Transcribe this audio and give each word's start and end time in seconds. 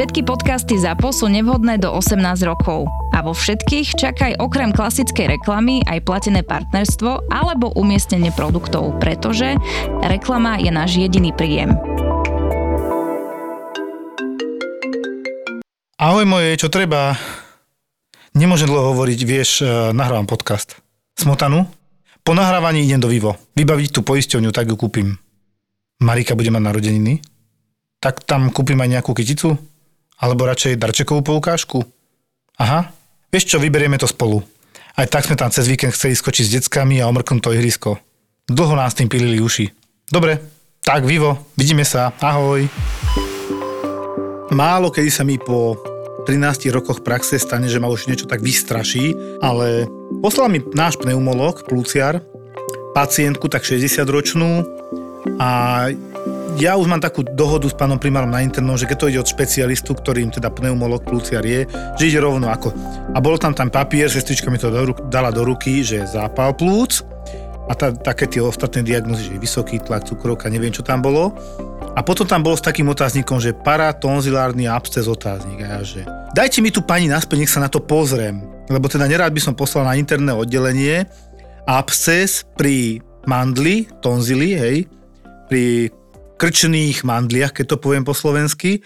Všetky 0.00 0.24
podcasty 0.24 0.80
ZAPO 0.80 1.12
sú 1.12 1.28
nevhodné 1.28 1.76
do 1.76 1.92
18 1.92 2.24
rokov. 2.48 2.88
A 3.12 3.20
vo 3.20 3.36
všetkých 3.36 4.00
čakaj 4.00 4.40
okrem 4.40 4.72
klasickej 4.72 5.36
reklamy 5.36 5.84
aj 5.84 6.08
platené 6.08 6.40
partnerstvo 6.40 7.28
alebo 7.28 7.68
umiestnenie 7.76 8.32
produktov, 8.32 8.96
pretože 8.96 9.60
reklama 10.00 10.56
je 10.56 10.72
náš 10.72 10.96
jediný 10.96 11.36
príjem. 11.36 11.76
Ahoj 16.00 16.24
moje, 16.24 16.56
čo 16.56 16.72
treba? 16.72 17.20
Nemôžem 18.32 18.72
dlho 18.72 18.96
hovoriť, 18.96 19.20
vieš, 19.28 19.60
eh, 19.60 19.92
nahrávam 19.92 20.24
podcast. 20.24 20.80
Smotanu? 21.12 21.68
Po 22.24 22.32
nahrávaní 22.32 22.88
idem 22.88 23.04
do 23.04 23.12
Vivo. 23.12 23.36
Vybaviť 23.52 23.92
tú 23.92 24.00
poisťovňu, 24.00 24.48
tak 24.48 24.72
ju 24.72 24.80
kúpim. 24.80 25.20
Marika 26.00 26.32
bude 26.32 26.48
mať 26.48 26.62
narodeniny? 26.64 27.20
Tak 28.00 28.24
tam 28.24 28.48
kúpim 28.48 28.80
aj 28.80 28.96
nejakú 28.96 29.12
kyticu? 29.12 29.60
Alebo 30.20 30.44
radšej 30.44 30.76
darčekovú 30.76 31.24
poukážku? 31.24 31.80
Aha, 32.60 32.92
vieš 33.32 33.50
čo, 33.50 33.56
vyberieme 33.56 33.96
to 33.96 34.04
spolu. 34.04 34.44
Aj 34.92 35.08
tak 35.08 35.24
sme 35.24 35.40
tam 35.40 35.48
cez 35.48 35.64
víkend 35.64 35.96
chceli 35.96 36.12
skočiť 36.12 36.44
s 36.44 36.54
deckami 36.60 37.00
a 37.00 37.08
omrknúť 37.08 37.40
to 37.40 37.56
ihrisko. 37.56 37.96
Dlho 38.44 38.76
nás 38.76 38.92
tým 38.92 39.08
pilili 39.08 39.40
uši. 39.40 39.72
Dobre, 40.12 40.36
tak 40.84 41.08
Vivo, 41.08 41.48
vidíme 41.56 41.88
sa, 41.88 42.12
ahoj. 42.20 42.68
Málo 44.50 44.90
kedy 44.92 45.08
sa 45.08 45.22
mi 45.24 45.38
po 45.40 45.78
13 46.28 46.68
rokoch 46.74 47.00
praxe 47.00 47.40
stane, 47.40 47.70
že 47.70 47.80
ma 47.80 47.88
už 47.88 48.10
niečo 48.10 48.28
tak 48.28 48.44
vystraší, 48.44 49.16
ale 49.40 49.88
poslal 50.20 50.52
mi 50.52 50.60
náš 50.76 51.00
pneumolog, 51.00 51.64
plúciar, 51.64 52.20
pacientku 52.92 53.48
tak 53.48 53.64
60 53.64 54.04
ročnú 54.04 54.66
a 55.38 55.88
ja 56.58 56.74
už 56.74 56.90
mám 56.90 56.98
takú 56.98 57.22
dohodu 57.22 57.70
s 57.70 57.76
pánom 57.76 58.00
primárom 58.00 58.32
na 58.32 58.42
internom, 58.42 58.74
že 58.74 58.88
keď 58.88 58.96
to 58.98 59.08
ide 59.12 59.22
od 59.22 59.30
špecialistu, 59.30 59.94
ktorým 59.94 60.34
teda 60.34 60.50
pneumolog 60.50 61.06
plúciar 61.06 61.46
je, 61.46 61.68
že 61.94 62.04
ide 62.08 62.18
rovno 62.18 62.50
ako. 62.50 62.74
A 63.14 63.18
bol 63.22 63.38
tam 63.38 63.54
tam 63.54 63.70
papier, 63.70 64.10
sestrička 64.10 64.50
mi 64.50 64.58
to 64.58 64.72
do, 64.72 64.96
dala 65.06 65.30
do 65.30 65.46
ruky, 65.46 65.86
že 65.86 66.02
zápal 66.08 66.56
plúc 66.56 67.06
a 67.70 67.72
tá, 67.78 67.94
také 67.94 68.26
tie 68.26 68.42
ostatné 68.42 68.82
diagnozy, 68.82 69.30
že 69.30 69.38
vysoký 69.38 69.78
tlak, 69.78 70.10
cukrovka, 70.10 70.50
neviem 70.50 70.74
čo 70.74 70.82
tam 70.82 70.98
bolo. 70.98 71.30
A 71.94 72.02
potom 72.02 72.26
tam 72.26 72.42
bolo 72.42 72.58
s 72.58 72.66
takým 72.66 72.86
otáznikom, 72.90 73.38
že 73.38 73.54
paratonzilárny 73.54 74.66
absces 74.66 75.06
otáznik. 75.10 75.62
A 75.62 75.78
ja, 75.78 75.80
že 75.82 76.00
dajte 76.34 76.62
mi 76.62 76.74
tu 76.74 76.82
pani 76.82 77.06
naspäť, 77.06 77.36
nech 77.38 77.52
sa 77.52 77.62
na 77.62 77.70
to 77.70 77.82
pozriem. 77.82 78.42
Lebo 78.70 78.86
teda 78.86 79.06
nerád 79.06 79.34
by 79.34 79.42
som 79.42 79.54
poslal 79.54 79.86
na 79.86 79.98
interné 79.98 80.30
oddelenie 80.30 81.06
absces 81.66 82.46
pri 82.54 83.02
mandli, 83.26 83.90
tonzily, 84.02 84.50
hej, 84.54 84.76
pri 85.50 85.90
krčných 86.40 87.04
mandliach, 87.04 87.52
keď 87.52 87.76
to 87.76 87.76
poviem 87.76 88.08
po 88.08 88.16
slovensky, 88.16 88.80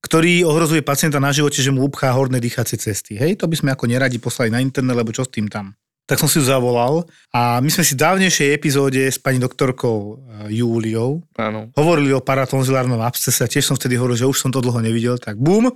ktorý 0.00 0.46
ohrozuje 0.46 0.80
pacienta 0.80 1.18
na 1.18 1.34
živote, 1.34 1.58
že 1.58 1.74
mu 1.74 1.84
upchá 1.84 2.14
horné 2.14 2.38
dýchacie 2.38 2.78
cesty. 2.78 3.18
Hej, 3.18 3.42
to 3.42 3.50
by 3.50 3.58
sme 3.58 3.70
ako 3.74 3.90
neradi 3.90 4.16
poslali 4.22 4.48
na 4.54 4.62
internet, 4.62 4.94
lebo 4.94 5.10
čo 5.10 5.26
s 5.26 5.34
tým 5.34 5.50
tam? 5.50 5.74
Tak 6.08 6.18
som 6.18 6.26
si 6.26 6.42
ju 6.42 6.44
zavolal 6.46 7.06
a 7.30 7.62
my 7.62 7.70
sme 7.70 7.86
si 7.86 7.94
v 7.94 8.02
dávnejšej 8.02 8.48
epizóde 8.50 8.98
s 9.06 9.18
pani 9.20 9.38
doktorkou 9.38 9.98
eh, 9.98 10.58
Júliou 10.58 11.22
Áno. 11.38 11.70
hovorili 11.78 12.10
o 12.10 12.24
paratonzilárnom 12.24 12.98
abscese 12.98 13.46
a 13.46 13.50
tiež 13.50 13.70
som 13.70 13.78
vtedy 13.78 13.94
hovoril, 13.94 14.18
že 14.18 14.26
už 14.26 14.38
som 14.42 14.50
to 14.50 14.58
dlho 14.58 14.82
nevidel, 14.82 15.22
tak 15.22 15.38
bum, 15.38 15.70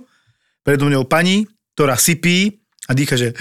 predo 0.65 0.91
mňou 0.91 1.07
pani, 1.07 1.47
ktorá 1.77 1.95
sypí 1.95 2.59
a 2.89 2.91
dýcha, 2.91 3.15
že 3.15 3.31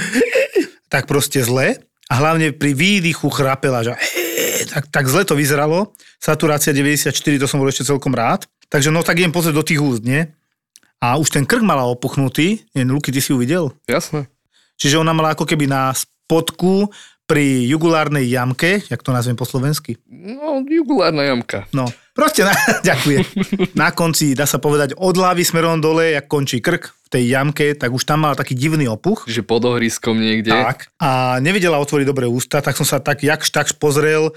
tak 0.92 1.10
proste 1.10 1.42
zle 1.42 1.82
a 2.06 2.14
hlavne 2.14 2.54
pri 2.54 2.76
výdychu 2.76 3.26
chrapela, 3.32 3.82
že 3.82 3.98
tak, 4.74 4.90
tak 4.90 5.04
zle 5.06 5.22
to 5.22 5.38
vyzeralo. 5.38 5.94
Saturácia 6.18 6.74
94, 6.74 7.14
to 7.14 7.46
som 7.46 7.62
bol 7.62 7.70
ešte 7.70 7.86
celkom 7.86 8.10
rád. 8.10 8.50
Takže 8.66 8.90
no 8.90 9.06
tak 9.06 9.22
idem 9.22 9.30
pozrieť 9.30 9.54
do 9.54 9.62
tých 9.62 9.78
úst, 9.78 10.02
nie? 10.02 10.26
A 10.98 11.14
už 11.14 11.30
ten 11.30 11.46
krk 11.46 11.62
mala 11.62 11.86
opuchnutý. 11.86 12.66
Nie, 12.74 12.82
Luky, 12.82 13.14
ty 13.14 13.22
si 13.22 13.30
ju 13.30 13.38
videl? 13.38 13.70
Jasné. 13.86 14.26
Čiže 14.74 14.98
ona 14.98 15.14
mala 15.14 15.38
ako 15.38 15.46
keby 15.46 15.70
na 15.70 15.94
spodku 15.94 16.90
pri 17.24 17.64
jugulárnej 17.64 18.28
jamke, 18.28 18.84
jak 18.84 19.00
to 19.00 19.14
nazvem 19.14 19.38
po 19.38 19.48
slovensky. 19.48 19.96
No, 20.10 20.60
jugulárna 20.60 21.24
jamka. 21.24 21.64
No, 21.72 21.88
proste, 22.12 22.44
na, 22.44 22.52
ďakujem. 22.90 23.24
Na 23.72 23.96
konci, 23.96 24.36
dá 24.36 24.44
sa 24.44 24.60
povedať, 24.60 24.92
od 24.98 25.16
hlavy 25.16 25.40
smerom 25.40 25.80
dole, 25.80 26.12
jak 26.12 26.28
končí 26.28 26.60
krk 26.60 26.92
v 26.92 27.08
tej 27.08 27.24
jamke, 27.32 27.66
tak 27.80 27.96
už 27.96 28.04
tam 28.04 28.28
mala 28.28 28.36
taký 28.36 28.52
divný 28.52 28.92
opuch. 28.92 29.24
Že 29.24 29.40
pod 29.40 29.64
ohriskom 29.64 30.20
niekde. 30.20 30.52
Tak. 30.52 30.92
A 31.00 31.40
nevedela 31.40 31.80
otvoriť 31.80 32.04
dobre 32.04 32.28
ústa, 32.28 32.60
tak 32.60 32.76
som 32.76 32.84
sa 32.84 33.00
tak 33.00 33.24
jakž 33.24 33.48
takž 33.48 33.72
pozrel 33.80 34.36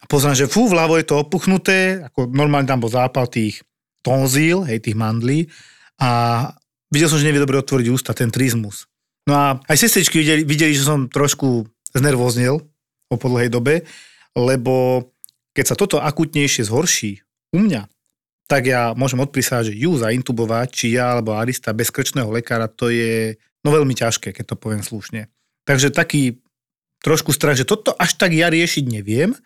a 0.00 0.04
pozrel, 0.08 0.32
že 0.32 0.48
fú, 0.48 0.70
vľavo 0.70 0.96
je 0.96 1.06
to 1.06 1.20
opuchnuté, 1.20 2.00
ako 2.08 2.32
normálne 2.32 2.66
tam 2.66 2.80
bol 2.80 2.88
zápal 2.88 3.28
tých 3.28 3.60
tonzíl, 4.00 4.64
hej, 4.64 4.82
tých 4.82 4.98
mandlí 4.98 5.46
a 6.00 6.10
videl 6.90 7.06
som, 7.12 7.20
že 7.20 7.28
nevie 7.28 7.42
dobre 7.42 7.60
otvoriť 7.60 7.86
ústa, 7.92 8.16
ten 8.16 8.32
trizmus. 8.32 8.90
No 9.28 9.32
a 9.38 9.46
aj 9.70 9.76
sestričky 9.78 10.18
videli, 10.18 10.42
videli, 10.42 10.74
že 10.74 10.82
som 10.82 11.06
trošku 11.06 11.70
znervoznil 11.94 12.58
po 13.06 13.16
podlhej 13.20 13.52
dobe, 13.52 13.86
lebo 14.34 15.06
keď 15.52 15.64
sa 15.68 15.78
toto 15.78 16.00
akutnejšie 16.02 16.66
zhorší 16.66 17.22
u 17.52 17.62
mňa, 17.62 17.86
tak 18.50 18.68
ja 18.68 18.92
môžem 18.98 19.22
odprísať, 19.22 19.72
že 19.72 19.78
ju 19.78 19.96
zaintubovať, 19.96 20.68
či 20.72 20.86
ja 20.98 21.14
alebo 21.16 21.36
Arista 21.36 21.70
bez 21.72 21.92
krčného 21.92 22.28
lekára, 22.28 22.66
to 22.66 22.90
je 22.90 23.38
no 23.62 23.68
veľmi 23.70 23.94
ťažké, 23.94 24.34
keď 24.34 24.52
to 24.52 24.56
poviem 24.58 24.82
slušne. 24.82 25.30
Takže 25.62 25.94
taký 25.94 26.42
trošku 27.06 27.30
strach, 27.30 27.54
že 27.54 27.68
toto 27.68 27.94
až 27.94 28.18
tak 28.18 28.34
ja 28.34 28.50
riešiť 28.50 28.84
neviem. 28.90 29.38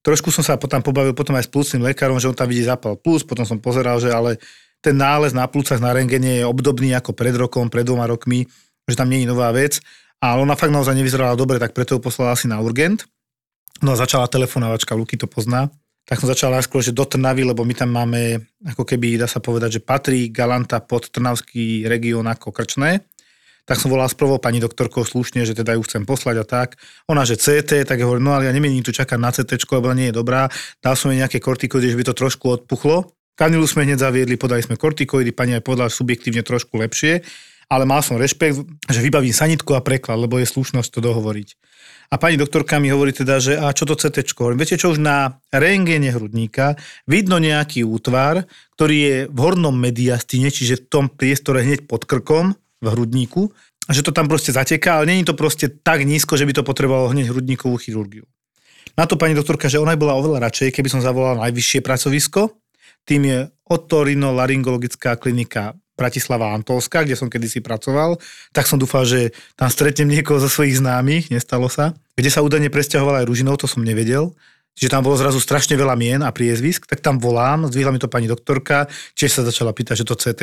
Trošku 0.00 0.32
som 0.32 0.40
sa 0.40 0.56
potom 0.56 0.80
pobavil 0.80 1.12
potom 1.12 1.36
aj 1.36 1.44
s 1.44 1.52
plúcným 1.52 1.84
lekárom, 1.92 2.16
že 2.16 2.28
on 2.28 2.36
tam 2.36 2.48
vidí 2.48 2.64
zápal 2.64 2.96
plúc, 2.96 3.24
potom 3.28 3.44
som 3.44 3.60
pozeral, 3.60 4.00
že 4.00 4.08
ale 4.08 4.40
ten 4.80 4.96
nález 4.96 5.36
na 5.36 5.44
plúcach 5.44 5.76
na 5.76 5.92
rengene 5.92 6.40
je 6.40 6.48
obdobný 6.48 6.96
ako 6.96 7.12
pred 7.12 7.36
rokom, 7.36 7.68
pred 7.68 7.84
dvoma 7.84 8.08
rokmi, 8.08 8.48
že 8.88 8.96
tam 8.96 9.12
nie 9.12 9.22
je 9.24 9.28
nová 9.28 9.52
vec. 9.52 9.84
A 10.20 10.40
ona 10.40 10.56
fakt 10.56 10.72
naozaj 10.72 10.96
nevyzerala 10.96 11.36
dobre, 11.36 11.60
tak 11.60 11.76
preto 11.76 11.96
ju 11.96 12.00
poslala 12.00 12.32
asi 12.32 12.48
na 12.48 12.60
urgent. 12.60 13.04
No 13.84 13.92
a 13.92 14.00
začala 14.00 14.28
telefonovačka, 14.28 14.96
Luky 14.96 15.20
to 15.20 15.28
pozná. 15.28 15.68
Tak 16.08 16.20
som 16.20 16.28
začal 16.28 16.52
najskôr, 16.52 16.80
že 16.80 16.96
do 16.96 17.04
Trnavy, 17.04 17.44
lebo 17.44 17.64
my 17.64 17.76
tam 17.76 17.92
máme, 17.92 18.40
ako 18.64 18.84
keby, 18.88 19.20
dá 19.20 19.28
sa 19.28 19.40
povedať, 19.40 19.80
že 19.80 19.84
patrí 19.84 20.32
Galanta 20.32 20.80
pod 20.80 21.12
Trnavský 21.12 21.84
región 21.88 22.24
ako 22.24 22.52
krčné. 22.52 23.04
Tak 23.68 23.80
som 23.80 23.92
volal 23.92 24.08
s 24.08 24.16
prvou 24.16 24.40
pani 24.40 24.60
doktorkou 24.60 25.02
slušne, 25.02 25.44
že 25.44 25.56
teda 25.56 25.76
ju 25.76 25.82
chcem 25.84 26.02
poslať 26.04 26.36
a 26.40 26.44
tak. 26.44 26.68
Ona, 27.08 27.22
že 27.24 27.40
CT, 27.40 27.84
tak 27.88 28.00
hovorím, 28.00 28.30
no 28.30 28.32
ale 28.36 28.48
ja 28.48 28.52
nemienim 28.52 28.84
tu 28.84 28.90
čakať 28.90 29.18
na 29.20 29.30
CT, 29.30 29.56
lebo 29.70 29.92
nie 29.96 30.10
je 30.10 30.18
dobrá. 30.20 30.50
Dal 30.80 30.94
som 30.96 31.12
jej 31.12 31.20
nejaké 31.20 31.38
kortikoidy, 31.38 31.92
že 31.92 31.98
by 31.98 32.04
to 32.10 32.14
trošku 32.14 32.46
odpuchlo. 32.60 33.12
Kanilu 33.34 33.64
sme 33.64 33.88
hneď 33.88 34.04
zaviedli, 34.04 34.36
podali 34.36 34.60
sme 34.60 34.76
kortikoidy, 34.76 35.32
pani 35.32 35.56
aj 35.56 35.64
povedala 35.64 35.88
subjektívne 35.88 36.44
trošku 36.44 36.76
lepšie 36.76 37.24
ale 37.70 37.86
mal 37.86 38.02
som 38.02 38.18
rešpekt, 38.18 38.66
že 38.90 38.98
vybavím 38.98 39.30
sanitku 39.30 39.78
a 39.78 39.80
preklad, 39.80 40.18
lebo 40.18 40.42
je 40.42 40.50
slušnosť 40.50 40.90
to 40.90 41.00
dohovoriť. 41.06 41.48
A 42.10 42.18
pani 42.18 42.34
doktorka 42.34 42.82
mi 42.82 42.90
hovorí 42.90 43.14
teda, 43.14 43.38
že 43.38 43.54
a 43.54 43.70
čo 43.70 43.86
to 43.86 43.94
CT? 43.94 44.26
Hovorím, 44.34 44.58
viete 44.58 44.74
čo, 44.74 44.90
už 44.90 44.98
na 44.98 45.38
rengene 45.54 46.10
hrudníka 46.10 46.74
vidno 47.06 47.38
nejaký 47.38 47.86
útvar, 47.86 48.50
ktorý 48.74 48.96
je 48.98 49.16
v 49.30 49.38
hornom 49.38 49.70
mediastine, 49.78 50.50
čiže 50.50 50.82
v 50.82 50.86
tom 50.90 51.04
priestore 51.06 51.62
hneď 51.62 51.86
pod 51.86 52.10
krkom 52.10 52.58
v 52.80 52.86
hrudníku, 52.88 53.52
že 53.90 54.00
to 54.00 54.12
tam 54.12 54.28
proste 54.28 54.52
zateká, 54.52 55.00
ale 55.00 55.12
není 55.12 55.24
to 55.24 55.36
proste 55.36 55.68
tak 55.84 56.02
nízko, 56.04 56.36
že 56.36 56.48
by 56.48 56.52
to 56.56 56.62
potrebovalo 56.64 57.12
hneď 57.12 57.30
hrudníkovú 57.30 57.76
chirurgiu. 57.76 58.24
Na 58.98 59.06
to 59.06 59.14
pani 59.20 59.36
doktorka, 59.36 59.70
že 59.70 59.78
ona 59.78 59.94
bola 59.94 60.18
oveľa 60.18 60.50
radšej, 60.50 60.74
keby 60.74 60.88
som 60.90 61.04
zavolal 61.04 61.38
najvyššie 61.40 61.80
pracovisko, 61.84 62.56
tým 63.06 63.22
je 63.26 63.38
otorinolaryngologická 63.70 65.16
klinika 65.16 65.72
Bratislava 65.96 66.56
Antolska, 66.56 67.04
kde 67.04 67.12
som 67.12 67.28
kedysi 67.28 67.60
pracoval, 67.60 68.16
tak 68.56 68.64
som 68.64 68.80
dúfal, 68.80 69.04
že 69.04 69.36
tam 69.52 69.68
stretnem 69.68 70.08
niekoho 70.08 70.40
zo 70.40 70.48
svojich 70.48 70.80
známych, 70.80 71.28
nestalo 71.28 71.68
sa. 71.68 71.92
Kde 72.16 72.32
sa 72.32 72.40
údajne 72.40 72.72
presťahoval 72.72 73.20
aj 73.20 73.28
Ružinov, 73.28 73.60
to 73.60 73.68
som 73.68 73.84
nevedel. 73.84 74.32
Čiže 74.80 74.96
tam 74.96 75.04
bolo 75.04 75.20
zrazu 75.20 75.36
strašne 75.42 75.76
veľa 75.76 75.92
mien 76.00 76.20
a 76.24 76.32
priezvisk, 76.32 76.88
tak 76.88 77.04
tam 77.04 77.20
volám, 77.20 77.68
zdvihla 77.68 77.92
mi 77.92 78.00
to 78.00 78.08
pani 78.08 78.24
doktorka, 78.24 78.88
tiež 79.12 79.28
sa 79.28 79.42
začala 79.44 79.76
pýtať, 79.76 80.00
že 80.00 80.08
to 80.08 80.16
CT 80.16 80.40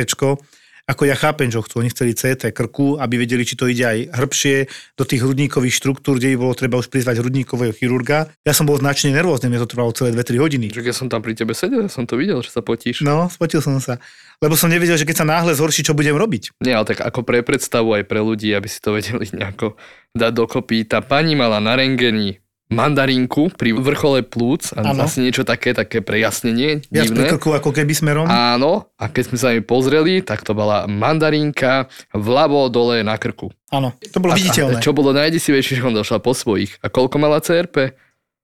ako 0.87 1.03
ja 1.03 1.19
chápem, 1.19 1.51
že 1.51 1.59
chcú, 1.59 1.83
oni 1.83 1.91
chceli 1.91 2.15
CT 2.15 2.55
krku, 2.55 2.95
aby 2.95 3.19
vedeli, 3.19 3.43
či 3.43 3.59
to 3.59 3.67
ide 3.67 3.83
aj 3.83 3.99
hrbšie 4.15 4.71
do 4.95 5.03
tých 5.03 5.19
hrudníkových 5.19 5.75
štruktúr, 5.75 6.15
kde 6.15 6.31
by 6.31 6.37
bolo 6.39 6.55
treba 6.55 6.79
už 6.79 6.87
prizvať 6.87 7.19
hrudníkového 7.19 7.75
chirurga. 7.75 8.31
Ja 8.47 8.55
som 8.55 8.63
bol 8.63 8.79
značne 8.79 9.11
nervózny, 9.11 9.51
mne 9.51 9.67
to 9.67 9.75
trvalo 9.75 9.91
celé 9.91 10.15
2-3 10.15 10.39
hodiny. 10.39 10.65
Že 10.71 10.87
ja 10.87 10.95
som 10.95 11.11
tam 11.11 11.19
pri 11.19 11.35
tebe 11.35 11.51
sedel, 11.51 11.83
ja 11.85 11.91
som 11.91 12.07
to 12.07 12.15
videl, 12.15 12.39
že 12.39 12.55
sa 12.55 12.63
potíš. 12.63 13.03
No, 13.03 13.27
spotil 13.27 13.59
som 13.59 13.83
sa. 13.83 13.99
Lebo 14.39 14.55
som 14.55 14.71
nevedel, 14.71 14.95
že 14.95 15.03
keď 15.03 15.21
sa 15.21 15.27
náhle 15.27 15.51
zhorší, 15.59 15.83
čo 15.83 15.91
budem 15.91 16.15
robiť. 16.15 16.55
Nie, 16.63 16.79
ale 16.79 16.87
tak 16.87 17.03
ako 17.03 17.19
pre 17.27 17.43
predstavu 17.43 17.91
aj 17.99 18.07
pre 18.07 18.23
ľudí, 18.23 18.55
aby 18.55 18.71
si 18.71 18.79
to 18.79 18.95
vedeli 18.95 19.27
nejako 19.35 19.75
dať 20.15 20.31
dokopy. 20.31 20.87
Tá 20.87 21.03
pani 21.03 21.35
mala 21.35 21.59
na 21.59 21.75
rengeni 21.75 22.39
mandarinku 22.67 23.47
pri 23.55 23.71
vrchole 23.71 24.27
plúc 24.27 24.75
a 24.75 24.83
ano. 24.91 25.07
asi 25.07 25.23
niečo 25.23 25.47
také, 25.47 25.71
také 25.71 26.03
prejasnenie. 26.03 26.83
Viac 26.91 27.15
pri 27.15 27.23
krku 27.35 27.55
ako 27.55 27.71
keby 27.71 27.93
smerom. 27.95 28.27
Áno, 28.27 28.91
a 28.99 29.07
keď 29.07 29.23
sme 29.31 29.37
sa 29.39 29.47
jej 29.55 29.63
pozreli, 29.63 30.19
tak 30.19 30.43
to 30.43 30.51
bola 30.51 30.83
mandarinka 30.85 31.87
vľavo 32.11 32.67
dole 32.67 33.07
na 33.07 33.15
krku. 33.15 33.51
Áno, 33.71 33.95
to 34.11 34.19
bolo 34.19 34.35
a, 34.35 34.37
viditeľné. 34.37 34.79
A 34.79 34.83
čo 34.83 34.91
bolo 34.91 35.15
najdesivejšie, 35.15 35.79
že 35.79 35.85
on 35.87 35.95
došla 35.95 36.19
po 36.19 36.35
svojich. 36.35 36.75
A 36.83 36.91
koľko 36.91 37.15
mala 37.19 37.39
CRP? 37.39 37.95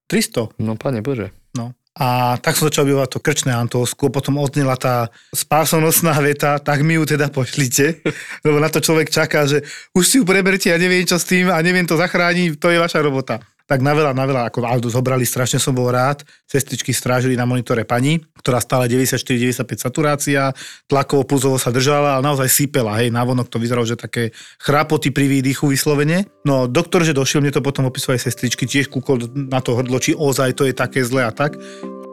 300. 0.08 0.56
No 0.60 0.76
pane 0.80 1.04
Bože. 1.04 1.32
No. 1.52 1.76
A 1.94 2.40
tak 2.42 2.58
som 2.58 2.66
začal 2.66 2.90
objavovať 2.90 3.10
to 3.12 3.22
krčné 3.22 3.52
Antolsku, 3.54 4.10
potom 4.10 4.42
odnela 4.42 4.74
tá 4.74 5.14
spásonosná 5.30 6.16
veta, 6.18 6.58
tak 6.58 6.82
mi 6.82 6.98
ju 6.98 7.06
teda 7.06 7.30
pošlite, 7.30 8.02
lebo 8.44 8.58
na 8.58 8.66
to 8.66 8.82
človek 8.82 9.14
čaká, 9.14 9.46
že 9.46 9.62
už 9.94 10.02
si 10.02 10.18
ju 10.18 10.26
preberte 10.26 10.74
a 10.74 10.80
neviem 10.80 11.06
čo 11.06 11.22
s 11.22 11.28
tým 11.28 11.54
a 11.54 11.62
neviem 11.62 11.86
to 11.86 11.94
zachrániť, 11.94 12.58
to 12.58 12.74
je 12.74 12.82
vaša 12.82 12.98
robota 12.98 13.38
tak 13.64 13.80
na 13.80 13.96
veľa, 13.96 14.12
na 14.12 14.24
veľa, 14.28 14.42
ako 14.52 14.68
Aldo 14.68 14.92
zobrali, 14.92 15.24
strašne 15.24 15.56
som 15.56 15.72
bol 15.72 15.88
rád. 15.88 16.20
Sestričky 16.44 16.92
strážili 16.92 17.32
na 17.32 17.48
monitore 17.48 17.88
pani, 17.88 18.20
ktorá 18.44 18.60
stále 18.60 18.92
94-95 18.92 19.80
saturácia, 19.80 20.52
tlakovo, 20.84 21.24
pulzovo 21.24 21.56
sa 21.56 21.72
držala, 21.72 22.20
ale 22.20 22.22
naozaj 22.28 22.48
sypela, 22.52 23.00
hej, 23.00 23.08
návonok 23.08 23.48
to 23.48 23.56
vyzeralo, 23.56 23.88
že 23.88 23.96
také 23.96 24.36
chrapoty 24.60 25.08
pri 25.08 25.32
výdychu 25.32 25.72
vyslovene. 25.72 26.28
No 26.44 26.68
doktor, 26.68 27.08
že 27.08 27.16
došiel, 27.16 27.40
mne 27.40 27.56
to 27.56 27.64
potom 27.64 27.88
opisovali 27.88 28.20
sestričky, 28.20 28.68
tiež 28.68 28.92
kúkol 28.92 29.32
na 29.32 29.64
to 29.64 29.80
hrdlo, 29.80 29.96
či 29.96 30.12
ozaj 30.12 30.52
to 30.60 30.68
je 30.68 30.76
také 30.76 31.00
zlé 31.00 31.24
a 31.24 31.32
tak. 31.32 31.56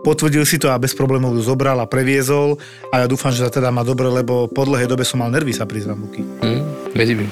Potvrdil 0.02 0.48
si 0.48 0.58
to 0.58 0.72
a 0.72 0.82
bez 0.82 0.98
problémov 0.98 1.36
ju 1.38 1.44
zobral 1.46 1.78
a 1.78 1.86
previezol 1.86 2.58
a 2.90 3.04
ja 3.04 3.08
dúfam, 3.12 3.30
že 3.30 3.46
sa 3.46 3.54
teda 3.54 3.70
má 3.70 3.86
dobre, 3.86 4.10
lebo 4.10 4.50
po 4.50 4.66
dlhej 4.66 4.90
dobe 4.90 5.06
som 5.06 5.22
mal 5.22 5.30
nervy 5.30 5.54
sa 5.54 5.68
priznať 5.68 5.98
muky. 6.00 6.22
Mm, 6.42 6.64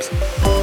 sa. 0.04 0.59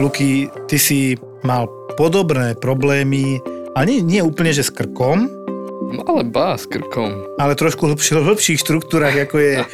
Luky, 0.00 0.48
ty 0.64 0.80
si 0.80 1.20
mal 1.44 1.68
podobné 2.00 2.56
problémy, 2.56 3.36
a 3.76 3.84
nie, 3.84 4.00
nie 4.00 4.24
úplne, 4.24 4.50
že 4.50 4.66
s 4.66 4.72
krkom, 4.72 5.28
ale 6.06 6.22
bá 6.22 6.54
s 6.54 6.70
krkom. 6.70 7.34
Ale 7.40 7.58
trošku 7.58 7.90
hlbšie, 7.90 8.22
v 8.22 8.28
hlbších 8.30 8.62
štruktúrach, 8.62 9.16
ako 9.16 9.36
je 9.42 9.54
e, 9.60 9.64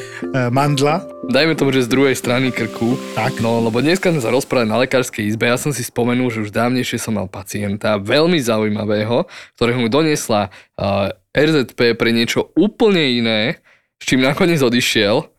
mandla. 0.49 1.05
Dajme 1.29 1.53
tomu, 1.53 1.69
že 1.75 1.85
z 1.85 1.93
druhej 1.93 2.15
strany 2.17 2.49
krku. 2.49 2.97
Tak. 3.13 3.37
No, 3.37 3.61
lebo 3.61 3.83
dneska 3.83 4.09
sme 4.09 4.23
sa 4.23 4.33
rozprávali 4.33 4.71
na 4.71 4.81
lekárskej 4.81 5.29
izbe. 5.29 5.45
Ja 5.45 5.61
som 5.61 5.75
si 5.75 5.85
spomenul, 5.85 6.33
že 6.33 6.47
už 6.47 6.55
dávnejšie 6.55 6.97
som 6.97 7.21
mal 7.21 7.29
pacienta, 7.29 8.01
veľmi 8.01 8.39
zaujímavého, 8.41 9.29
ktorého 9.59 9.77
mu 9.77 9.87
doniesla 9.91 10.49
uh, 10.79 11.13
e, 11.35 11.37
RZP 11.37 11.93
pre 11.93 12.09
niečo 12.09 12.49
úplne 12.57 13.03
iné, 13.13 13.61
s 14.01 14.03
čím 14.09 14.25
nakoniec 14.25 14.63
odišiel. 14.63 15.36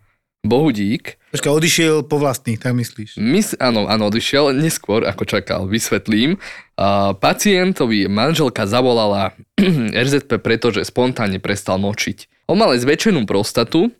Bohu 0.48 0.72
dík. 0.72 1.20
Počkaj, 1.36 1.52
odišiel 1.52 1.94
po 2.08 2.16
vlastných, 2.16 2.56
tak 2.56 2.72
myslíš? 2.72 3.20
Mys, 3.20 3.52
áno, 3.60 3.84
áno, 3.84 4.08
odišiel 4.08 4.56
neskôr, 4.56 5.04
ako 5.04 5.28
čakal. 5.28 5.68
Vysvetlím. 5.68 6.40
Uh, 6.80 7.12
pacientovi 7.12 8.08
manželka 8.08 8.64
zavolala 8.64 9.36
RZP, 10.08 10.40
pretože 10.40 10.88
spontánne 10.88 11.36
prestal 11.36 11.76
močiť. 11.76 12.48
On 12.48 12.56
mal 12.56 12.72
aj 12.72 12.88
zväčšenú 12.88 13.28
prostatu, 13.28 13.92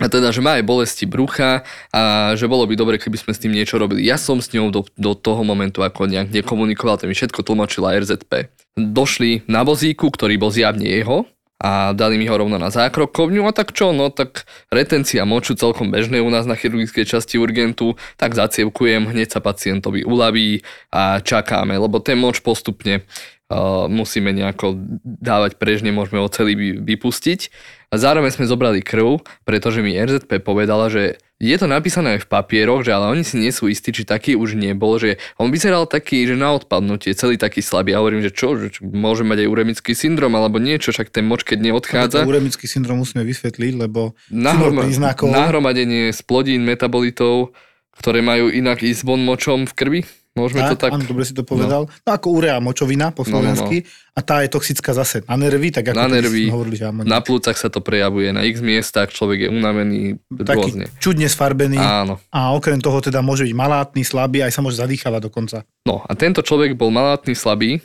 a 0.00 0.08
teda, 0.08 0.32
že 0.32 0.40
má 0.40 0.56
aj 0.56 0.64
bolesti 0.64 1.04
brucha 1.04 1.60
a 1.92 2.32
že 2.32 2.48
bolo 2.48 2.64
by 2.64 2.72
dobre, 2.72 2.96
keby 2.96 3.20
sme 3.20 3.36
s 3.36 3.42
tým 3.44 3.52
niečo 3.52 3.76
robili. 3.76 4.08
Ja 4.08 4.16
som 4.16 4.40
s 4.40 4.48
ňou 4.48 4.72
do, 4.72 4.88
do 4.96 5.12
toho 5.12 5.44
momentu 5.44 5.84
ako 5.84 6.08
nejak 6.08 6.32
nekomunikoval, 6.32 6.96
to 6.96 7.04
mi 7.04 7.12
všetko 7.12 7.44
tlmočila 7.44 7.92
RZP. 8.00 8.48
Došli 8.80 9.44
na 9.44 9.60
vozíku, 9.60 10.08
ktorý 10.08 10.40
bol 10.40 10.48
zjavne 10.48 10.88
jeho, 10.88 11.28
a 11.60 11.92
dali 11.92 12.16
mi 12.16 12.24
ho 12.24 12.40
rovno 12.40 12.56
na 12.56 12.72
zákrokovňu 12.72 13.44
a 13.44 13.52
tak 13.52 13.76
čo, 13.76 13.92
no 13.92 14.08
tak 14.08 14.48
retencia 14.72 15.28
moču 15.28 15.52
celkom 15.52 15.92
bežné 15.92 16.24
u 16.24 16.32
nás 16.32 16.48
na 16.48 16.56
chirurgickej 16.56 17.04
časti 17.04 17.36
urgentu, 17.36 18.00
tak 18.16 18.32
zacievkujem, 18.32 19.12
hneď 19.12 19.28
sa 19.36 19.44
pacientovi 19.44 20.08
uľaví 20.08 20.64
a 20.88 21.20
čakáme, 21.20 21.76
lebo 21.76 22.00
ten 22.00 22.16
moč 22.16 22.40
postupne 22.40 23.04
uh, 23.04 23.84
musíme 23.92 24.32
nejako 24.32 24.80
dávať 25.04 25.60
preč, 25.60 25.84
nemôžeme 25.84 26.24
ho 26.24 26.32
celý 26.32 26.80
vypustiť. 26.80 27.52
A 27.90 27.98
zároveň 27.98 28.30
sme 28.30 28.46
zobrali 28.46 28.86
krv, 28.86 29.18
pretože 29.42 29.82
mi 29.82 29.98
RZP 29.98 30.38
povedala, 30.46 30.86
že 30.86 31.18
je 31.42 31.56
to 31.58 31.66
napísané 31.66 32.14
aj 32.14 32.28
v 32.28 32.30
papieroch, 32.30 32.86
že 32.86 32.94
ale 32.94 33.10
oni 33.10 33.24
si 33.26 33.34
nie 33.40 33.50
sú 33.50 33.66
istí, 33.66 33.90
či 33.90 34.06
taký 34.06 34.38
už 34.38 34.54
nebol, 34.54 34.94
že 35.00 35.18
on 35.40 35.50
vyzeral 35.50 35.90
taký, 35.90 36.22
že 36.28 36.38
na 36.38 36.54
odpadnutie, 36.54 37.16
celý 37.18 37.34
taký 37.34 37.64
slabý. 37.64 37.96
Ja 37.96 38.04
hovorím, 38.04 38.22
že 38.22 38.30
čo, 38.30 38.54
že 38.54 38.78
môže 38.84 39.26
mať 39.26 39.42
aj 39.42 39.48
uremický 39.48 39.96
syndrom 39.96 40.36
alebo 40.36 40.62
niečo, 40.62 40.92
však 40.94 41.10
ten 41.10 41.26
moč, 41.26 41.42
keď 41.42 41.58
neodchádza. 41.66 42.28
uremický 42.28 42.70
syndrom 42.70 43.02
musíme 43.02 43.26
vysvetliť, 43.26 43.72
lebo 43.74 44.14
Nahrom- 44.30 44.86
nahromadenie 45.26 46.14
splodín 46.14 46.62
metabolitov, 46.62 47.56
ktoré 47.98 48.22
majú 48.22 48.52
inak 48.52 48.86
ísť 48.86 49.02
von 49.02 49.24
močom 49.24 49.66
v 49.66 49.72
krvi. 49.74 50.00
Môžeme 50.38 50.62
tak, 50.62 50.70
to 50.70 50.76
tak... 50.86 50.90
Áno, 50.94 51.02
dobre 51.02 51.26
si 51.26 51.34
to 51.34 51.42
povedal. 51.42 51.90
No, 51.90 52.06
no 52.06 52.10
ako 52.14 52.38
urea 52.38 52.62
močovina 52.62 53.10
po 53.10 53.26
slovensky. 53.26 53.82
No, 53.82 53.86
no, 53.86 53.90
no. 53.90 54.14
A 54.14 54.20
tá 54.22 54.46
je 54.46 54.48
toxická 54.54 54.94
zase 54.94 55.26
na 55.26 55.34
nervy, 55.34 55.74
tak 55.74 55.90
ako 55.90 55.98
na 55.98 56.06
nervy, 56.06 56.46
hovorili, 56.46 56.76
že 56.78 56.86
na 56.86 57.18
plúcach 57.18 57.58
sa 57.58 57.66
to 57.66 57.82
prejavuje 57.82 58.30
na 58.30 58.46
x 58.46 58.62
miestach, 58.62 59.10
človek 59.10 59.46
je 59.46 59.48
unavený 59.50 60.22
Taký 60.30 60.54
rôzne. 60.54 60.84
čudne 61.02 61.26
sfarbený. 61.26 61.82
Áno. 61.82 62.22
A 62.30 62.54
okrem 62.54 62.78
toho 62.78 63.02
teda 63.02 63.26
môže 63.26 63.42
byť 63.42 63.54
malátny, 63.58 64.06
slabý, 64.06 64.46
aj 64.46 64.54
sa 64.54 64.62
môže 64.62 64.78
zadýchavať 64.78 65.20
dokonca. 65.26 65.66
No 65.82 66.06
a 66.06 66.12
tento 66.14 66.46
človek 66.46 66.78
bol 66.78 66.94
malátny, 66.94 67.34
slabý, 67.34 67.82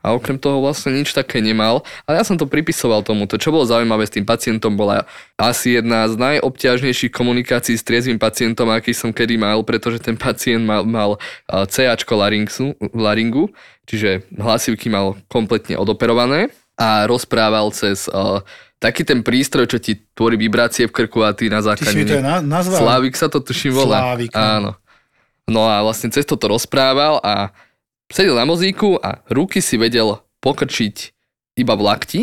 a 0.00 0.16
okrem 0.16 0.40
toho 0.40 0.64
vlastne 0.64 0.96
nič 0.96 1.12
také 1.12 1.44
nemal. 1.44 1.84
Ale 2.08 2.20
ja 2.20 2.24
som 2.24 2.40
to 2.40 2.48
pripisoval 2.48 3.04
tomu. 3.04 3.28
To, 3.28 3.36
čo 3.36 3.52
bolo 3.52 3.68
zaujímavé 3.68 4.08
s 4.08 4.16
tým 4.16 4.24
pacientom, 4.24 4.72
bola 4.72 5.04
asi 5.36 5.76
jedna 5.76 6.08
z 6.08 6.16
najobťažnejších 6.16 7.12
komunikácií 7.12 7.76
s 7.76 7.84
triezvým 7.84 8.16
pacientom, 8.16 8.72
aký 8.72 8.96
som 8.96 9.12
kedy 9.12 9.36
mal, 9.36 9.60
pretože 9.60 10.00
ten 10.00 10.16
pacient 10.16 10.64
mal, 10.64 10.88
mal 10.88 11.20
CAčko 11.48 12.16
laryngsu, 12.16 12.76
laringu, 12.96 13.52
čiže 13.84 14.24
hlasivky 14.40 14.88
mal 14.88 15.20
kompletne 15.28 15.76
odoperované 15.76 16.48
a 16.80 17.04
rozprával 17.04 17.68
cez 17.76 18.08
uh, 18.08 18.40
taký 18.80 19.04
ten 19.04 19.20
prístroj, 19.20 19.68
čo 19.68 19.76
ti 19.76 20.00
tvorí 20.16 20.40
vibrácie 20.40 20.88
v 20.88 20.96
krku 20.96 21.20
a 21.20 21.36
ty 21.36 21.52
na 21.52 21.60
základe... 21.60 21.92
Ty 21.92 22.00
si 22.00 22.08
to 22.08 22.16
je 22.16 22.24
nazval? 22.24 22.78
Slávik 22.80 23.14
sa 23.20 23.28
to 23.28 23.44
tuším 23.44 23.76
volá. 23.76 24.16
Slávik. 24.16 24.32
Áno. 24.32 24.80
No 25.44 25.68
a 25.68 25.84
vlastne 25.84 26.08
cez 26.08 26.24
toto 26.24 26.48
rozprával 26.48 27.20
a 27.20 27.52
sedel 28.10 28.34
na 28.34 28.44
mozíku 28.44 28.98
a 28.98 29.22
ruky 29.30 29.62
si 29.62 29.78
vedel 29.78 30.18
pokrčiť 30.42 31.14
iba 31.56 31.74
v 31.78 31.82
lakti 31.86 32.22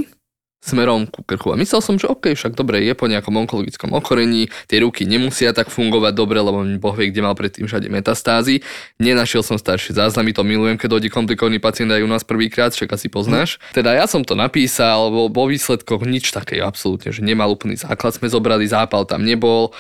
smerom 0.68 1.08
ku 1.08 1.24
krku. 1.24 1.54
A 1.54 1.60
myslel 1.60 1.80
som, 1.80 1.96
že 1.96 2.10
OK, 2.10 2.36
však 2.36 2.58
dobre, 2.58 2.84
je 2.84 2.92
po 2.92 3.08
nejakom 3.08 3.32
onkologickom 3.32 3.96
ochorení, 3.96 4.52
tie 4.68 4.84
ruky 4.84 5.08
nemusia 5.08 5.56
tak 5.56 5.72
fungovať 5.72 6.14
dobre, 6.18 6.44
lebo 6.44 6.66
Boh 6.82 6.96
vie, 6.98 7.14
kde 7.14 7.24
mal 7.24 7.38
predtým 7.38 7.70
všade 7.70 7.88
metastázy. 7.88 8.66
Nenašiel 9.00 9.46
som 9.46 9.56
staršie 9.56 9.96
záznamy, 9.96 10.36
to 10.36 10.44
milujem, 10.44 10.76
keď 10.76 11.00
dojde 11.00 11.10
komplikovaný 11.14 11.64
pacient 11.64 11.94
aj 11.94 12.04
u 12.04 12.10
nás 12.10 12.28
prvýkrát, 12.28 12.76
však 12.76 12.90
asi 12.92 13.08
poznáš. 13.08 13.62
Teda 13.72 13.96
ja 13.96 14.10
som 14.10 14.26
to 14.28 14.36
napísal, 14.36 15.14
vo, 15.14 15.32
vo 15.32 15.44
výsledkoch 15.48 16.04
nič 16.04 16.36
také 16.36 16.60
absolútne, 16.60 17.16
že 17.16 17.24
nemal 17.24 17.54
úplný 17.54 17.80
základ, 17.80 18.18
sme 18.18 18.28
zobrali, 18.28 18.68
zápal 18.68 19.08
tam 19.08 19.24
nebol, 19.24 19.72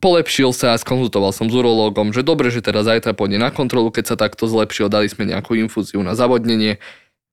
polepšil 0.00 0.56
sa, 0.56 0.76
skonzultoval 0.80 1.34
som 1.36 1.52
s 1.52 1.54
urológom, 1.54 2.10
že 2.10 2.24
dobre, 2.24 2.48
že 2.48 2.64
teraz 2.64 2.88
zajtra 2.88 3.12
pôjde 3.12 3.36
na 3.36 3.52
kontrolu, 3.52 3.92
keď 3.92 4.14
sa 4.14 4.16
takto 4.16 4.48
zlepšil, 4.48 4.88
dali 4.88 5.08
sme 5.12 5.28
nejakú 5.28 5.54
infúziu 5.58 6.00
na 6.00 6.16
zavodnenie, 6.16 6.80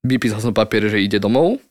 vypísal 0.04 0.44
som 0.44 0.54
papier, 0.54 0.88
že 0.92 1.00
ide 1.00 1.22
domov 1.22 1.64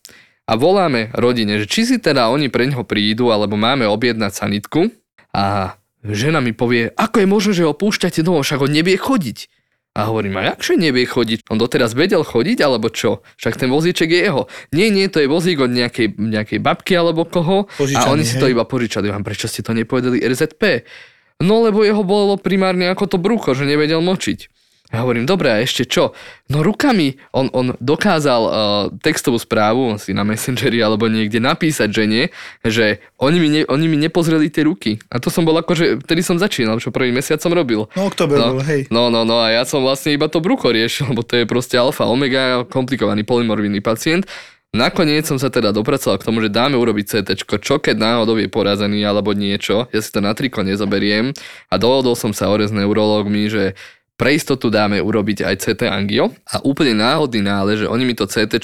a 0.48 0.56
voláme 0.56 1.12
rodine, 1.12 1.60
že 1.60 1.66
či 1.68 1.84
si 1.84 1.96
teda 2.00 2.32
oni 2.32 2.48
pre 2.48 2.66
ňoho 2.66 2.88
prídu, 2.88 3.28
alebo 3.30 3.60
máme 3.60 3.84
objednať 3.86 4.32
sanitku 4.32 4.88
a 5.36 5.76
žena 6.02 6.40
mi 6.40 6.56
povie, 6.56 6.90
ako 6.96 7.16
je 7.22 7.28
možné, 7.28 7.52
že 7.60 7.66
ho 7.68 7.76
púšťate 7.76 8.24
domov, 8.24 8.48
však 8.48 8.64
on 8.64 8.72
nevie 8.72 8.96
chodiť. 8.96 9.59
A 9.90 10.06
hovorím, 10.06 10.38
a 10.38 10.54
jakže 10.54 10.78
nevie 10.78 11.02
chodiť? 11.02 11.50
On 11.50 11.58
doteraz 11.58 11.98
vedel 11.98 12.22
chodiť, 12.22 12.62
alebo 12.62 12.94
čo? 12.94 13.26
Však 13.42 13.58
ten 13.58 13.74
vozíček 13.74 14.06
je 14.06 14.20
jeho. 14.22 14.42
Nie, 14.70 14.86
nie, 14.86 15.10
to 15.10 15.18
je 15.18 15.26
vozík 15.26 15.58
od 15.58 15.74
nejakej, 15.74 16.14
nejakej 16.14 16.62
babky 16.62 16.94
alebo 16.94 17.26
koho. 17.26 17.66
Požičaný, 17.74 18.06
a 18.06 18.14
oni 18.14 18.22
si 18.22 18.38
to 18.38 18.46
iba 18.46 18.62
požičali. 18.62 19.10
Vám 19.10 19.26
prečo 19.26 19.50
ste 19.50 19.66
to 19.66 19.74
nepovedali 19.74 20.22
RZP? 20.22 20.86
No 21.42 21.66
lebo 21.66 21.82
jeho 21.82 22.06
bolo 22.06 22.38
primárne 22.38 22.86
ako 22.86 23.16
to 23.16 23.18
brucho, 23.18 23.50
že 23.50 23.66
nevedel 23.66 23.98
močiť. 23.98 24.59
Ja 24.90 25.06
hovorím, 25.06 25.22
dobre, 25.22 25.54
a 25.54 25.62
ešte 25.62 25.86
čo? 25.86 26.18
No 26.50 26.66
rukami 26.66 27.14
on, 27.30 27.46
on 27.54 27.78
dokázal 27.78 28.42
uh, 28.42 28.52
textovú 28.98 29.38
správu 29.38 29.94
si 30.02 30.10
na 30.10 30.26
Messengeri 30.26 30.82
alebo 30.82 31.06
niekde 31.06 31.38
napísať 31.38 31.94
žene, 31.94 32.34
že 32.66 32.98
oni 33.22 33.38
mi, 33.38 33.48
ne, 33.54 33.62
oni 33.70 33.86
mi 33.86 33.94
nepozreli 33.94 34.50
tie 34.50 34.66
ruky. 34.66 34.98
A 35.06 35.22
to 35.22 35.30
som 35.30 35.46
bol 35.46 35.54
akože, 35.54 36.02
vtedy 36.02 36.26
som 36.26 36.42
začínal, 36.42 36.82
čo 36.82 36.90
prvý 36.90 37.14
mesiac 37.14 37.38
som 37.38 37.54
robil. 37.54 37.86
No, 37.94 38.10
oktober 38.10 38.34
no, 38.34 38.58
bol, 38.58 38.66
hej. 38.66 38.90
No, 38.90 39.14
no, 39.14 39.22
no 39.22 39.38
a 39.38 39.54
ja 39.54 39.62
som 39.62 39.78
vlastne 39.78 40.10
iba 40.10 40.26
to 40.26 40.42
brucho 40.42 40.74
riešil, 40.74 41.14
lebo 41.14 41.22
to 41.22 41.38
je 41.38 41.46
proste 41.46 41.78
alfa, 41.78 42.10
omega, 42.10 42.66
komplikovaný 42.66 43.22
polymorbidný 43.22 43.78
pacient. 43.78 44.26
Nakoniec 44.70 45.26
som 45.26 45.34
sa 45.34 45.50
teda 45.50 45.74
dopracoval 45.74 46.22
k 46.22 46.26
tomu, 46.30 46.38
že 46.42 46.50
dáme 46.50 46.78
urobiť 46.78 47.26
CT, 47.26 47.42
čo 47.42 47.82
keď 47.82 47.98
náhodou 47.98 48.38
je 48.38 48.46
porazený 48.46 49.02
alebo 49.02 49.34
niečo, 49.34 49.90
ja 49.90 49.98
si 49.98 50.14
to 50.14 50.22
na 50.22 50.30
triko 50.30 50.62
nezoberiem 50.62 51.34
a 51.66 51.74
dohodol 51.74 52.14
som 52.14 52.30
sa 52.30 52.46
o 52.46 52.54
s 52.54 52.70
neurológmi, 52.70 53.50
že 53.50 53.74
pre 54.20 54.36
istotu 54.36 54.68
dáme 54.68 55.00
urobiť 55.00 55.48
aj 55.48 55.54
CT 55.64 55.88
angio 55.88 56.36
a 56.44 56.60
úplne 56.60 56.92
náhodný 56.92 57.40
nále, 57.40 57.80
že 57.80 57.88
oni 57.88 58.04
mi 58.04 58.12
to 58.12 58.28
CT 58.28 58.60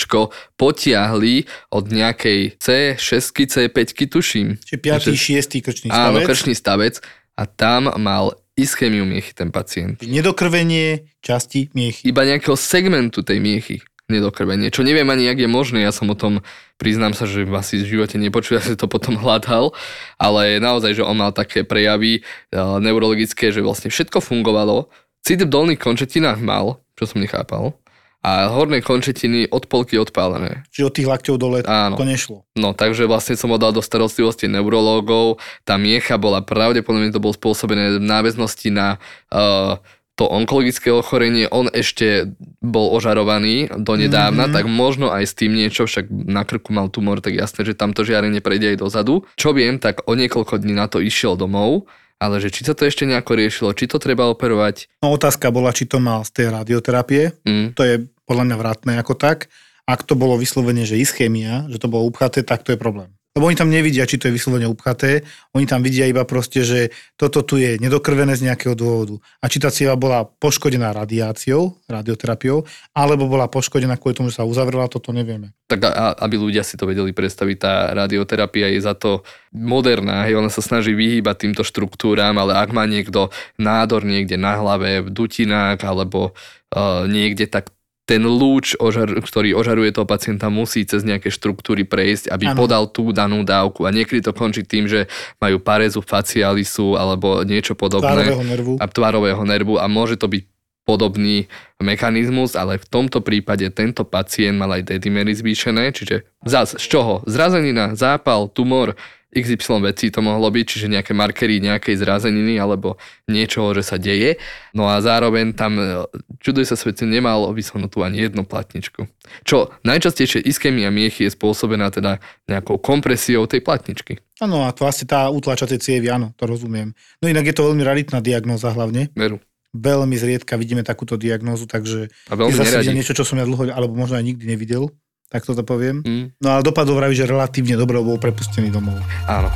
potiahli 0.61 1.49
od 1.73 1.85
nejakej 1.89 2.61
C6, 2.61 3.33
C5 3.33 3.81
tuším. 4.13 4.61
Čiže 4.61 4.77
5. 5.09 5.17
6. 5.17 5.65
krčný 5.65 5.89
stavec. 5.89 6.13
Áno, 6.13 6.19
krčný 6.21 6.53
stavec 6.53 7.01
a 7.41 7.49
tam 7.49 7.89
mal 7.97 8.37
ischémiu 8.61 9.09
miechy 9.09 9.33
ten 9.33 9.49
pacient. 9.49 10.05
Nedokrvenie 10.05 11.09
časti 11.25 11.73
miechy. 11.73 12.05
Iba 12.05 12.29
nejakého 12.29 12.57
segmentu 12.57 13.25
tej 13.25 13.41
miechy. 13.41 13.81
nedokrvenie. 14.07 14.71
Čo 14.71 14.87
neviem 14.87 15.11
ani, 15.11 15.27
jak 15.27 15.43
je 15.43 15.51
možné, 15.51 15.83
ja 15.83 15.91
som 15.91 16.07
o 16.07 16.15
tom, 16.15 16.39
priznám 16.79 17.11
sa, 17.11 17.27
že 17.27 17.43
asi 17.51 17.83
v 17.83 17.99
živote 17.99 18.23
nepočul, 18.23 18.55
ja 18.59 18.63
si 18.63 18.79
to 18.79 18.87
potom 18.87 19.19
hľadal, 19.19 19.75
ale 20.15 20.63
naozaj, 20.63 20.95
že 20.95 21.03
on 21.03 21.19
mal 21.19 21.35
také 21.35 21.67
prejavy 21.67 22.23
uh, 22.55 22.79
neurologické, 22.79 23.51
že 23.51 23.67
vlastne 23.67 23.91
všetko 23.91 24.23
fungovalo. 24.23 24.87
Cit 25.27 25.43
v 25.43 25.51
dolných 25.51 25.83
končetinách 25.83 26.39
mal, 26.39 26.79
čo 26.95 27.11
som 27.11 27.19
nechápal, 27.19 27.75
a 28.23 28.47
horné 28.47 28.79
končetiny 28.79 29.51
od 29.51 29.67
polky 29.67 29.99
odpálené. 29.99 30.63
Čiže 30.71 30.87
od 30.87 30.95
tých 30.95 31.11
lakťov 31.11 31.37
dole 31.39 31.59
Áno. 31.67 31.99
to 31.99 32.07
nešlo. 32.07 32.47
No, 32.55 32.79
takže 32.79 33.11
vlastne 33.11 33.35
som 33.35 33.51
ho 33.51 33.59
dal 33.59 33.75
do 33.75 33.83
starostlivosti 33.83 34.47
neurológov. 34.47 35.43
Tá 35.67 35.75
miecha 35.79 36.15
bola 36.15 36.47
pravdepodobne 36.47 37.11
to 37.11 37.19
bolo 37.19 37.35
spôsobené 37.35 37.99
v 37.99 38.07
náväznosti 38.07 38.71
na 38.71 39.03
uh, 39.35 39.83
to 40.15 40.31
onkologické 40.31 40.95
ochorenie. 40.95 41.51
On 41.51 41.67
ešte 41.71 42.31
bol 42.63 42.95
ožarovaný 42.95 43.67
do 43.83 43.99
nedávna, 43.99 44.47
mm-hmm. 44.47 44.57
tak 44.63 44.65
možno 44.71 45.11
aj 45.11 45.27
s 45.27 45.35
tým 45.35 45.59
niečo, 45.59 45.91
však 45.91 46.07
na 46.11 46.47
krku 46.47 46.71
mal 46.71 46.87
tumor, 46.87 47.19
tak 47.19 47.35
jasné, 47.35 47.67
že 47.67 47.79
tamto 47.79 48.07
žiarenie 48.07 48.39
prejde 48.39 48.75
aj 48.75 48.83
dozadu. 48.83 49.27
Čo 49.35 49.55
viem, 49.55 49.83
tak 49.83 50.07
o 50.07 50.15
niekoľko 50.15 50.63
dní 50.63 50.75
na 50.75 50.87
to 50.87 51.03
išiel 51.03 51.35
domov 51.35 51.91
ale 52.17 52.41
že 52.41 52.53
či 52.53 52.65
sa 52.65 52.73
to 52.73 52.89
ešte 52.89 53.05
nejako 53.09 53.33
riešilo, 53.37 53.77
či 53.77 53.89
to 53.89 54.01
treba 54.01 54.29
operovať. 54.29 54.89
No 55.05 55.13
otázka 55.13 55.53
bola, 55.53 55.73
či 55.73 55.89
to 55.89 56.01
mal 56.01 56.25
z 56.25 56.31
tej 56.33 56.47
radioterapie. 56.53 57.37
Mm. 57.45 57.77
To 57.77 57.83
je 57.85 58.05
podľa 58.29 58.45
mňa 58.53 58.57
vratné 58.57 58.93
ako 59.01 59.15
tak. 59.17 59.49
Ak 59.87 60.03
to 60.03 60.19
bolo 60.19 60.35
vyslovene, 60.35 60.83
že 60.83 60.99
ischémia, 60.99 61.65
že 61.71 61.79
to 61.79 61.87
bolo 61.87 62.11
upchaté, 62.11 62.43
tak 62.43 62.67
to 62.67 62.75
je 62.75 62.79
problém. 62.81 63.16
Lebo 63.37 63.53
oni 63.53 63.61
tam 63.61 63.69
nevidia, 63.69 64.09
či 64.09 64.17
to 64.17 64.33
je 64.33 64.37
vyslovene 64.41 64.65
upchaté, 64.65 65.21
oni 65.53 65.69
tam 65.69 65.85
vidia 65.85 66.09
iba 66.09 66.25
proste, 66.25 66.65
že 66.65 66.89
toto 67.21 67.45
tu 67.45 67.61
je 67.61 67.77
nedokrvené 67.77 68.33
z 68.33 68.49
nejakého 68.49 68.73
dôvodu. 68.73 69.21
A 69.45 69.53
či 69.53 69.61
tá 69.61 69.69
cieva 69.69 69.93
bola 69.93 70.25
poškodená 70.25 70.97
radiáciou, 70.97 71.77
radioterapiou, 71.85 72.65
alebo 72.97 73.29
bola 73.29 73.45
poškodená 73.45 74.01
kvôli 74.01 74.17
tomu, 74.17 74.33
že 74.33 74.41
sa 74.41 74.49
uzavrela, 74.49 74.89
toto 74.89 75.13
nevieme. 75.13 75.53
Tak 75.69 75.85
a, 75.85 76.17
aby 76.17 76.41
ľudia 76.41 76.65
si 76.65 76.81
to 76.81 76.89
vedeli 76.89 77.13
predstaviť, 77.13 77.57
tá 77.61 77.93
radioterapia 77.93 78.73
je 78.73 78.81
za 78.81 78.97
to 78.97 79.21
moderná, 79.53 80.25
hej, 80.25 80.41
ona 80.41 80.49
sa 80.49 80.65
snaží 80.65 80.97
vyhýbať 80.97 81.45
týmto 81.45 81.61
štruktúram, 81.61 82.41
ale 82.41 82.57
ak 82.57 82.73
má 82.73 82.89
niekto 82.89 83.29
nádor 83.61 84.09
niekde 84.09 84.41
na 84.41 84.57
hlave, 84.57 85.05
v 85.05 85.13
dutinách 85.13 85.85
alebo 85.85 86.33
uh, 86.73 87.05
niekde, 87.05 87.45
tak 87.45 87.76
ten 88.07 88.23
lúč, 88.23 88.79
ožar, 88.79 89.11
ktorý 89.11 89.59
ožaruje 89.59 89.91
toho 89.91 90.07
pacienta, 90.07 90.47
musí 90.47 90.87
cez 90.87 91.03
nejaké 91.03 91.27
štruktúry 91.27 91.83
prejsť, 91.83 92.31
aby 92.31 92.55
ano. 92.55 92.57
podal 92.57 92.85
tú 92.87 93.11
danú 93.11 93.43
dávku. 93.43 93.83
A 93.83 93.91
niekedy 93.91 94.23
to 94.23 94.31
končí 94.31 94.63
tým, 94.63 94.87
že 94.87 95.11
majú 95.43 95.59
parezu 95.59 95.99
facialisu 96.07 96.95
alebo 96.95 97.43
niečo 97.43 97.75
podobné. 97.75 98.31
Tvárového 98.31 98.47
nervu. 98.47 98.73
A 98.79 98.87
tvárového 98.87 99.43
nervu 99.43 99.75
a 99.83 99.91
môže 99.91 100.15
to 100.15 100.31
byť 100.31 100.47
podobný 100.87 101.51
mechanizmus, 101.83 102.55
ale 102.55 102.79
v 102.79 102.87
tomto 102.87 103.19
prípade 103.19 103.67
tento 103.75 104.07
pacient 104.07 104.55
mal 104.55 104.71
aj 104.79 104.87
dedimery 104.87 105.35
zvýšené, 105.35 105.91
čiže 105.91 106.23
zás, 106.47 106.79
z 106.79 106.87
čoho? 106.87 107.27
Zrazenina, 107.27 107.99
zápal, 107.99 108.47
tumor, 108.47 108.95
XY 109.35 109.83
vecí 109.85 110.09
to 110.09 110.23
mohlo 110.25 110.49
byť, 110.49 110.65
čiže 110.65 110.87
nejaké 110.89 111.13
markery 111.13 111.59
nejakej 111.61 111.99
zrazeniny 111.99 112.57
alebo 112.57 112.97
niečoho, 113.27 113.75
že 113.75 113.83
sa 113.85 113.99
deje. 113.99 114.39
No 114.73 114.89
a 114.89 115.03
zároveň 115.03 115.53
tam, 115.53 115.77
e, 115.77 116.07
čuduj 116.41 116.65
sa 116.65 116.79
svete, 116.79 117.05
nemal 117.05 117.51
vysunutú 117.53 118.01
ani 118.07 118.23
jednu 118.25 118.47
platničku. 118.47 119.05
Čo 119.45 119.75
najčastejšie 119.83 120.41
ischemia 120.41 120.89
miechy 120.89 121.27
je 121.27 121.35
spôsobená 121.35 121.91
teda 121.93 122.23
nejakou 122.47 122.79
kompresiou 122.81 123.45
tej 123.51 123.61
platničky. 123.61 124.23
Áno, 124.41 124.65
a 124.65 124.73
to 124.73 124.87
asi 124.89 125.05
tá 125.09 125.29
utlača 125.29 125.67
tej 125.67 125.81
cievy, 125.81 126.13
áno, 126.13 126.33
to 126.37 126.45
rozumiem. 126.45 126.93
No 127.21 127.29
inak 127.29 127.49
je 127.51 127.57
to 127.57 127.67
veľmi 127.73 127.83
raritná 127.85 128.21
diagnóza 128.25 128.73
hlavne. 128.73 129.13
Veru. 129.17 129.41
Veľmi 129.77 130.17
zriedka 130.17 130.57
vidíme 130.57 130.81
takúto 130.81 131.21
diagnózu, 131.21 131.69
takže 131.69 132.09
A 132.33 132.35
veľmi 132.37 132.53
je 132.53 132.61
zase 132.65 132.81
neradi. 132.81 132.97
niečo, 132.97 133.13
čo 133.13 133.29
som 133.29 133.37
ja 133.37 133.45
dlho, 133.45 133.69
alebo 133.69 133.93
možno 133.93 134.17
aj 134.17 134.25
nikdy 134.25 134.49
nevidel. 134.49 134.89
Tak 135.27 135.43
toto 135.43 135.63
poviem. 135.63 136.01
Mm, 136.01 136.27
No 136.39 136.49
ale 136.49 136.63
dopadol 136.63 136.97
vraví, 136.97 137.13
že 137.13 137.25
relatívne 137.25 137.75
dobre 137.75 137.99
bol 137.99 138.17
prepustený 138.17 138.71
domov. 138.71 138.97
áno. 139.27 139.51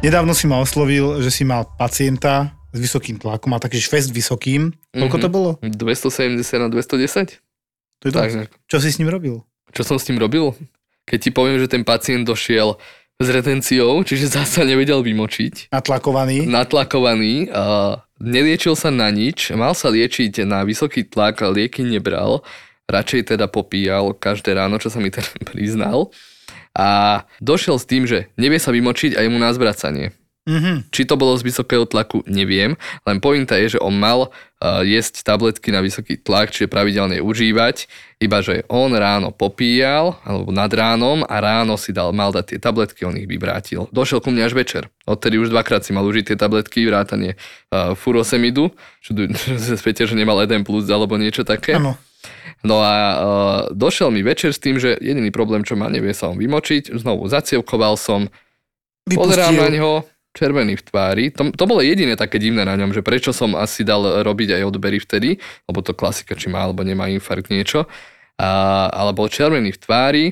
Nedávno 0.00 0.32
si 0.32 0.48
ma 0.48 0.56
oslovil, 0.56 1.20
že 1.20 1.28
si 1.28 1.44
mal 1.44 1.68
pacienta 1.70 2.56
s 2.72 2.78
vysokým 2.78 3.20
tlakom, 3.20 3.52
a 3.52 3.60
taký 3.60 3.76
fest 3.78 4.08
vysokým. 4.08 4.72
Koľko 4.90 5.16
Mhm. 5.16 5.22
to 5.22 5.28
bolo? 5.28 5.50
270 5.60 6.56
na 6.58 6.68
210? 6.68 7.36
To 8.00 8.08
je 8.08 8.12
Tak. 8.12 8.48
Čo 8.64 8.80
si 8.80 8.88
s 8.88 8.96
ním 8.96 9.08
robil? 9.08 9.44
Čo 9.70 9.84
som 9.84 10.00
s 10.00 10.08
tým 10.08 10.16
robil? 10.16 10.56
Keď 11.04 11.18
ti 11.20 11.30
poviem, 11.30 11.60
že 11.60 11.68
ten 11.68 11.84
pacient 11.84 12.24
došiel 12.24 12.80
s 13.20 13.26
retenciou, 13.28 14.00
čiže 14.00 14.32
zasa 14.32 14.64
nevedel 14.64 15.04
vymočiť, 15.04 15.68
Natlakovaný? 15.68 16.48
natlakovaný, 16.48 17.52
a 17.52 17.62
neliečil 18.16 18.72
sa 18.72 18.88
na 18.88 19.12
nič, 19.12 19.52
mal 19.52 19.76
sa 19.76 19.92
liečiť 19.92 20.40
na 20.42 20.64
vysoký 20.64 21.04
tlak, 21.04 21.44
lieky 21.44 21.84
nebral, 21.84 22.40
radšej 22.90 23.34
teda 23.34 23.46
popíjal 23.46 24.12
každé 24.12 24.54
ráno, 24.54 24.76
čo 24.82 24.90
sa 24.90 24.98
mi 24.98 25.08
teda 25.08 25.30
priznal. 25.50 26.10
A 26.74 27.22
došiel 27.42 27.78
s 27.78 27.88
tým, 27.88 28.06
že 28.06 28.30
nevie 28.38 28.58
sa 28.62 28.70
vymočiť 28.70 29.18
a 29.18 29.26
je 29.26 29.30
mu 29.30 29.38
na 29.42 29.50
zvracanie. 29.50 30.14
Mhm. 30.48 30.88
Či 30.88 31.04
to 31.04 31.20
bolo 31.20 31.36
z 31.36 31.44
vysokého 31.44 31.84
tlaku, 31.84 32.24
neviem, 32.24 32.74
len 33.04 33.16
pointa 33.20 33.60
je, 33.60 33.76
že 33.76 33.78
on 33.78 33.92
mal 33.92 34.32
uh, 34.32 34.80
jesť 34.80 35.20
tabletky 35.20 35.68
na 35.68 35.84
vysoký 35.84 36.16
tlak, 36.16 36.48
čiže 36.48 36.66
pravidelne 36.66 37.20
užívať, 37.20 37.84
iba 38.24 38.40
že 38.40 38.64
on 38.72 38.88
ráno 38.96 39.36
popíjal, 39.36 40.16
alebo 40.24 40.48
nad 40.48 40.72
ránom 40.72 41.28
a 41.28 41.36
ráno 41.44 41.76
si 41.76 41.92
dal, 41.92 42.16
mal 42.16 42.32
dať 42.32 42.56
tie 42.56 42.58
tabletky, 42.58 43.04
on 43.04 43.20
ich 43.20 43.28
vyvrátil. 43.28 43.86
Došiel 43.92 44.24
ku 44.24 44.32
mne 44.32 44.48
až 44.48 44.56
večer. 44.56 44.88
Odtedy 45.04 45.36
už 45.36 45.52
dvakrát 45.52 45.84
si 45.84 45.92
mal 45.92 46.08
užiť 46.08 46.32
tie 46.32 46.36
tabletky, 46.40 46.88
vrátanie 46.88 47.36
uh, 47.70 47.92
furosemidu, 47.92 48.72
čo 49.04 49.12
späť, 49.80 50.08
že 50.08 50.16
nemal 50.16 50.40
1 50.40 50.64
plus 50.64 50.88
alebo 50.88 51.20
niečo 51.20 51.44
také. 51.44 51.76
Áno. 51.76 52.00
No 52.60 52.84
a 52.84 52.94
uh, 52.94 53.16
došiel 53.72 54.12
mi 54.12 54.20
večer 54.20 54.52
s 54.52 54.60
tým, 54.60 54.76
že 54.76 55.00
jediný 55.00 55.32
problém, 55.32 55.64
čo 55.64 55.74
má, 55.80 55.88
nevie 55.88 56.12
sa 56.12 56.28
on 56.28 56.36
vymočiť, 56.36 56.92
znovu 56.92 57.24
zacievkoval 57.28 57.96
som, 57.96 58.28
pozerám 59.08 59.56
na 59.56 59.72
Vypustil. 59.72 59.80
ňo, 59.80 59.92
červený 60.30 60.74
v 60.78 60.84
tvári. 60.86 61.24
To, 61.34 61.50
to 61.50 61.64
bolo 61.66 61.82
jediné 61.82 62.14
také 62.14 62.38
divné 62.38 62.62
na 62.62 62.78
ňom, 62.78 62.94
že 62.94 63.02
prečo 63.02 63.34
som 63.34 63.58
asi 63.58 63.82
dal 63.82 64.22
robiť 64.22 64.60
aj 64.60 64.62
odbery 64.62 65.02
vtedy, 65.02 65.42
lebo 65.66 65.82
to 65.82 65.96
klasika, 65.96 66.38
či 66.38 66.46
má 66.46 66.62
alebo 66.62 66.86
nemá 66.86 67.10
infarkt 67.10 67.50
niečo. 67.50 67.90
A, 68.40 68.88
ale 68.88 69.10
bol 69.12 69.28
červený 69.28 69.74
v 69.74 69.82
tvári 69.82 70.24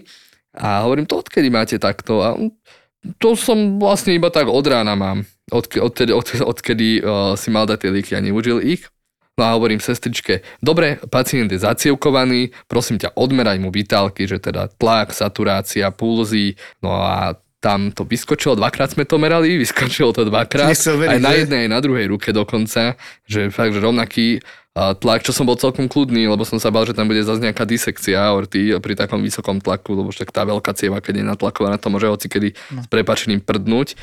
a 0.55 0.87
hovorím, 0.87 1.05
to 1.05 1.21
odkedy 1.21 1.51
máte 1.51 1.77
takto? 1.77 2.25
A 2.25 2.39
to 3.19 3.35
som 3.35 3.79
vlastne 3.79 4.15
iba 4.15 4.31
tak 4.31 4.49
od 4.49 4.65
rána 4.65 4.95
mám. 4.95 5.27
Odke, 5.49 5.81
odtedy, 5.81 6.13
od, 6.13 6.29
odkedy 6.45 7.01
uh, 7.01 7.35
si 7.35 7.49
mal 7.49 7.65
dať 7.65 7.89
tie 7.89 7.91
lieky 7.91 8.13
a 8.17 8.25
neužil 8.25 8.61
ich. 8.61 8.89
No 9.39 9.47
a 9.47 9.55
hovorím 9.55 9.79
sestričke, 9.79 10.43
dobre, 10.59 10.99
pacient 11.07 11.47
je 11.49 11.63
zacievkovaný, 11.63 12.51
prosím 12.67 12.99
ťa, 12.99 13.15
odmeraj 13.15 13.63
mu 13.63 13.71
vitálky, 13.71 14.27
že 14.27 14.43
teda 14.43 14.67
tlak, 14.75 15.15
saturácia, 15.15 15.95
pulzy, 15.95 16.59
no 16.83 16.99
a 16.99 17.39
tam 17.59 17.91
to 17.91 18.03
vyskočilo, 18.03 18.55
dvakrát 18.55 18.95
sme 18.95 19.07
to 19.07 19.15
merali, 19.19 19.55
vyskočilo 19.63 20.11
to 20.11 20.27
dvakrát, 20.27 20.75
veriť, 20.75 21.11
aj 21.15 21.21
na 21.23 21.33
jednej, 21.39 21.61
aj 21.67 21.71
na 21.71 21.81
druhej 21.83 22.07
ruke 22.11 22.35
dokonca, 22.35 22.99
že 23.31 23.51
fakt, 23.55 23.75
že 23.75 23.81
rovnaký 23.83 24.43
tlak, 24.79 25.27
čo 25.27 25.35
som 25.35 25.43
bol 25.43 25.59
celkom 25.59 25.91
kľudný, 25.91 26.31
lebo 26.31 26.47
som 26.47 26.63
sa 26.63 26.71
bal, 26.71 26.87
že 26.87 26.95
tam 26.95 27.11
bude 27.11 27.19
zase 27.19 27.43
nejaká 27.43 27.67
disekcia 27.67 28.15
aorty 28.31 28.79
pri 28.79 28.95
takom 28.95 29.19
vysokom 29.19 29.59
tlaku, 29.59 29.99
lebo 29.99 30.15
však 30.15 30.31
tá 30.31 30.47
veľká 30.47 30.71
cieva, 30.79 31.03
keď 31.03 31.19
je 31.19 31.25
natlakovaná, 31.27 31.83
to 31.83 31.91
môže 31.91 32.07
hocikedy 32.07 32.55
No. 32.71 32.85
s 32.85 32.87
prepačením 32.87 33.43
prdnúť. 33.43 33.99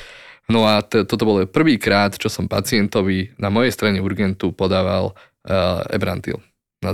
No 0.46 0.70
a 0.70 0.86
t- 0.86 1.06
toto 1.06 1.26
bolo 1.26 1.46
prvýkrát, 1.50 2.14
čo 2.18 2.30
som 2.30 2.46
pacientovi 2.46 3.34
na 3.42 3.50
mojej 3.50 3.74
strane 3.74 3.98
urgentu 3.98 4.54
podával 4.54 5.18
uh, 5.48 5.82
Ebrantil. 5.90 6.38
Na. 6.86 6.94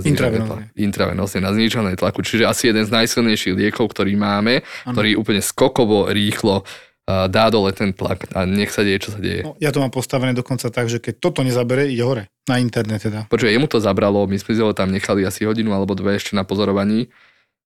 Intravenózne, 0.72 1.44
na 1.44 1.52
znižované 1.52 2.00
tlaku. 2.00 2.24
Čiže 2.24 2.48
asi 2.48 2.72
jeden 2.72 2.88
z 2.88 2.96
najsilnejších 2.96 3.60
liekov, 3.60 3.92
ktorý 3.92 4.16
máme, 4.16 4.64
Áno. 4.88 4.96
ktorý 4.96 5.20
úplne 5.20 5.44
skokovo, 5.44 6.08
rýchlo 6.08 6.64
uh, 6.64 7.28
dá 7.28 7.52
dole 7.52 7.76
ten 7.76 7.92
tlak 7.92 8.32
a 8.32 8.48
nech 8.48 8.72
sa 8.72 8.88
deje, 8.88 9.04
čo 9.04 9.12
sa 9.12 9.20
deje. 9.20 9.44
No, 9.44 9.60
ja 9.60 9.76
to 9.76 9.84
mám 9.84 9.92
postavené 9.92 10.32
dokonca 10.32 10.72
tak, 10.72 10.88
že 10.88 11.04
keď 11.04 11.20
toto 11.20 11.44
nezabere, 11.44 11.92
ide 11.92 12.08
hore. 12.08 12.32
Na 12.48 12.56
internet 12.64 13.04
teda. 13.04 13.28
Počuj, 13.28 13.52
jemu 13.52 13.68
to 13.68 13.84
zabralo, 13.84 14.24
my 14.32 14.40
sme 14.40 14.64
ho 14.64 14.72
tam 14.72 14.96
nechali 14.96 15.28
asi 15.28 15.44
hodinu 15.44 15.76
alebo 15.76 15.92
dve 15.92 16.16
ešte 16.16 16.40
na 16.40 16.48
pozorovaní. 16.48 17.12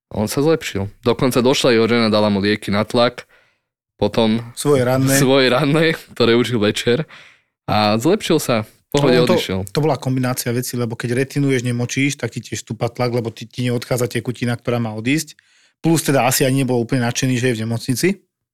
On 0.09 0.25
sa 0.25 0.41
zlepšil. 0.41 0.89
Dokonca 1.05 1.45
došla 1.45 1.77
jeho 1.77 1.85
žena, 1.85 2.09
dala 2.09 2.33
mu 2.33 2.41
lieky 2.41 2.73
na 2.73 2.85
tlak, 2.85 3.29
potom 3.95 4.43
Svoje 4.55 4.83
ranné. 4.83 5.15
svoje 5.23 5.47
ranné, 5.51 5.95
ktoré 6.15 6.35
užil 6.35 6.59
večer 6.59 7.07
a 7.67 7.95
zlepšil 7.97 8.39
sa. 8.39 8.67
Pohode 8.95 9.27
to, 9.27 9.35
odišiel. 9.35 9.59
to 9.67 9.79
bola 9.83 9.99
kombinácia 9.99 10.55
vecí, 10.55 10.79
lebo 10.79 10.95
keď 10.95 11.19
retinuješ, 11.19 11.67
nemočíš, 11.67 12.15
tak 12.15 12.31
ti 12.31 12.39
tiež 12.39 12.63
stúpa 12.63 12.87
tlak, 12.87 13.11
lebo 13.11 13.27
ti, 13.27 13.43
ti 13.43 13.67
neodchádza 13.67 14.07
tekutina, 14.07 14.55
ktorá 14.55 14.79
má 14.79 14.95
odísť. 14.95 15.35
Plus 15.83 15.99
teda 15.99 16.23
asi 16.23 16.47
ani 16.47 16.63
nebol 16.63 16.79
úplne 16.79 17.03
nadšený, 17.03 17.35
že 17.35 17.51
je 17.51 17.55
v 17.59 17.61
nemocnici. 17.67 18.07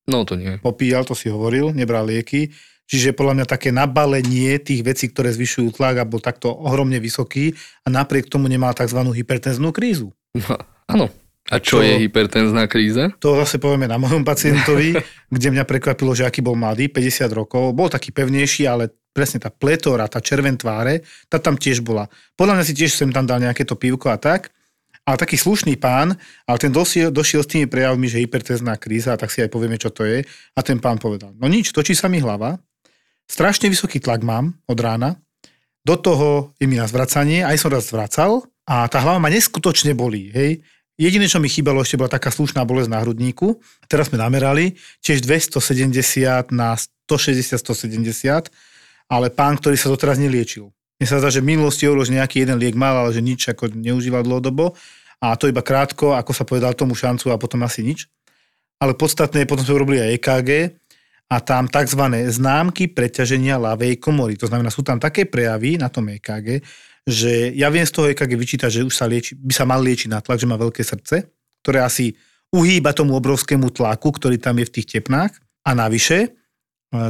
No 0.10 0.26
to 0.26 0.34
nie. 0.34 0.58
Popíjal, 0.58 1.06
to 1.06 1.14
si 1.14 1.30
hovoril, 1.30 1.70
nebral 1.78 2.10
lieky. 2.10 2.50
Čiže 2.90 3.16
podľa 3.16 3.40
mňa 3.40 3.46
také 3.48 3.70
nabalenie 3.72 4.60
tých 4.60 4.84
vecí, 4.84 5.08
ktoré 5.08 5.32
zvyšujú 5.32 5.78
tlak 5.80 6.02
a 6.02 6.10
bol 6.10 6.20
takto 6.20 6.52
ohromne 6.52 7.00
vysoký 7.00 7.56
a 7.86 7.94
napriek 7.94 8.28
tomu 8.28 8.52
nemal 8.52 8.76
tzv. 8.76 9.00
hypertenznú 9.00 9.72
krízu. 9.72 10.12
No, 10.36 10.60
áno. 10.90 11.08
A 11.52 11.60
čo 11.60 11.80
To- 11.80 11.86
je 11.86 12.08
hypertenzná 12.08 12.64
kríza? 12.72 13.12
To 13.20 13.36
zase 13.44 13.60
povieme 13.60 13.92
na 13.92 14.00
mojom 14.00 14.24
pacientovi, 14.24 14.96
kde 15.36 15.48
mňa 15.52 15.68
prekvapilo, 15.68 16.16
že 16.16 16.24
aký 16.24 16.40
bol 16.40 16.56
mladý, 16.56 16.88
50 16.88 17.28
rokov. 17.36 17.76
Bol 17.76 17.92
taký 17.92 18.16
pevnejší, 18.16 18.72
ale 18.72 18.88
presne 19.12 19.44
tá 19.44 19.52
pletora, 19.52 20.08
tá 20.08 20.24
červen 20.24 20.56
tváre, 20.56 21.04
tá 21.28 21.36
tam 21.44 21.60
tiež 21.60 21.84
bola. 21.84 22.08
Podľa 22.40 22.56
mňa 22.56 22.64
si 22.64 22.74
tiež 22.74 22.96
sem 22.96 23.12
tam 23.12 23.28
dal 23.28 23.44
nejaké 23.44 23.68
to 23.68 23.76
pivko 23.76 24.08
a 24.08 24.16
tak, 24.16 24.56
ale 25.04 25.20
taký 25.20 25.36
slušný 25.36 25.76
pán, 25.76 26.16
ale 26.48 26.58
ten 26.62 26.72
došiel, 26.72 27.12
došiel 27.12 27.44
s 27.44 27.52
tými 27.52 27.68
prejavmi, 27.68 28.08
že 28.08 28.24
hypertezná 28.24 28.80
kríza, 28.80 29.20
tak 29.20 29.34
si 29.34 29.44
aj 29.44 29.52
povieme, 29.52 29.76
čo 29.76 29.92
to 29.92 30.08
je. 30.08 30.24
A 30.56 30.60
ten 30.64 30.80
pán 30.80 31.02
povedal, 31.02 31.36
no 31.36 31.52
nič, 31.52 31.76
točí 31.76 31.92
sa 31.92 32.08
mi 32.08 32.24
hlava, 32.24 32.56
strašne 33.28 33.68
vysoký 33.68 34.00
tlak 34.00 34.24
mám 34.24 34.56
od 34.70 34.80
rána, 34.80 35.20
do 35.82 35.98
toho 35.98 36.54
je 36.62 36.70
mi 36.70 36.78
na 36.78 36.86
zvracanie, 36.86 37.42
aj 37.42 37.58
som 37.58 37.74
raz 37.74 37.90
zvracal 37.90 38.46
a 38.70 38.86
tá 38.86 39.02
hlava 39.02 39.18
ma 39.18 39.34
neskutočne 39.34 39.98
bolí, 39.98 40.30
hej. 40.30 40.62
Jediné, 41.02 41.26
čo 41.26 41.42
mi 41.42 41.50
chýbalo, 41.50 41.82
ešte 41.82 41.98
bola 41.98 42.14
taká 42.14 42.30
slušná 42.30 42.62
bolesť 42.62 42.94
na 42.94 43.02
hrudníku. 43.02 43.58
Teraz 43.90 44.14
sme 44.14 44.22
namerali, 44.22 44.78
tiež 45.02 45.26
270 45.26 46.54
na 46.54 46.78
160-170, 47.10 48.54
ale 49.10 49.28
pán, 49.34 49.58
ktorý 49.58 49.82
sa 49.82 49.90
doteraz 49.90 50.22
neliečil. 50.22 50.70
Mne 51.02 51.08
sa 51.10 51.18
zdá, 51.18 51.34
že 51.34 51.42
v 51.42 51.58
minulosti 51.58 51.90
že 51.90 52.14
nejaký 52.14 52.46
jeden 52.46 52.62
liek 52.62 52.78
mal, 52.78 52.94
ale 52.94 53.18
že 53.18 53.26
nič 53.26 53.50
ako 53.50 53.74
neužíval 53.74 54.22
dlhodobo. 54.22 54.78
A 55.18 55.34
to 55.34 55.50
iba 55.50 55.66
krátko, 55.66 56.14
ako 56.14 56.38
sa 56.38 56.46
povedal 56.46 56.78
tomu 56.78 56.94
šancu 56.94 57.34
a 57.34 57.42
potom 57.42 57.66
asi 57.66 57.82
nič. 57.82 58.06
Ale 58.78 58.94
podstatné, 58.94 59.50
potom 59.50 59.66
sme 59.66 59.82
urobili 59.82 60.06
aj 60.06 60.22
EKG 60.22 60.50
a 61.34 61.42
tam 61.42 61.66
tzv. 61.66 62.02
známky 62.30 62.94
preťaženia 62.94 63.58
ľavej 63.58 63.98
komory. 63.98 64.38
To 64.38 64.46
znamená, 64.46 64.70
sú 64.70 64.86
tam 64.86 65.02
také 65.02 65.26
prejavy 65.26 65.82
na 65.82 65.90
tom 65.90 66.06
EKG, 66.14 66.62
že 67.06 67.54
ja 67.58 67.68
viem 67.74 67.86
z 67.86 67.94
toho 67.94 68.10
EKG 68.14 68.32
vyčítať, 68.38 68.70
že 68.70 68.86
už 68.86 68.94
sa 68.94 69.10
lieči, 69.10 69.34
by 69.34 69.54
sa 69.54 69.66
mal 69.66 69.82
liečiť 69.82 70.10
na 70.12 70.22
tlak, 70.22 70.38
že 70.38 70.50
má 70.50 70.58
veľké 70.58 70.86
srdce, 70.86 71.30
ktoré 71.66 71.82
asi 71.82 72.14
uhýba 72.54 72.94
tomu 72.94 73.18
obrovskému 73.18 73.74
tlaku, 73.74 74.14
ktorý 74.14 74.38
tam 74.38 74.60
je 74.62 74.70
v 74.70 74.74
tých 74.80 74.88
tepnách. 74.98 75.34
A 75.66 75.72
navyše, 75.74 76.20
e, 76.26 76.30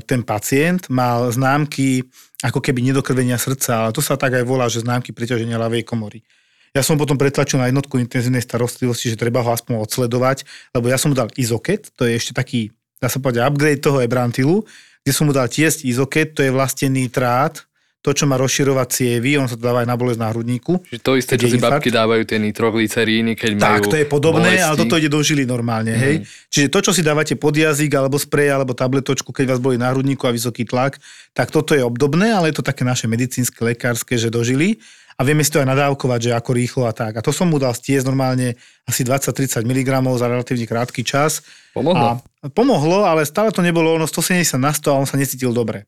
ten 0.08 0.24
pacient 0.24 0.88
mal 0.88 1.28
známky 1.34 2.08
ako 2.46 2.64
keby 2.64 2.82
nedokrvenia 2.82 3.36
srdca, 3.36 3.86
ale 3.88 3.92
to 3.92 4.00
sa 4.00 4.16
tak 4.16 4.38
aj 4.38 4.46
volá, 4.48 4.72
že 4.72 4.86
známky 4.86 5.12
preťaženia 5.12 5.60
ľavej 5.60 5.84
komory. 5.84 6.24
Ja 6.72 6.88
som 6.88 6.96
potom 6.96 7.20
pretlačil 7.20 7.60
na 7.60 7.68
jednotku 7.68 8.00
intenzívnej 8.00 8.40
starostlivosti, 8.40 9.12
že 9.12 9.20
treba 9.20 9.44
ho 9.44 9.52
aspoň 9.52 9.84
odsledovať, 9.84 10.48
lebo 10.72 10.88
ja 10.88 10.96
som 10.96 11.12
mu 11.12 11.16
dal 11.20 11.28
izoket, 11.36 11.92
to 12.00 12.08
je 12.08 12.16
ešte 12.16 12.32
taký, 12.32 12.72
dá 12.96 13.12
sa 13.12 13.20
povedať, 13.20 13.44
upgrade 13.44 13.84
toho 13.84 14.00
ebrantilu, 14.00 14.64
kde 15.04 15.12
som 15.12 15.28
mu 15.28 15.36
dal 15.36 15.52
tiesť 15.52 15.84
izoket, 15.84 16.32
to 16.32 16.48
je 16.48 16.52
vlastne 16.54 16.88
nitrát, 16.88 17.60
to, 18.02 18.18
čo 18.18 18.26
má 18.26 18.34
rozširovať 18.34 18.88
cievy, 18.90 19.38
on 19.38 19.46
sa 19.46 19.54
to 19.54 19.62
dáva 19.62 19.86
aj 19.86 19.90
na 19.94 19.94
bolesť 19.94 20.20
na 20.26 20.34
hrudníku. 20.34 20.82
Čiže 20.90 21.02
to 21.06 21.14
isté, 21.14 21.38
čo 21.38 21.46
si 21.46 21.62
infarkt. 21.62 21.86
babky 21.86 21.90
dávajú 21.94 22.24
tie 22.26 22.42
nitroglyceríny, 22.42 23.38
keď 23.38 23.52
tak, 23.62 23.86
majú 23.86 23.94
to 23.94 23.98
je 24.02 24.06
podobné, 24.10 24.58
bolesti. 24.58 24.66
ale 24.66 24.76
toto 24.82 24.98
ide 24.98 25.10
do 25.14 25.22
žily 25.22 25.46
normálne, 25.46 25.94
mm. 25.94 26.02
hej. 26.02 26.16
Čiže 26.50 26.68
to, 26.74 26.80
čo 26.82 26.92
si 26.98 27.06
dávate 27.06 27.38
pod 27.38 27.54
jazyk, 27.54 27.94
alebo 27.94 28.18
sprej, 28.18 28.58
alebo 28.58 28.74
tabletočku, 28.74 29.30
keď 29.30 29.54
vás 29.54 29.62
boli 29.62 29.78
na 29.78 29.94
hrudníku 29.94 30.26
a 30.26 30.34
vysoký 30.34 30.66
tlak, 30.66 30.98
tak 31.38 31.54
toto 31.54 31.78
je 31.78 31.86
obdobné, 31.86 32.34
ale 32.34 32.50
je 32.50 32.58
to 32.58 32.66
také 32.66 32.82
naše 32.82 33.06
medicínske, 33.06 33.62
lekárske, 33.62 34.18
že 34.18 34.34
do 34.34 34.42
žily 34.42 34.82
a 35.14 35.22
vieme 35.22 35.46
si 35.46 35.54
to 35.54 35.62
aj 35.62 35.70
nadávkovať, 35.70 36.20
že 36.26 36.32
ako 36.34 36.52
rýchlo 36.58 36.84
a 36.90 36.94
tak. 36.98 37.14
A 37.14 37.22
to 37.22 37.30
som 37.30 37.54
mu 37.54 37.62
dal 37.62 37.78
stiesť 37.78 38.10
normálne 38.10 38.58
asi 38.90 39.06
20-30 39.06 39.62
mg 39.62 39.90
za 40.18 40.26
relatívne 40.26 40.66
krátky 40.66 41.06
čas. 41.06 41.46
Pomohlo? 41.78 42.18
A 42.18 42.50
pomohlo, 42.50 43.06
ale 43.06 43.30
stále 43.30 43.54
to 43.54 43.62
nebolo 43.62 43.94
ono 43.94 44.10
170 44.10 44.58
na 44.58 44.74
100 44.74 44.90
a 44.90 44.98
on 44.98 45.06
sa 45.06 45.22
necítil 45.22 45.54
dobre 45.54 45.86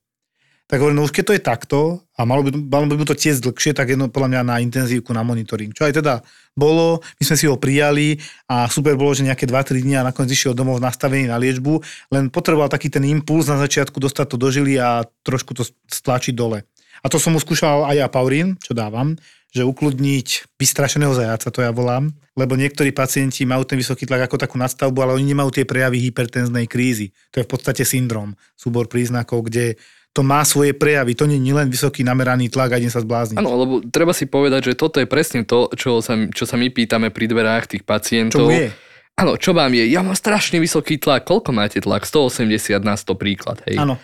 tak 0.67 0.79
hovorím, 0.79 1.03
no 1.03 1.05
už 1.05 1.11
keď 1.11 1.23
to 1.27 1.35
je 1.35 1.43
takto 1.43 1.79
a 2.15 2.23
malo 2.23 2.41
by, 2.47 2.55
malo 2.55 2.87
by 2.87 3.03
to 3.03 3.19
tiesť 3.19 3.43
dlhšie, 3.43 3.71
tak 3.75 3.93
jedno 3.93 4.07
podľa 4.07 4.29
mňa 4.31 4.41
na 4.47 4.55
intenzívku, 4.63 5.11
na 5.11 5.21
monitoring. 5.21 5.75
Čo 5.75 5.91
aj 5.91 5.93
teda 5.99 6.13
bolo, 6.55 7.03
my 7.19 7.23
sme 7.27 7.35
si 7.35 7.45
ho 7.51 7.59
prijali 7.59 8.17
a 8.47 8.65
super 8.71 8.95
bolo, 8.95 9.11
že 9.11 9.27
nejaké 9.27 9.43
2-3 9.43 9.83
dní 9.83 9.99
a 9.99 10.07
nakoniec 10.07 10.31
išiel 10.31 10.55
domov 10.55 10.79
nastavený 10.79 11.27
na 11.27 11.35
liečbu, 11.35 11.83
len 12.15 12.31
potreboval 12.31 12.71
taký 12.71 12.87
ten 12.87 13.03
impuls 13.03 13.51
na 13.51 13.59
začiatku 13.59 13.99
dostať 13.99 14.25
to 14.33 14.37
do 14.39 14.49
žily 14.49 14.79
a 14.79 15.03
trošku 15.27 15.51
to 15.51 15.67
stlačiť 15.91 16.33
dole. 16.33 16.63
A 17.03 17.05
to 17.11 17.19
som 17.19 17.35
mu 17.35 17.39
skúšal 17.43 17.83
aj 17.83 17.95
ja 17.99 18.07
Paurín, 18.07 18.55
čo 18.63 18.71
dávam, 18.71 19.19
že 19.53 19.67
ukludniť 19.67 20.57
vystrašeného 20.57 21.13
zajaca, 21.13 21.53
to 21.53 21.61
ja 21.61 21.69
volám, 21.69 22.09
lebo 22.33 22.57
niektorí 22.57 22.89
pacienti 22.89 23.45
majú 23.45 23.61
ten 23.61 23.77
vysoký 23.77 24.09
tlak 24.09 24.25
ako 24.25 24.41
takú 24.41 24.57
nadstavbu, 24.57 24.97
ale 24.97 25.13
oni 25.13 25.29
nemajú 25.29 25.53
tie 25.53 25.65
prejavy 25.69 26.01
hypertenznej 26.09 26.65
krízy. 26.65 27.13
To 27.29 27.37
je 27.37 27.45
v 27.45 27.51
podstate 27.53 27.85
syndrom, 27.85 28.33
súbor 28.57 28.89
príznakov, 28.89 29.45
kde 29.45 29.77
to 30.13 30.21
má 30.21 30.45
svoje 30.45 30.77
prejavy. 30.77 31.17
To 31.17 31.25
nie 31.25 31.41
je 31.41 31.57
len 31.57 31.73
vysoký 31.73 32.05
nameraný 32.05 32.53
tlak 32.53 32.77
a 32.77 32.79
idem 32.79 32.93
sa 32.93 33.01
zblázniť. 33.01 33.41
Áno, 33.41 33.57
lebo 33.57 33.73
treba 33.81 34.13
si 34.13 34.29
povedať, 34.29 34.71
že 34.71 34.73
toto 34.77 35.01
je 35.01 35.09
presne 35.09 35.41
to, 35.41 35.73
čo 35.73 36.05
sa, 36.05 36.13
čo 36.29 36.45
sa 36.45 36.53
my 36.53 36.69
pýtame 36.69 37.09
pri 37.09 37.25
dverách 37.25 37.73
tých 37.73 37.83
pacientov. 37.83 38.45
Čo 38.45 38.53
je? 38.53 38.69
Áno, 39.17 39.37
čo 39.41 39.57
vám 39.57 39.73
je? 39.73 39.89
Ja 39.89 40.05
mám 40.05 40.13
strašne 40.13 40.61
vysoký 40.61 41.01
tlak. 41.01 41.25
Koľko 41.25 41.49
máte 41.49 41.81
tlak? 41.81 42.05
180 42.05 42.77
na 42.85 42.93
100 42.93 43.13
príklad, 43.17 43.57
hej. 43.65 43.81
Áno. 43.81 43.97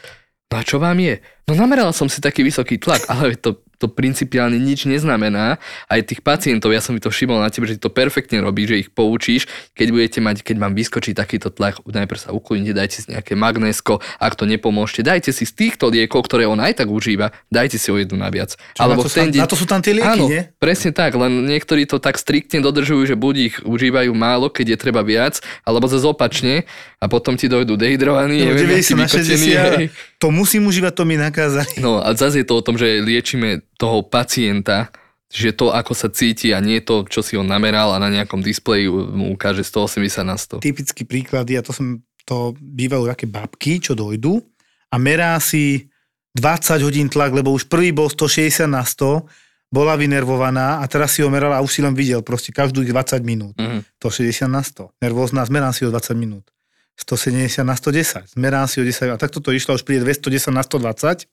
No 0.50 0.56
a 0.58 0.66
čo 0.66 0.82
vám 0.82 0.98
je? 0.98 1.22
No 1.46 1.54
nameral 1.54 1.94
som 1.94 2.10
si 2.10 2.18
taký 2.18 2.42
vysoký 2.42 2.82
tlak, 2.82 3.06
ale 3.06 3.38
to 3.38 3.62
to 3.80 3.88
principiálne 3.88 4.60
nič 4.60 4.84
neznamená. 4.86 5.58
Aj 5.88 6.02
tých 6.04 6.20
pacientov, 6.20 6.76
ja 6.76 6.84
som 6.84 6.92
mi 6.92 7.00
to 7.00 7.08
všimol 7.08 7.40
na 7.40 7.48
tebe, 7.48 7.66
že 7.66 7.80
to 7.80 7.88
perfektne 7.88 8.44
robí, 8.44 8.68
že 8.68 8.84
ich 8.84 8.92
poučíš, 8.92 9.48
keď 9.74 9.88
budete 9.96 10.20
mať, 10.20 10.44
keď 10.44 10.56
vám 10.60 10.76
vyskočí 10.76 11.16
takýto 11.16 11.48
tlak, 11.48 11.80
najprv 11.88 12.20
sa 12.20 12.36
uklonite, 12.36 12.76
dajte 12.76 13.00
si 13.00 13.08
nejaké 13.16 13.40
magnésko, 13.40 14.04
ak 14.20 14.36
to 14.36 14.44
nepomôžete, 14.44 15.08
dajte 15.08 15.32
si 15.32 15.48
z 15.48 15.54
týchto 15.56 15.88
liekov, 15.88 16.28
ktoré 16.28 16.44
on 16.44 16.60
aj 16.60 16.84
tak 16.84 16.92
užíva, 16.92 17.32
dajte 17.48 17.80
si 17.80 17.88
o 17.88 17.96
jednu 17.96 18.20
naviac. 18.20 18.60
Čo, 18.76 18.80
Alebo 18.84 19.02
na, 19.02 19.06
to 19.08 19.10
ten 19.16 19.32
deň... 19.32 19.40
na 19.40 19.48
to 19.48 19.56
sú 19.56 19.64
tam 19.64 19.80
tie 19.80 19.96
lieky, 19.96 20.20
Áno, 20.20 20.28
nie? 20.28 20.44
presne 20.60 20.92
tak, 20.92 21.16
len 21.16 21.48
niektorí 21.48 21.88
to 21.88 22.04
tak 22.04 22.20
striktne 22.20 22.60
dodržujú, 22.60 23.08
že 23.08 23.16
buď 23.16 23.36
ich 23.40 23.56
užívajú 23.64 24.12
málo, 24.12 24.52
keď 24.52 24.76
je 24.76 24.78
treba 24.78 25.02
viac, 25.08 25.40
alebo 25.64 25.88
zase 25.88 26.04
opačne 26.04 26.68
a 27.00 27.08
potom 27.08 27.40
ti 27.40 27.48
dojdú 27.48 27.80
dehydrovaní, 27.80 28.44
no, 28.44 28.52
neviem, 28.52 28.84
90 28.84 29.00
na 29.00 29.08
60, 29.08 30.20
to 30.20 30.28
musím 30.36 30.68
užívať, 30.68 30.92
to 30.92 31.04
mi 31.08 31.16
nakázali. 31.16 31.80
No 31.80 32.04
a 32.04 32.12
zase 32.12 32.44
je 32.44 32.48
to 32.48 32.60
o 32.60 32.66
tom, 32.66 32.76
že 32.76 33.00
liečíme 33.00 33.64
toho 33.80 34.04
pacienta, 34.04 34.92
že 35.32 35.56
to, 35.56 35.72
ako 35.72 35.96
sa 35.96 36.12
cíti 36.12 36.52
a 36.52 36.60
nie 36.60 36.84
to, 36.84 37.08
čo 37.08 37.24
si 37.24 37.40
on 37.40 37.48
nameral 37.48 37.96
a 37.96 38.02
na 38.04 38.12
nejakom 38.12 38.44
displeji 38.44 38.92
mu 38.92 39.32
ukáže 39.32 39.64
180 39.64 40.28
na 40.28 40.36
100. 40.36 40.60
Typický 40.60 41.08
príklad, 41.08 41.48
ja 41.48 41.64
to 41.64 41.72
som, 41.72 42.04
to 42.28 42.52
bývajú 42.60 43.08
také 43.08 43.26
babky, 43.30 43.80
čo 43.80 43.96
dojdú 43.96 44.44
a 44.92 44.96
merá 45.00 45.40
si 45.40 45.88
20 46.34 46.82
hodín 46.82 47.08
tlak, 47.08 47.32
lebo 47.32 47.54
už 47.56 47.70
prvý 47.72 47.94
bol 47.94 48.10
160 48.10 48.66
na 48.66 48.82
100, 48.82 49.24
bola 49.70 49.94
vynervovaná 49.94 50.82
a 50.82 50.86
teraz 50.90 51.14
si 51.14 51.22
ho 51.22 51.30
merala 51.30 51.62
a 51.62 51.64
už 51.64 51.78
si 51.78 51.82
len 51.86 51.94
videl 51.94 52.26
proste 52.26 52.50
každú 52.50 52.82
20 52.82 53.22
minút. 53.22 53.54
Mm-hmm. 53.54 54.02
160 54.02 54.50
na 54.50 54.66
100. 54.66 54.98
Nervózna, 54.98 55.46
zmerám 55.46 55.78
si 55.78 55.86
ho 55.86 55.94
20 55.94 56.18
minút. 56.18 56.50
170 56.98 57.64
na 57.64 57.78
110. 57.78 58.34
Zmerám 58.34 58.66
si 58.66 58.82
ho 58.82 58.84
10 58.84 59.14
a 59.14 59.18
takto 59.22 59.40
to 59.40 59.54
išlo, 59.54 59.78
už 59.78 59.86
príde 59.86 60.02
210 60.04 60.50
na 60.52 60.66
120 60.66 61.30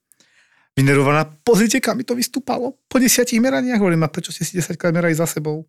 vynerovaná. 0.77 1.25
Pozrite, 1.43 1.81
kam 1.81 1.97
mi 1.97 2.05
to 2.05 2.13
vystúpalo. 2.13 2.77
Po 2.87 3.01
desiatich 3.01 3.41
meraniach 3.41 3.81
hovorím, 3.81 4.05
a 4.05 4.13
prečo 4.13 4.31
ste 4.31 4.45
si 4.45 4.61
10 4.61 4.77
krát 4.77 4.93
merali 4.93 5.17
za 5.17 5.25
sebou? 5.25 5.65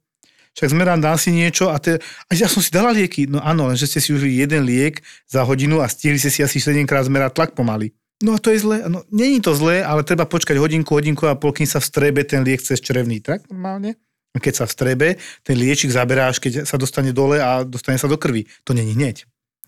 Však 0.58 0.74
zmerám, 0.74 1.00
dám 1.00 1.22
si 1.22 1.30
niečo 1.32 1.70
a, 1.70 1.78
te, 1.78 2.02
a 2.02 2.32
ja 2.34 2.50
som 2.50 2.65
si 2.65 2.74
dala 2.74 2.89
lieky. 2.89 3.30
No 3.30 3.38
áno, 3.39 3.70
lenže 3.70 3.86
ste 3.86 4.02
si 4.02 4.10
užili 4.10 4.41
jeden 4.41 4.65
liek 4.65 5.06
za 5.30 5.46
hodinu 5.46 5.80
a 5.80 5.88
stihli 5.88 6.17
ste 6.17 6.34
si 6.34 6.41
asi 6.41 6.58
7 6.60 6.84
krát 6.89 7.06
zmerať 7.06 7.32
tlak 7.38 7.52
pomaly. 7.54 7.93
No 8.26 8.34
a 8.34 8.41
to 8.41 8.50
je 8.50 8.65
zlé. 8.65 8.82
No, 8.89 9.06
není 9.13 9.38
to 9.38 9.54
zlé, 9.54 9.86
ale 9.86 10.02
treba 10.02 10.26
počkať 10.26 10.58
hodinku, 10.58 10.98
hodinku 10.98 11.30
a 11.30 11.38
pol, 11.38 11.54
kým 11.54 11.70
sa 11.70 11.78
vstrebe 11.78 12.26
ten 12.26 12.41
liek 12.41 12.58
cez 12.65 12.82
črevný 12.82 13.22
trakt 13.22 13.46
normálne. 13.54 14.02
Keď 14.38 14.54
sa 14.54 14.65
vstrebe, 14.70 15.17
ten 15.41 15.58
liečik 15.58 15.89
zaberáš, 15.89 16.38
keď 16.38 16.65
sa 16.65 16.78
dostane 16.78 17.10
dole 17.10 17.41
a 17.41 17.65
dostane 17.65 17.98
sa 17.98 18.06
do 18.06 18.22
krvi. 18.22 18.46
To 18.65 18.74
není 18.74 18.93
hneď. 18.93 19.26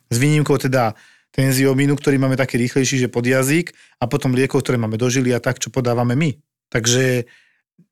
S 0.10 0.18
výnimkou 0.18 0.58
teda 0.58 0.94
tenziomínu, 1.34 1.94
ktorý 1.98 2.18
máme 2.18 2.36
taký 2.36 2.58
rýchlejší, 2.58 3.06
že 3.06 3.10
pod 3.12 3.26
jazyk 3.26 3.74
a 4.02 4.10
potom 4.10 4.34
liekov, 4.34 4.66
ktoré 4.66 4.82
máme 4.82 4.98
dožili 4.98 5.30
a 5.34 5.40
tak, 5.42 5.62
čo 5.62 5.70
podávame 5.70 6.18
my. 6.18 6.36
Takže 6.70 7.30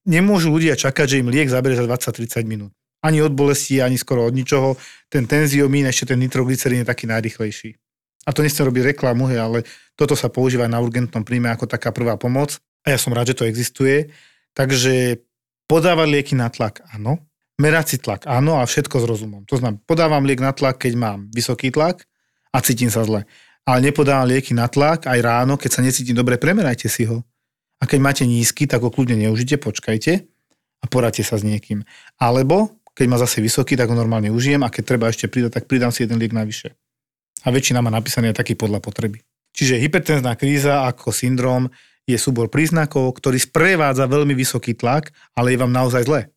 nemôžu 0.05 0.53
ľudia 0.53 0.77
čakať, 0.77 1.05
že 1.17 1.19
im 1.21 1.29
liek 1.29 1.49
zabere 1.49 1.77
za 1.77 1.85
20-30 1.85 2.45
minút. 2.49 2.71
Ani 3.05 3.21
od 3.21 3.33
bolesti, 3.33 3.77
ani 3.77 3.95
skoro 3.95 4.25
od 4.25 4.33
ničoho. 4.33 4.73
Ten 5.05 5.29
tenziomín, 5.29 5.85
ešte 5.85 6.13
ten 6.13 6.19
nitroglycerín 6.19 6.81
je 6.81 6.89
taký 6.89 7.05
najrychlejší. 7.05 7.77
A 8.27 8.35
to 8.35 8.43
nechcem 8.43 8.67
robiť 8.67 8.91
reklamu, 8.91 9.29
hej, 9.31 9.39
ale 9.39 9.57
toto 9.95 10.17
sa 10.17 10.27
používa 10.27 10.67
na 10.67 10.83
urgentnom 10.83 11.23
príjme 11.23 11.47
ako 11.53 11.69
taká 11.69 11.95
prvá 11.95 12.19
pomoc. 12.19 12.59
A 12.83 12.91
ja 12.91 12.99
som 12.99 13.15
rád, 13.15 13.31
že 13.31 13.39
to 13.39 13.47
existuje. 13.47 14.11
Takže 14.51 15.23
podávať 15.69 16.07
lieky 16.09 16.33
na 16.35 16.49
tlak, 16.51 16.83
áno. 16.91 17.21
Merať 17.57 17.85
si 17.95 17.97
tlak, 17.97 18.25
áno, 18.29 18.61
a 18.61 18.67
všetko 18.67 19.01
s 19.01 19.05
rozumom. 19.05 19.41
To 19.49 19.57
znamená, 19.57 19.81
podávam 19.85 20.25
liek 20.27 20.43
na 20.43 20.53
tlak, 20.53 20.77
keď 20.77 20.93
mám 20.93 21.19
vysoký 21.33 21.73
tlak, 21.73 22.05
a 22.57 22.65
cítim 22.65 22.89
sa 22.89 23.05
zle. 23.05 23.29
Ale 23.69 23.85
nepodávam 23.85 24.25
lieky 24.25 24.57
na 24.57 24.65
tlak 24.65 25.05
aj 25.05 25.19
ráno, 25.21 25.61
keď 25.61 25.77
sa 25.77 25.81
necítim 25.85 26.17
dobre, 26.17 26.41
premerajte 26.41 26.89
si 26.89 27.05
ho. 27.05 27.21
A 27.77 27.85
keď 27.85 27.99
máte 28.01 28.23
nízky, 28.25 28.65
tak 28.65 28.81
ho 28.81 28.89
kľudne 28.89 29.13
neužite, 29.13 29.61
počkajte 29.61 30.25
a 30.81 30.85
poradte 30.89 31.21
sa 31.21 31.37
s 31.37 31.45
niekým. 31.45 31.85
Alebo, 32.17 32.73
keď 32.97 33.05
má 33.05 33.21
zase 33.21 33.37
vysoký, 33.37 33.77
tak 33.77 33.93
ho 33.93 33.95
normálne 33.95 34.33
užijem 34.33 34.65
a 34.65 34.73
keď 34.73 34.83
treba 34.97 35.05
ešte 35.13 35.29
pridať, 35.29 35.61
tak 35.61 35.69
pridám 35.69 35.93
si 35.93 36.01
jeden 36.01 36.17
liek 36.17 36.33
navyše. 36.33 36.73
A 37.45 37.53
väčšina 37.53 37.85
má 37.85 37.93
napísaný 37.93 38.33
taký 38.33 38.57
podľa 38.57 38.81
potreby. 38.81 39.21
Čiže 39.53 39.77
hypertenzná 39.77 40.33
kríza 40.33 40.89
ako 40.89 41.13
syndrom 41.13 41.69
je 42.07 42.17
súbor 42.17 42.49
príznakov, 42.49 43.13
ktorý 43.19 43.37
sprevádza 43.37 44.09
veľmi 44.09 44.33
vysoký 44.33 44.73
tlak, 44.73 45.13
ale 45.37 45.53
je 45.53 45.61
vám 45.61 45.69
naozaj 45.69 46.07
zle. 46.07 46.33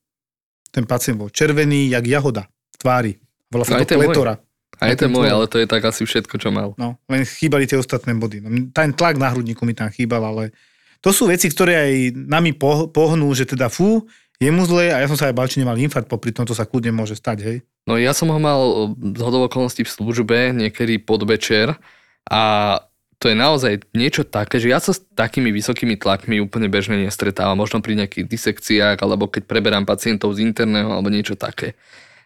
Ten 0.69 0.85
pacient 0.85 1.17
bol 1.17 1.33
červený, 1.33 1.95
jak 1.95 2.05
jahoda 2.05 2.51
v 2.75 2.77
tvári. 2.77 3.13
Volá 3.49 3.65
sa 3.65 3.81
to 3.81 3.97
pletora. 3.97 4.35
Môj. 4.37 4.50
Aj 4.79 4.95
to 4.95 5.11
môj, 5.11 5.29
ale 5.29 5.51
to 5.51 5.59
je 5.59 5.67
tak 5.67 5.83
asi 5.83 6.07
všetko, 6.07 6.39
čo 6.39 6.55
mal. 6.55 6.73
No, 6.79 6.97
len 7.11 7.27
chýbali 7.27 7.67
tie 7.67 7.77
ostatné 7.77 8.15
body. 8.15 8.39
No, 8.41 8.49
ten 8.71 8.95
tlak 8.95 9.19
na 9.19 9.35
hrudníku 9.35 9.67
mi 9.67 9.75
tam 9.75 9.91
chýbal, 9.91 10.23
ale 10.23 10.55
to 11.03 11.11
sú 11.11 11.27
veci, 11.27 11.51
ktoré 11.51 11.75
aj 11.75 11.93
nami 12.15 12.55
poh- 12.57 12.89
pohnú, 12.89 13.29
že 13.35 13.45
teda 13.45 13.69
fú, 13.69 14.07
je 14.41 14.49
mu 14.49 14.65
zle 14.65 14.89
a 14.89 15.05
ja 15.05 15.07
som 15.11 15.21
sa 15.21 15.29
aj 15.29 15.37
bal, 15.37 15.49
či 15.51 15.61
nemal 15.61 15.77
infarkt, 15.77 16.09
popri 16.09 16.33
tom 16.33 16.49
to 16.49 16.57
sa 16.57 16.65
kľudne 16.65 16.97
môže 16.97 17.13
stať, 17.13 17.39
hej. 17.45 17.57
No 17.85 18.01
ja 18.01 18.17
som 18.17 18.33
ho 18.33 18.41
mal 18.41 18.93
z 18.97 19.21
hodov 19.21 19.53
okolností 19.53 19.85
v 19.85 19.93
službe 19.93 20.57
niekedy 20.57 20.97
podvečer 20.97 21.77
a 22.25 22.41
to 23.21 23.29
je 23.29 23.37
naozaj 23.37 23.85
niečo 23.93 24.25
také, 24.25 24.57
že 24.57 24.73
ja 24.73 24.81
sa 24.81 24.97
s 24.97 25.05
takými 25.13 25.53
vysokými 25.53 26.01
tlakmi 26.01 26.41
úplne 26.41 26.73
bežne 26.73 26.97
nestretávam, 27.05 27.53
možno 27.53 27.85
pri 27.85 28.01
nejakých 28.01 28.25
disekciách, 28.25 28.97
alebo 29.05 29.29
keď 29.29 29.45
preberám 29.45 29.85
pacientov 29.85 30.33
z 30.33 30.49
interného, 30.49 30.89
alebo 30.89 31.13
niečo 31.13 31.37
také. 31.37 31.77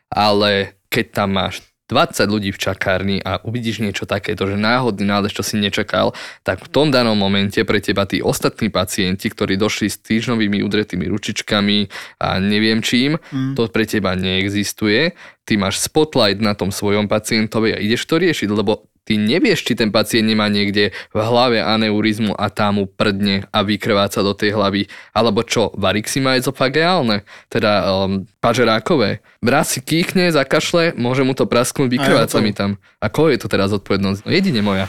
Ale 0.07 0.79
keď 0.87 1.07
tam 1.11 1.35
máš 1.35 1.67
20 1.89 2.25
ľudí 2.33 2.51
v 2.55 2.63
čakárni 2.63 3.17
a 3.21 3.43
uvidíš 3.45 3.85
niečo 3.85 4.09
takéto, 4.09 4.49
že 4.49 4.57
náhodný 4.57 5.05
nález, 5.05 5.37
čo 5.37 5.45
si 5.45 5.61
nečakal, 5.61 6.17
tak 6.41 6.65
v 6.65 6.69
tom 6.73 6.89
danom 6.89 7.19
momente 7.19 7.61
pre 7.69 7.83
teba 7.85 8.09
tí 8.09 8.25
ostatní 8.25 8.73
pacienti, 8.73 9.29
ktorí 9.29 9.61
došli 9.61 9.93
s 9.93 10.01
týždňovými 10.01 10.65
udretými 10.65 11.05
ručičkami 11.05 11.79
a 12.25 12.41
neviem 12.41 12.81
čím, 12.81 13.21
mm. 13.21 13.53
to 13.53 13.69
pre 13.69 13.85
teba 13.85 14.17
neexistuje. 14.17 15.13
Ty 15.45 15.53
máš 15.61 15.85
spotlight 15.85 16.41
na 16.41 16.57
tom 16.57 16.73
svojom 16.73 17.05
pacientovi 17.05 17.77
a 17.77 17.83
ideš 17.83 18.09
to 18.09 18.17
riešiť, 18.17 18.49
lebo 18.49 18.89
ty 19.05 19.21
nevieš, 19.21 19.65
či 19.65 19.77
ten 19.77 19.93
pacient 19.93 20.25
nemá 20.25 20.49
niekde 20.49 20.97
v 21.13 21.19
hlave 21.21 21.61
aneurizmu 21.61 22.33
a 22.35 22.49
tam 22.49 22.83
mu 22.83 22.85
prdne 22.89 23.45
a 23.53 23.61
vykrváca 23.61 24.25
do 24.25 24.33
tej 24.33 24.57
hlavy. 24.57 24.89
Alebo 25.13 25.45
čo, 25.45 25.71
varixy 25.77 26.25
má 26.25 26.41
ezofageálne, 26.41 27.23
teda 27.53 27.85
um, 27.85 28.25
pažerákové. 28.41 29.21
Vraz 29.45 29.77
si 29.77 29.85
kýchne, 29.85 30.33
zakašle, 30.33 30.97
môže 30.97 31.23
mu 31.23 31.37
to 31.37 31.45
prasknúť, 31.45 31.93
vykrváca 31.93 32.41
mi 32.41 32.57
tam. 32.57 32.81
A 32.99 33.13
koho 33.13 33.29
je 33.29 33.39
to 33.39 33.53
teraz 33.53 33.71
zodpovednosť? 33.71 34.25
No 34.25 34.31
jedine 34.33 34.65
moja. 34.65 34.89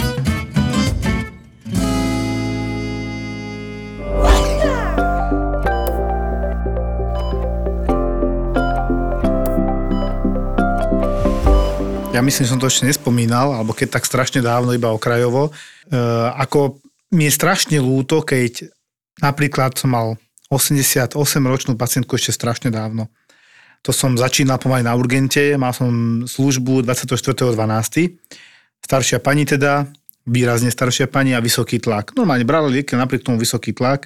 Ja 12.21 12.29
myslím, 12.29 12.45
že 12.45 12.53
som 12.53 12.61
to 12.61 12.69
ešte 12.69 12.85
nespomínal, 12.85 13.57
alebo 13.57 13.73
keď 13.73 13.97
tak 13.97 14.05
strašne 14.05 14.45
dávno, 14.45 14.77
iba 14.77 14.93
okrajovo, 14.93 15.49
e, 15.49 15.97
ako 16.37 16.77
mi 17.17 17.25
je 17.25 17.33
strašne 17.33 17.81
lúto, 17.81 18.21
keď 18.21 18.69
napríklad 19.25 19.73
som 19.73 19.89
mal 19.89 20.21
88-ročnú 20.53 21.73
pacientku 21.73 22.13
ešte 22.13 22.37
strašne 22.37 22.69
dávno. 22.69 23.09
To 23.81 23.89
som 23.89 24.13
začínal 24.13 24.61
pomaly 24.61 24.85
na 24.85 24.93
urgente, 24.93 25.57
mal 25.57 25.73
som 25.73 26.21
službu 26.29 26.85
24.12. 26.85 27.57
Staršia 28.85 29.17
pani 29.17 29.49
teda, 29.49 29.89
výrazne 30.29 30.69
staršia 30.69 31.09
pani 31.09 31.33
a 31.33 31.41
vysoký 31.41 31.81
tlak. 31.81 32.13
Normálne 32.13 32.45
brala 32.45 32.69
lieky, 32.69 32.93
napriek 32.93 33.25
tomu 33.25 33.41
vysoký 33.41 33.73
tlak. 33.73 34.05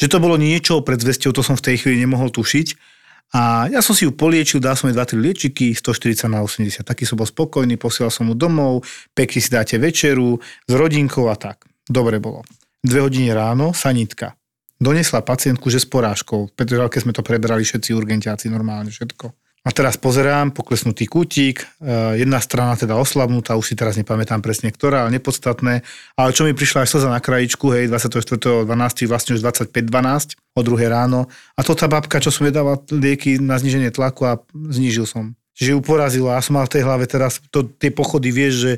Že 0.00 0.16
to 0.16 0.16
bolo 0.16 0.40
niečo 0.40 0.80
pred 0.80 0.96
zvesťou, 0.96 1.36
to 1.36 1.44
som 1.44 1.60
v 1.60 1.64
tej 1.68 1.84
chvíli 1.84 2.00
nemohol 2.00 2.32
tušiť 2.32 2.89
a 3.30 3.70
ja 3.70 3.78
som 3.78 3.94
si 3.94 4.02
ju 4.02 4.10
poliečil, 4.10 4.58
dal 4.58 4.74
som 4.74 4.90
jej 4.90 4.96
2-3 4.98 5.14
liečiky, 5.22 5.66
140 5.70 6.26
na 6.26 6.42
80. 6.42 6.82
Taký 6.82 7.06
som 7.06 7.14
bol 7.14 7.30
spokojný, 7.30 7.78
posielal 7.78 8.10
som 8.10 8.26
mu 8.26 8.34
domov, 8.34 8.82
pekne 9.14 9.38
si 9.38 9.50
dáte 9.54 9.78
večeru 9.78 10.42
s 10.66 10.72
rodinkou 10.74 11.30
a 11.30 11.38
tak. 11.38 11.62
Dobre 11.86 12.18
bolo. 12.18 12.42
Dve 12.82 13.06
hodiny 13.06 13.30
ráno, 13.30 13.70
sanitka. 13.70 14.34
Donesla 14.80 15.22
pacientku, 15.22 15.70
že 15.70 15.78
s 15.78 15.86
porážkou, 15.86 16.56
pretože 16.56 16.80
keď 16.80 17.00
sme 17.06 17.12
to 17.14 17.22
prebrali 17.22 17.62
všetci 17.62 17.94
urgentiaci 17.94 18.50
normálne 18.50 18.90
všetko. 18.90 19.39
A 19.60 19.76
teraz 19.76 20.00
pozerám, 20.00 20.56
poklesnutý 20.56 21.04
kútik, 21.04 21.68
e, 21.84 22.16
jedna 22.16 22.40
strana 22.40 22.80
teda 22.80 22.96
oslabnutá, 22.96 23.60
už 23.60 23.68
si 23.68 23.74
teraz 23.76 23.92
nepamätám 24.00 24.40
presne 24.40 24.72
ktorá, 24.72 25.04
ale 25.04 25.20
nepodstatné. 25.20 25.84
Ale 26.16 26.32
čo 26.32 26.48
mi 26.48 26.56
prišla 26.56 26.88
až 26.88 26.96
slza 26.96 27.12
na 27.12 27.20
krajičku, 27.20 27.68
hej, 27.76 27.92
24.12. 27.92 28.64
vlastne 29.04 29.36
už 29.36 29.44
25.12 29.44 30.40
o 30.56 30.60
druhé 30.64 30.88
ráno. 30.88 31.28
A 31.56 31.60
to 31.60 31.76
tá 31.76 31.92
babka, 31.92 32.24
čo 32.24 32.32
som 32.32 32.48
jej 32.48 32.56
lieky 32.88 33.36
na 33.36 33.60
zníženie 33.60 33.92
tlaku 33.92 34.32
a 34.32 34.40
znížil 34.48 35.04
som. 35.04 35.36
Čiže 35.52 35.76
ju 35.76 35.80
porazilo 35.84 36.32
a 36.32 36.40
ja 36.40 36.42
som 36.42 36.56
mal 36.56 36.64
v 36.64 36.80
tej 36.80 36.82
hlave 36.88 37.04
teraz 37.04 37.44
to, 37.52 37.68
tie 37.68 37.92
pochody, 37.92 38.32
vieš, 38.32 38.54
že 38.64 38.72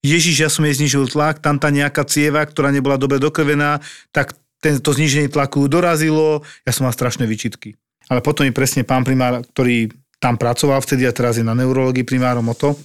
Ježiš, 0.00 0.36
ja 0.40 0.48
som 0.48 0.64
jej 0.64 0.80
znižil 0.80 1.12
tlak, 1.12 1.44
tam 1.44 1.60
tá 1.60 1.68
nejaká 1.68 2.08
cieva, 2.08 2.40
ktorá 2.40 2.72
nebola 2.72 2.96
dobre 2.96 3.20
dokrvená, 3.20 3.84
tak 4.16 4.32
ten, 4.64 4.80
to 4.80 4.96
zníženie 4.96 5.28
tlaku 5.28 5.68
dorazilo, 5.68 6.40
ja 6.64 6.72
som 6.72 6.88
mal 6.88 6.96
strašné 6.96 7.28
výčitky. 7.28 7.76
Ale 8.08 8.24
potom 8.24 8.48
mi 8.48 8.54
presne 8.54 8.86
pán 8.86 9.02
primár, 9.02 9.42
ktorý 9.52 9.90
tam 10.18 10.40
pracoval 10.40 10.80
vtedy 10.80 11.04
a 11.04 11.12
teraz 11.12 11.36
je 11.36 11.44
na 11.44 11.52
neurologii 11.52 12.04
primárom 12.04 12.48
o 12.48 12.56
to. 12.56 12.76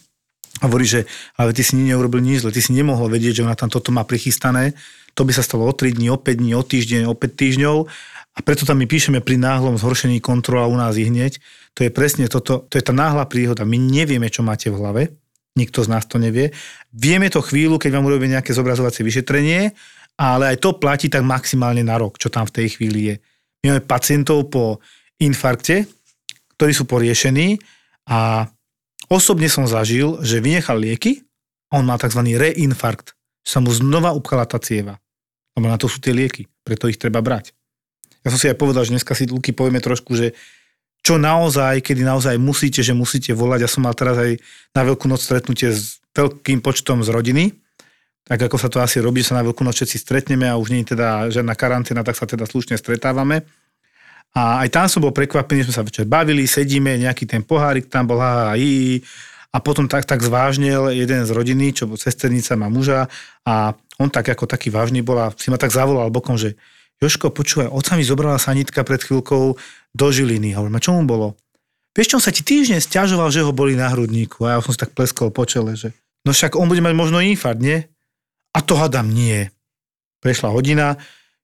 A 0.61 0.69
hovorí, 0.69 0.85
že 0.85 1.09
ale 1.39 1.55
ty 1.55 1.63
si 1.65 1.73
neurobil 1.79 2.21
nič 2.21 2.43
zle, 2.45 2.53
ty 2.53 2.61
si 2.61 2.75
nemohol 2.75 3.09
vedieť, 3.09 3.41
že 3.41 3.45
ona 3.47 3.57
tam 3.57 3.71
toto 3.71 3.89
má 3.89 4.05
prichystané. 4.05 4.77
To 5.17 5.25
by 5.25 5.31
sa 5.33 5.41
stalo 5.41 5.65
o 5.65 5.73
3 5.73 5.95
dní, 5.95 6.11
o 6.11 6.19
5 6.19 6.37
dní, 6.37 6.51
o 6.53 6.63
týždeň, 6.63 7.07
o 7.07 7.15
5 7.15 7.41
týždňov. 7.41 7.77
A 8.31 8.39
preto 8.45 8.63
tam 8.63 8.79
my 8.79 8.87
píšeme 8.87 9.19
pri 9.19 9.35
náhlom 9.41 9.75
zhoršení 9.75 10.23
kontrola 10.23 10.69
u 10.69 10.75
nás 10.77 10.95
i 10.95 11.03
hneď. 11.07 11.39
To 11.75 11.83
je 11.83 11.91
presne 11.91 12.27
toto, 12.31 12.63
to 12.67 12.79
je 12.79 12.83
tá 12.83 12.93
náhla 12.95 13.27
príhoda. 13.27 13.67
My 13.67 13.75
nevieme, 13.79 14.31
čo 14.31 14.43
máte 14.43 14.71
v 14.71 14.79
hlave, 14.79 15.01
nikto 15.55 15.83
z 15.83 15.91
nás 15.91 16.07
to 16.07 16.15
nevie. 16.15 16.55
Vieme 16.95 17.27
to 17.27 17.43
chvíľu, 17.43 17.75
keď 17.75 17.91
vám 17.99 18.07
urobíme 18.07 18.39
nejaké 18.39 18.55
zobrazovacie 18.55 19.03
vyšetrenie, 19.03 19.75
ale 20.15 20.55
aj 20.55 20.57
to 20.63 20.79
platí 20.79 21.11
tak 21.11 21.27
maximálne 21.27 21.83
na 21.83 21.99
rok, 21.99 22.19
čo 22.19 22.31
tam 22.31 22.47
v 22.47 22.55
tej 22.63 22.67
chvíli 22.79 22.99
je. 23.11 23.15
My 23.63 23.75
máme 23.75 23.83
pacientov 23.83 24.47
po 24.47 24.79
infarkte, 25.19 25.87
ktorí 26.61 26.77
sú 26.77 26.85
poriešení 26.85 27.57
a 28.05 28.45
osobne 29.09 29.49
som 29.49 29.65
zažil, 29.65 30.21
že 30.21 30.37
vynechal 30.37 30.77
lieky 30.77 31.25
a 31.73 31.81
on 31.81 31.89
má 31.89 31.97
tzv. 31.97 32.21
reinfarkt, 32.21 33.17
že 33.41 33.57
sa 33.57 33.65
mu 33.65 33.73
znova 33.73 34.13
upchala 34.13 34.45
tá 34.45 34.61
cieva. 34.61 35.01
Lebo 35.57 35.65
na 35.65 35.81
to 35.81 35.89
sú 35.89 35.97
tie 35.97 36.13
lieky, 36.13 36.45
preto 36.61 36.85
ich 36.85 37.01
treba 37.01 37.17
brať. 37.17 37.57
Ja 38.21 38.29
som 38.29 38.37
si 38.37 38.45
aj 38.45 38.61
povedal, 38.61 38.85
že 38.85 38.93
dneska 38.93 39.17
si 39.17 39.25
Luky 39.25 39.57
povieme 39.57 39.81
trošku, 39.81 40.13
že 40.13 40.37
čo 41.01 41.17
naozaj, 41.17 41.81
kedy 41.81 42.05
naozaj 42.05 42.37
musíte, 42.37 42.85
že 42.85 42.93
musíte 42.93 43.33
volať. 43.33 43.65
Ja 43.65 43.69
som 43.73 43.81
mal 43.81 43.97
teraz 43.97 44.21
aj 44.21 44.37
na 44.77 44.85
Veľkú 44.85 45.09
noc 45.09 45.25
stretnutie 45.25 45.73
s 45.73 45.97
veľkým 46.13 46.61
počtom 46.61 47.01
z 47.01 47.09
rodiny, 47.09 47.57
tak 48.29 48.37
ako 48.37 48.61
sa 48.61 48.69
to 48.69 48.77
asi 48.77 49.01
robí, 49.01 49.25
že 49.25 49.33
sa 49.33 49.41
na 49.41 49.45
Veľkú 49.49 49.65
noc 49.65 49.81
všetci 49.81 49.97
stretneme 49.97 50.45
a 50.45 50.61
už 50.61 50.69
nie 50.69 50.85
je 50.85 50.93
teda 50.93 51.33
žiadna 51.33 51.57
karanténa, 51.57 52.05
tak 52.05 52.13
sa 52.13 52.29
teda 52.29 52.45
slušne 52.45 52.77
stretávame. 52.77 53.49
A 54.31 54.63
aj 54.63 54.69
tam 54.71 54.87
som 54.87 55.03
bol 55.03 55.11
prekvapený, 55.11 55.67
sme 55.67 55.75
sa 55.75 55.83
večer 55.83 56.07
bavili, 56.07 56.47
sedíme, 56.47 56.95
nejaký 56.95 57.27
ten 57.27 57.43
pohárik 57.43 57.91
tam 57.91 58.07
bol, 58.07 58.19
ha, 58.23 58.55
a 59.51 59.57
potom 59.59 59.83
tak, 59.91 60.07
tak 60.07 60.23
zvážnil 60.23 60.95
jeden 60.95 61.27
z 61.27 61.31
rodiny, 61.35 61.75
čo 61.75 61.83
bol 61.83 61.99
sesternica, 61.99 62.55
má 62.55 62.71
muža 62.71 63.11
a 63.43 63.75
on 63.99 64.07
tak 64.07 64.31
ako 64.31 64.47
taký 64.47 64.71
vážny 64.71 65.03
bol 65.03 65.19
a 65.19 65.35
si 65.35 65.51
ma 65.51 65.59
tak 65.59 65.75
zavolal 65.75 66.07
bokom, 66.07 66.39
že 66.39 66.55
Joško, 67.01 67.33
počúvaj, 67.33 67.67
oca 67.67 67.97
mi 67.97 68.05
zobrala 68.05 68.37
sanitka 68.37 68.85
pred 68.85 69.01
chvíľkou 69.01 69.57
do 69.91 70.07
Žiliny. 70.13 70.53
Hovorím, 70.53 70.77
a 70.77 70.83
čo 70.85 70.93
mu 70.93 71.03
bolo? 71.03 71.33
Vieš, 71.97 72.15
čo 72.15 72.19
sa 72.21 72.29
ti 72.31 72.45
týždeň 72.45 72.77
stiažoval, 72.77 73.33
že 73.33 73.43
ho 73.43 73.51
boli 73.51 73.73
na 73.73 73.89
hrudníku. 73.89 74.45
A 74.47 74.55
ja 74.55 74.63
som 74.63 74.71
si 74.71 74.79
tak 74.79 74.93
pleskol 74.93 75.33
po 75.33 75.43
čele, 75.43 75.73
že 75.75 75.91
no 76.23 76.31
však 76.31 76.55
on 76.55 76.69
bude 76.69 76.79
mať 76.79 76.93
možno 76.93 77.19
infarkt, 77.19 77.59
nie? 77.59 77.83
A 78.53 78.61
to 78.61 78.77
hadam 78.77 79.09
nie. 79.09 79.49
Prešla 80.21 80.53
hodina, 80.53 80.95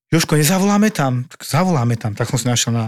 Joško, 0.07 0.39
nezavoláme 0.39 0.87
tam? 0.87 1.27
Tak 1.27 1.43
zavoláme 1.43 1.99
tam. 1.99 2.15
Tak 2.15 2.31
som 2.31 2.39
si 2.39 2.47
našiel 2.47 2.71
na 2.71 2.85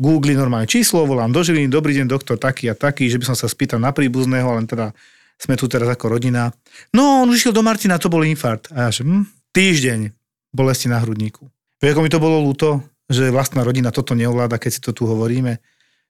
Google 0.00 0.32
normálne 0.32 0.64
číslo, 0.64 1.04
volám 1.04 1.28
do 1.28 1.44
Žiliny, 1.44 1.68
dobrý 1.68 1.92
deň, 2.00 2.08
doktor 2.08 2.40
taký 2.40 2.72
a 2.72 2.74
taký, 2.76 3.12
že 3.12 3.20
by 3.20 3.32
som 3.32 3.36
sa 3.36 3.44
spýtal 3.44 3.76
na 3.76 3.92
príbuzného, 3.92 4.56
len 4.56 4.64
teda 4.64 4.96
sme 5.36 5.52
tu 5.56 5.68
teraz 5.68 5.84
ako 5.88 6.16
rodina. 6.16 6.48
No, 6.96 7.24
on 7.24 7.32
išiel 7.32 7.52
do 7.52 7.60
Martina, 7.60 8.00
to 8.00 8.08
bol 8.08 8.24
infarkt. 8.24 8.72
A 8.72 8.88
ja 8.88 8.90
že, 8.92 9.04
hm, 9.04 9.28
týždeň 9.52 10.16
bolesti 10.48 10.88
na 10.88 10.96
hrudníku. 11.00 11.44
Vieš, 11.76 11.92
ako 11.92 12.04
mi 12.04 12.12
to 12.12 12.24
bolo 12.24 12.40
ľúto, 12.40 12.80
že 13.04 13.28
vlastná 13.28 13.60
rodina 13.60 13.92
toto 13.92 14.16
neovláda, 14.16 14.56
keď 14.56 14.70
si 14.72 14.80
to 14.80 14.96
tu 14.96 15.04
hovoríme. 15.04 15.60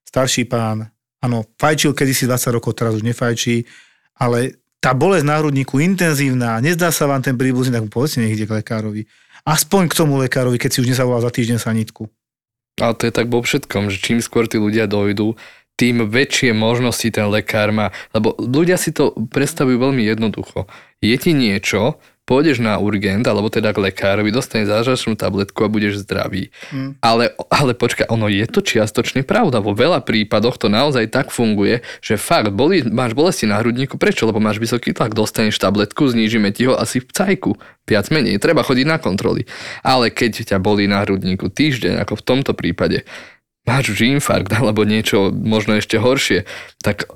Starší 0.07 0.47
pán, 0.47 0.87
áno, 1.19 1.43
fajčil 1.59 1.91
kedysi 1.91 2.31
20 2.31 2.55
rokov, 2.55 2.79
teraz 2.79 2.95
už 2.95 3.03
nefajčí, 3.03 3.67
ale 4.23 4.63
tá 4.79 4.95
bolesť 4.95 5.27
na 5.27 5.43
hrudníku 5.43 5.83
intenzívna, 5.83 6.63
nezdá 6.63 6.95
sa 6.95 7.11
vám 7.11 7.19
ten 7.19 7.35
príbuzný, 7.35 7.75
tak 7.75 7.83
mu 7.83 7.91
povedzte, 7.91 8.23
nech 8.23 8.39
k 8.39 8.47
lekárovi 8.47 9.11
aspoň 9.47 9.89
k 9.89 9.97
tomu 9.97 10.19
lekárovi, 10.19 10.59
keď 10.59 10.71
si 10.75 10.83
už 10.83 10.91
nezavolal 10.91 11.23
za 11.23 11.31
týždeň 11.31 11.63
sanitku. 11.63 12.11
Ale 12.77 12.93
to 12.93 13.09
je 13.09 13.15
tak 13.15 13.33
vo 13.33 13.41
všetkom, 13.41 13.89
že 13.89 14.03
čím 14.03 14.21
skôr 14.21 14.45
tí 14.45 14.61
ľudia 14.61 14.85
dojdú, 14.85 15.39
tým 15.81 16.05
väčšie 16.09 16.53
možnosti 16.53 17.09
ten 17.09 17.29
lekár 17.29 17.73
má. 17.73 17.95
Lebo 18.13 18.37
ľudia 18.37 18.77
si 18.77 18.93
to 18.93 19.13
predstavujú 19.13 19.81
veľmi 19.81 20.03
jednoducho. 20.05 20.69
Je 21.01 21.17
ti 21.17 21.33
niečo, 21.33 22.01
pôjdeš 22.27 22.59
na 22.59 22.77
urgent, 22.83 23.23
alebo 23.23 23.47
teda 23.47 23.71
k 23.71 23.89
lekárovi, 23.89 24.35
dostaneš 24.35 24.69
zážačnú 24.69 25.15
tabletku 25.15 25.63
a 25.63 25.71
budeš 25.71 26.03
zdravý. 26.03 26.51
Mm. 26.75 26.99
Ale, 26.99 27.33
ale 27.49 27.73
počkaj, 27.79 28.11
ono 28.11 28.27
je 28.27 28.43
to 28.51 28.61
čiastočne 28.61 29.23
pravda. 29.23 29.63
Vo 29.63 29.73
veľa 29.73 30.03
prípadoch 30.03 30.59
to 30.59 30.67
naozaj 30.67 31.07
tak 31.07 31.31
funguje, 31.31 31.87
že 32.03 32.19
fakt, 32.19 32.51
boli, 32.51 32.83
máš 32.83 33.15
bolesti 33.15 33.47
na 33.47 33.63
hrudníku, 33.63 33.95
prečo? 33.95 34.27
Lebo 34.27 34.43
máš 34.43 34.59
vysoký 34.59 34.91
tlak, 34.91 35.15
dostaneš 35.15 35.63
tabletku, 35.63 36.11
znížime 36.11 36.51
ti 36.51 36.67
ho 36.67 36.75
asi 36.75 36.99
v 36.99 37.09
cajku. 37.15 37.55
Viac 37.87 38.11
menej, 38.11 38.43
treba 38.43 38.67
chodiť 38.67 38.87
na 38.91 38.99
kontroly. 38.99 39.47
Ale 39.87 40.11
keď 40.11 40.43
ťa 40.51 40.59
bolí 40.59 40.91
na 40.91 41.07
hrudníku 41.07 41.47
týždeň, 41.47 42.03
ako 42.03 42.19
v 42.19 42.27
tomto 42.27 42.53
prípade, 42.59 43.07
máš 43.63 43.95
už 43.95 44.03
infarkt 44.03 44.51
alebo 44.51 44.83
niečo 44.83 45.31
možno 45.31 45.79
ešte 45.79 46.03
horšie, 46.03 46.43
tak 46.83 47.07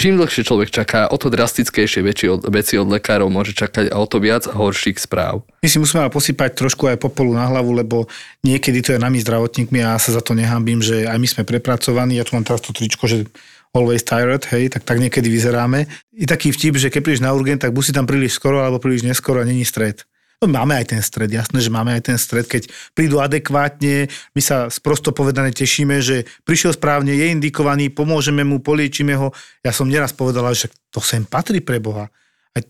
čím 0.00 0.16
dlhšie 0.16 0.48
človek 0.48 0.72
čaká, 0.72 1.12
o 1.12 1.20
to 1.20 1.28
drastickejšie 1.28 2.00
veci 2.00 2.24
od, 2.24 2.48
veci 2.48 2.80
od 2.80 2.88
lekárov 2.88 3.28
môže 3.28 3.52
čakať 3.52 3.92
a 3.92 4.00
o 4.00 4.08
to 4.08 4.16
viac 4.16 4.48
horších 4.48 4.96
správ. 4.96 5.44
My 5.60 5.68
si 5.68 5.76
musíme 5.76 6.08
posypať 6.08 6.56
trošku 6.56 6.88
aj 6.88 6.96
popolu 6.96 7.36
na 7.36 7.44
hlavu, 7.44 7.76
lebo 7.76 8.08
niekedy 8.40 8.80
to 8.80 8.96
je 8.96 8.98
nami 8.98 9.20
zdravotníkmi 9.20 9.84
a 9.84 9.94
ja 9.94 10.00
sa 10.00 10.16
za 10.16 10.24
to 10.24 10.32
nehambím, 10.32 10.80
že 10.80 11.04
aj 11.04 11.20
my 11.20 11.28
sme 11.28 11.42
prepracovaní. 11.44 12.16
Ja 12.16 12.24
tu 12.24 12.32
mám 12.32 12.48
teraz 12.48 12.64
to 12.64 12.72
tričko, 12.72 13.04
že 13.04 13.28
always 13.76 14.02
tired, 14.02 14.42
hej, 14.50 14.72
tak, 14.72 14.82
tak 14.88 14.98
niekedy 14.98 15.28
vyzeráme. 15.28 15.86
I 16.16 16.24
taký 16.24 16.50
vtip, 16.50 16.80
že 16.80 16.88
keď 16.88 17.00
prídeš 17.04 17.22
na 17.22 17.36
urgent, 17.36 17.60
tak 17.60 17.76
buď 17.76 17.84
si 17.84 17.92
tam 17.92 18.08
príliš 18.08 18.40
skoro 18.40 18.64
alebo 18.64 18.82
príliš 18.82 19.04
neskoro 19.04 19.44
a 19.44 19.46
není 19.46 19.68
stred. 19.68 20.02
No, 20.40 20.48
máme 20.48 20.72
aj 20.72 20.96
ten 20.96 21.04
stred, 21.04 21.28
jasné, 21.28 21.60
že 21.60 21.68
máme 21.68 21.92
aj 21.92 22.08
ten 22.08 22.16
stred, 22.16 22.48
keď 22.48 22.72
prídu 22.96 23.20
adekvátne, 23.20 24.08
my 24.32 24.40
sa 24.40 24.72
sprosto 24.72 25.12
povedané 25.12 25.52
tešíme, 25.52 26.00
že 26.00 26.24
prišiel 26.48 26.72
správne, 26.72 27.12
je 27.12 27.28
indikovaný, 27.28 27.92
pomôžeme 27.92 28.40
mu, 28.40 28.56
poliečíme 28.56 29.12
ho. 29.20 29.36
Ja 29.60 29.76
som 29.76 29.84
neraz 29.84 30.16
povedala, 30.16 30.56
že 30.56 30.72
to 30.88 31.04
sem 31.04 31.28
patrí 31.28 31.60
pre 31.60 31.76
Boha. 31.76 32.08
Aj 32.56 32.62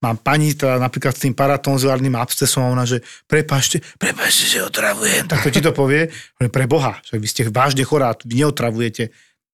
mám 0.00 0.24
pani 0.24 0.56
teda 0.56 0.80
napríklad 0.80 1.12
s 1.12 1.28
tým 1.28 1.36
paratonzilárnym 1.36 2.16
abscesom 2.16 2.72
ona, 2.72 2.88
že 2.88 3.04
prepašte, 3.28 3.84
prepašte, 4.00 4.48
že 4.48 4.64
otravujem, 4.64 5.28
tak 5.28 5.44
to 5.44 5.52
ti 5.52 5.60
to 5.60 5.76
povie. 5.76 6.08
Pre 6.40 6.64
Boha, 6.64 6.96
že 7.04 7.20
vy 7.20 7.28
ste 7.28 7.44
vážne 7.52 7.84
chorá, 7.84 8.16
vy 8.24 8.40
neotravujete 8.40 9.12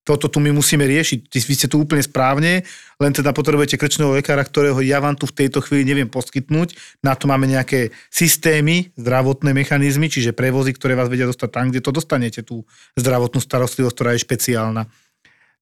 toto 0.09 0.33
tu 0.33 0.41
my 0.41 0.57
musíme 0.57 0.89
riešiť. 0.89 1.29
Vy 1.29 1.53
ste 1.53 1.69
tu 1.69 1.85
úplne 1.85 2.01
správne, 2.01 2.65
len 2.97 3.13
teda 3.13 3.37
potrebujete 3.37 3.77
krčného 3.77 4.17
lekára, 4.17 4.41
ktorého 4.41 4.81
ja 4.81 5.05
vám 5.05 5.13
tu 5.21 5.29
v 5.29 5.45
tejto 5.45 5.61
chvíli 5.61 5.85
neviem 5.85 6.09
poskytnúť. 6.09 6.73
Na 7.05 7.13
to 7.13 7.29
máme 7.29 7.45
nejaké 7.45 7.93
systémy, 8.09 8.89
zdravotné 8.97 9.53
mechanizmy, 9.53 10.09
čiže 10.09 10.33
prevozy, 10.33 10.73
ktoré 10.73 10.97
vás 10.97 11.13
vedia 11.13 11.29
dostať 11.29 11.51
tam, 11.53 11.69
kde 11.69 11.85
to 11.85 11.93
dostanete, 11.93 12.41
tú 12.41 12.65
zdravotnú 12.97 13.45
starostlivosť, 13.45 13.93
ktorá 13.93 14.11
je 14.17 14.25
špeciálna. 14.25 14.89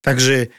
Takže 0.06 0.54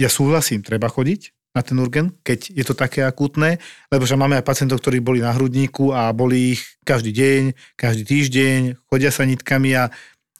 ja 0.00 0.08
súhlasím, 0.08 0.64
treba 0.64 0.88
chodiť 0.88 1.36
na 1.56 1.64
ten 1.64 1.76
urgent, 1.80 2.12
keď 2.20 2.52
je 2.52 2.64
to 2.68 2.76
také 2.76 3.00
akútne, 3.00 3.56
lebo 3.88 4.04
že 4.04 4.16
máme 4.16 4.36
aj 4.36 4.44
pacientov, 4.44 4.84
ktorí 4.84 5.00
boli 5.00 5.24
na 5.24 5.32
hrudníku 5.32 5.88
a 5.92 6.12
boli 6.12 6.56
ich 6.56 6.62
každý 6.84 7.16
deň, 7.16 7.42
každý 7.80 8.04
týždeň, 8.04 8.58
chodia 8.92 9.08
sa 9.08 9.24
nitkami 9.24 9.72
a 9.72 9.88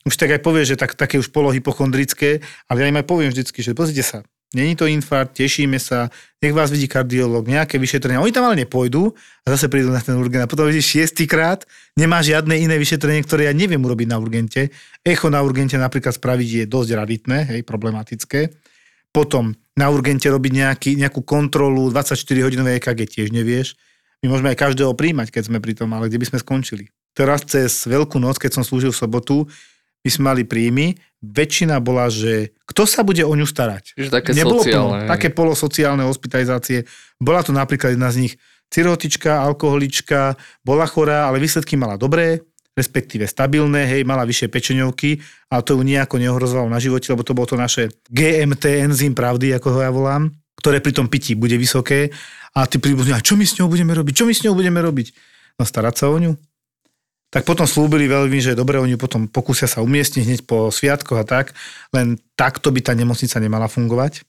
už 0.06 0.14
tak 0.14 0.38
aj 0.38 0.40
povie, 0.40 0.62
že 0.62 0.78
tak, 0.78 0.94
také 0.94 1.18
už 1.18 1.34
polohypochondrické, 1.34 2.38
ale 2.70 2.86
ja 2.86 2.88
im 2.88 2.96
aj 3.02 3.06
poviem 3.10 3.34
vždycky, 3.34 3.58
že 3.60 3.74
pozrite 3.74 4.06
sa, 4.06 4.22
není 4.54 4.78
to 4.78 4.86
infarkt, 4.86 5.34
tešíme 5.34 5.82
sa, 5.82 6.06
nech 6.38 6.54
vás 6.54 6.70
vidí 6.70 6.86
kardiolog, 6.86 7.50
nejaké 7.50 7.82
vyšetrenia. 7.82 8.22
Oni 8.22 8.30
tam 8.30 8.46
ale 8.46 8.62
nepôjdu 8.62 9.10
a 9.42 9.46
zase 9.50 9.66
prídu 9.66 9.90
na 9.90 9.98
ten 9.98 10.14
urgent. 10.14 10.46
A 10.46 10.50
potom 10.50 10.70
vidíš 10.70 10.94
šiestýkrát, 10.94 11.66
nemá 11.98 12.22
žiadne 12.22 12.54
iné 12.54 12.78
vyšetrenie, 12.78 13.26
ktoré 13.26 13.50
ja 13.50 13.54
neviem 13.56 13.82
urobiť 13.82 14.06
na 14.06 14.22
urgente. 14.22 14.70
Echo 15.02 15.26
na 15.26 15.42
urgente 15.42 15.74
napríklad 15.74 16.14
spraviť 16.14 16.48
je 16.48 16.64
dosť 16.70 16.90
raditné, 16.94 17.38
hej, 17.50 17.60
problematické. 17.66 18.54
Potom 19.10 19.58
na 19.74 19.90
urgente 19.90 20.30
robiť 20.30 20.52
nejaký, 20.54 20.90
nejakú 21.00 21.26
kontrolu 21.26 21.90
24-hodinové 21.90 22.78
EKG 22.78 23.00
tiež 23.08 23.28
nevieš. 23.34 23.74
My 24.22 24.32
môžeme 24.32 24.52
aj 24.54 24.60
každého 24.60 24.96
príjmať, 24.96 25.28
keď 25.34 25.42
sme 25.52 25.58
pri 25.60 25.76
tom, 25.76 25.92
ale 25.92 26.08
kde 26.08 26.20
by 26.22 26.26
sme 26.32 26.38
skončili. 26.40 26.84
Teraz 27.16 27.48
cez 27.48 27.88
Veľkú 27.88 28.20
noc, 28.20 28.36
keď 28.36 28.60
som 28.60 28.64
slúžil 28.64 28.92
v 28.92 29.00
sobotu, 29.00 29.36
my 30.06 30.10
sme 30.14 30.22
mali 30.30 30.42
príjmy, 30.46 30.94
väčšina 31.18 31.82
bola, 31.82 32.06
že 32.06 32.54
kto 32.70 32.86
sa 32.86 33.02
bude 33.02 33.26
o 33.26 33.34
ňu 33.34 33.42
starať. 33.42 33.98
Že 33.98 34.10
také 34.14 34.30
Nebolo 34.38 34.62
sociálne. 34.62 35.02
plno, 35.02 35.10
také 35.10 35.28
polosociálne 35.34 36.06
hospitalizácie. 36.06 36.86
Bola 37.18 37.42
to 37.42 37.50
napríklad 37.50 37.98
jedna 37.98 38.14
z 38.14 38.30
nich 38.30 38.34
cirhotička, 38.70 39.42
alkoholička, 39.42 40.38
bola 40.62 40.86
chorá, 40.86 41.26
ale 41.26 41.42
výsledky 41.42 41.74
mala 41.74 41.98
dobré, 41.98 42.46
respektíve 42.78 43.26
stabilné, 43.26 43.88
hej, 43.88 44.02
mala 44.06 44.22
vyššie 44.22 44.46
pečeňovky, 44.46 45.18
ale 45.50 45.62
to 45.66 45.74
ju 45.74 45.82
nejako 45.82 46.22
neohrozovalo 46.22 46.70
na 46.70 46.78
živote, 46.78 47.10
lebo 47.10 47.26
to 47.26 47.34
bolo 47.34 47.50
to 47.50 47.56
naše 47.58 47.90
GMT 48.06 48.86
enzym 48.86 49.16
pravdy, 49.16 49.54
ako 49.58 49.68
ho 49.74 49.80
ja 49.82 49.90
volám, 49.90 50.30
ktoré 50.60 50.78
pri 50.78 50.92
tom 50.94 51.10
pití 51.10 51.34
bude 51.34 51.58
vysoké 51.58 52.14
a 52.54 52.68
ty 52.68 52.78
príbuzní, 52.78 53.16
a 53.16 53.24
čo 53.24 53.34
my 53.34 53.42
s 53.48 53.58
ňou 53.58 53.66
budeme 53.66 53.96
robiť, 53.96 54.12
čo 54.12 54.26
my 54.28 54.34
s 54.34 54.44
ňou 54.44 54.54
budeme 54.54 54.78
robiť? 54.78 55.08
No 55.56 55.64
starať 55.64 55.94
sa 55.96 56.12
o 56.12 56.16
ňu 56.20 56.36
tak 57.36 57.44
potom 57.44 57.68
slúbili 57.68 58.08
veľmi, 58.08 58.40
že 58.40 58.56
dobre, 58.56 58.80
oni 58.80 58.96
potom 58.96 59.28
pokúsia 59.28 59.68
sa 59.68 59.84
umiestniť 59.84 60.24
hneď 60.24 60.40
po 60.48 60.72
sviatkoch 60.72 61.20
a 61.20 61.28
tak, 61.28 61.52
len 61.92 62.16
takto 62.32 62.72
by 62.72 62.80
tá 62.80 62.96
nemocnica 62.96 63.36
nemala 63.36 63.68
fungovať, 63.68 64.24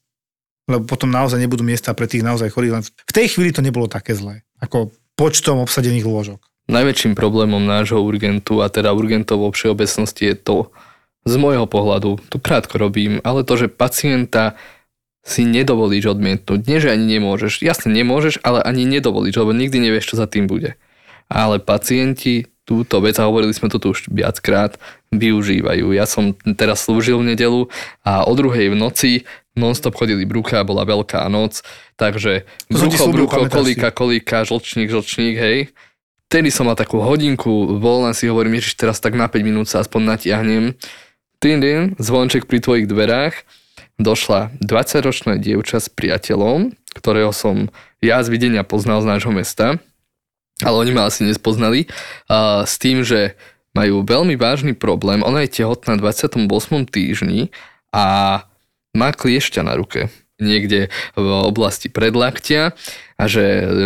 lebo 0.67 0.83
potom 0.83 1.07
naozaj 1.07 1.39
nebudú 1.39 1.63
miesta 1.63 1.95
pre 1.95 2.03
tých 2.03 2.27
naozaj 2.27 2.51
chorých. 2.51 2.75
Len 2.75 2.83
v 2.83 3.13
tej 3.15 3.31
chvíli 3.31 3.55
to 3.55 3.63
nebolo 3.63 3.87
také 3.87 4.11
zlé, 4.11 4.43
ako 4.59 4.91
počtom 5.15 5.63
obsadených 5.63 6.03
lôžok. 6.03 6.43
Najväčším 6.67 7.15
problémom 7.15 7.63
nášho 7.63 8.03
urgentu 8.03 8.59
a 8.59 8.67
teda 8.67 8.91
urgentov 8.91 9.39
vo 9.39 9.55
všeobecnosti 9.55 10.27
je 10.27 10.35
to, 10.35 10.57
z 11.23 11.39
môjho 11.39 11.63
pohľadu, 11.63 12.19
tu 12.27 12.43
krátko 12.43 12.75
robím, 12.75 13.23
ale 13.23 13.47
to, 13.47 13.55
že 13.55 13.71
pacienta 13.71 14.59
si 15.23 15.47
nedovolíš 15.47 16.11
odmietnúť. 16.11 16.59
Nie, 16.67 16.83
že 16.83 16.91
ani 16.91 17.19
nemôžeš. 17.19 17.63
Jasne, 17.63 17.91
nemôžeš, 17.91 18.43
ale 18.43 18.59
ani 18.63 18.83
nedovolíš, 18.83 19.39
lebo 19.39 19.55
nikdy 19.55 19.79
nevieš, 19.79 20.11
čo 20.11 20.19
za 20.19 20.27
tým 20.27 20.47
bude. 20.47 20.75
Ale 21.27 21.59
pacienti 21.59 22.47
túto 22.67 22.99
vec, 22.99 23.15
a 23.15 23.25
hovorili 23.25 23.55
sme 23.55 23.71
to 23.71 23.79
tu 23.79 23.95
už 23.95 24.11
viackrát, 24.11 24.75
využívajú. 25.15 25.95
Ja 25.95 26.03
som 26.03 26.35
teraz 26.59 26.83
slúžil 26.83 27.23
v 27.23 27.31
nedelu 27.31 27.71
a 28.03 28.27
o 28.27 28.33
druhej 28.35 28.75
v 28.75 28.77
noci 28.77 29.11
non-stop 29.57 29.95
chodili 29.97 30.27
brucha, 30.27 30.67
bola 30.67 30.85
veľká 30.85 31.25
noc, 31.31 31.65
takže 31.97 32.45
brucho, 32.69 33.09
brucho, 33.09 33.49
kolíka, 33.49 33.89
kolíka, 33.89 34.45
žlčník, 34.45 34.91
žlčník, 34.91 35.35
hej. 35.39 35.57
Tedy 36.27 36.51
som 36.51 36.67
mal 36.67 36.75
takú 36.75 36.99
hodinku 36.99 37.79
voľna, 37.79 38.11
si 38.11 38.27
hovorím, 38.27 38.59
ježiš, 38.59 38.77
teraz 38.77 38.99
tak 38.99 39.15
na 39.15 39.31
5 39.31 39.47
minút 39.47 39.65
sa 39.71 39.81
aspoň 39.81 40.19
natiahnem. 40.19 40.77
Tým, 41.39 41.57
tým, 41.63 41.79
zvonček 41.97 42.45
pri 42.45 42.59
tvojich 42.59 42.85
dverách, 42.85 43.47
došla 43.97 44.53
20-ročná 44.61 45.39
dievča 45.41 45.81
s 45.81 45.89
priateľom, 45.89 46.75
ktorého 46.93 47.33
som 47.33 47.71
ja 48.03 48.21
z 48.21 48.29
videnia 48.29 48.61
poznal 48.61 49.01
z 49.01 49.09
nášho 49.09 49.33
mesta 49.33 49.81
ale 50.65 50.75
oni 50.77 50.91
ma 50.93 51.05
asi 51.05 51.21
nespoznali, 51.27 51.85
uh, 52.29 52.65
s 52.65 52.81
tým, 52.81 53.05
že 53.05 53.37
majú 53.77 54.01
veľmi 54.01 54.33
vážny 54.33 54.73
problém. 54.73 55.21
Ona 55.21 55.45
je 55.45 55.61
tehotná 55.61 56.01
v 56.01 56.09
28. 56.09 56.49
týždni 56.89 57.53
a 57.93 58.41
má 58.97 59.09
kliešťa 59.13 59.61
na 59.61 59.77
ruke 59.77 60.09
niekde 60.37 60.93
v 61.17 61.27
oblasti 61.45 61.89
predlaktia 61.89 62.77
a 63.17 63.23
že 63.25 63.41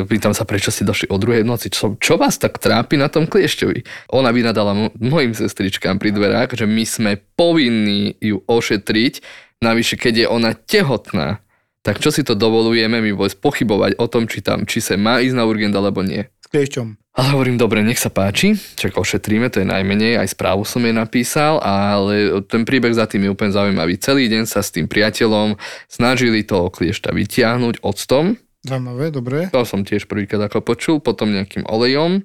pýtam 0.08 0.36
sa, 0.36 0.44
prečo 0.44 0.68
si 0.68 0.84
došli 0.84 1.08
o 1.08 1.16
druhej 1.16 1.48
noci, 1.48 1.72
čo, 1.72 1.96
čo 1.96 2.20
vás 2.20 2.36
tak 2.36 2.60
trápi 2.60 3.00
na 3.00 3.08
tom 3.08 3.24
kliešťovi? 3.24 4.12
Ona 4.12 4.36
vynadala 4.36 4.76
mo- 4.76 4.94
mojim 5.00 5.32
sestričkám 5.32 5.96
pri 5.96 6.12
dverách, 6.12 6.60
že 6.60 6.68
my 6.68 6.84
sme 6.84 7.12
povinní 7.40 8.20
ju 8.20 8.44
ošetriť, 8.44 9.24
navyše 9.64 9.96
keď 9.96 10.14
je 10.16 10.28
ona 10.28 10.52
tehotná, 10.52 11.40
tak 11.88 12.04
čo 12.04 12.12
si 12.12 12.22
to 12.28 12.36
dovolujeme 12.36 13.00
my 13.00 13.16
vôbec 13.16 13.34
pochybovať 13.40 13.96
o 13.96 14.06
tom, 14.12 14.28
či 14.28 14.44
tam, 14.44 14.68
či 14.68 14.84
sa 14.84 15.00
má 15.00 15.24
ísť 15.24 15.40
na 15.40 15.48
urgent 15.48 15.74
alebo 15.74 16.04
nie 16.04 16.28
kliešťom. 16.52 16.88
Ale 17.12 17.28
hovorím, 17.36 17.60
dobre, 17.60 17.84
nech 17.84 18.00
sa 18.00 18.08
páči, 18.08 18.56
čak 18.80 18.96
ošetríme, 18.96 19.52
to 19.52 19.60
je 19.60 19.68
najmenej, 19.68 20.16
aj 20.16 20.32
správu 20.32 20.64
som 20.64 20.80
jej 20.80 20.96
napísal, 20.96 21.60
ale 21.60 22.40
ten 22.48 22.64
príbeh 22.64 22.96
za 22.96 23.04
tým 23.04 23.28
je 23.28 23.34
úplne 23.36 23.52
zaujímavý. 23.52 24.00
Celý 24.00 24.32
deň 24.32 24.48
sa 24.48 24.64
s 24.64 24.72
tým 24.72 24.88
priateľom 24.88 25.60
snažili 25.92 26.48
toho 26.48 26.72
kliešta 26.72 27.12
vytiahnuť 27.12 27.84
octom. 27.84 28.40
Zaujímavé, 28.64 29.12
dobre. 29.12 29.52
To 29.52 29.68
som 29.68 29.84
tiež 29.84 30.08
prvýkrát 30.08 30.48
ako 30.48 30.64
počul, 30.64 30.96
potom 31.04 31.36
nejakým 31.36 31.68
olejom 31.68 32.24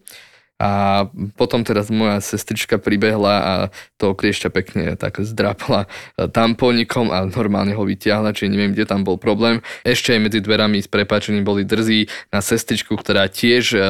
a 0.57 1.05
potom 1.37 1.61
teraz 1.61 1.92
moja 1.92 2.16
sestrička 2.25 2.81
pribehla 2.81 3.35
a 3.37 3.53
toho 4.01 4.16
kliešťa 4.16 4.49
pekne 4.49 4.97
tak 4.97 5.21
zdrapla 5.21 5.85
tamponikom 6.33 7.12
a 7.12 7.29
normálne 7.29 7.77
ho 7.77 7.85
vytiahla, 7.85 8.33
čiže 8.33 8.53
neviem, 8.53 8.73
kde 8.73 8.88
tam 8.88 9.05
bol 9.05 9.21
problém. 9.21 9.61
Ešte 9.85 10.16
aj 10.16 10.21
medzi 10.25 10.40
dverami 10.40 10.81
s 10.81 10.88
prepáčením 10.88 11.45
boli 11.45 11.69
drzí 11.69 12.09
na 12.33 12.40
sestričku, 12.40 12.97
ktorá 12.97 13.29
tiež 13.29 13.64
e, 13.77 13.81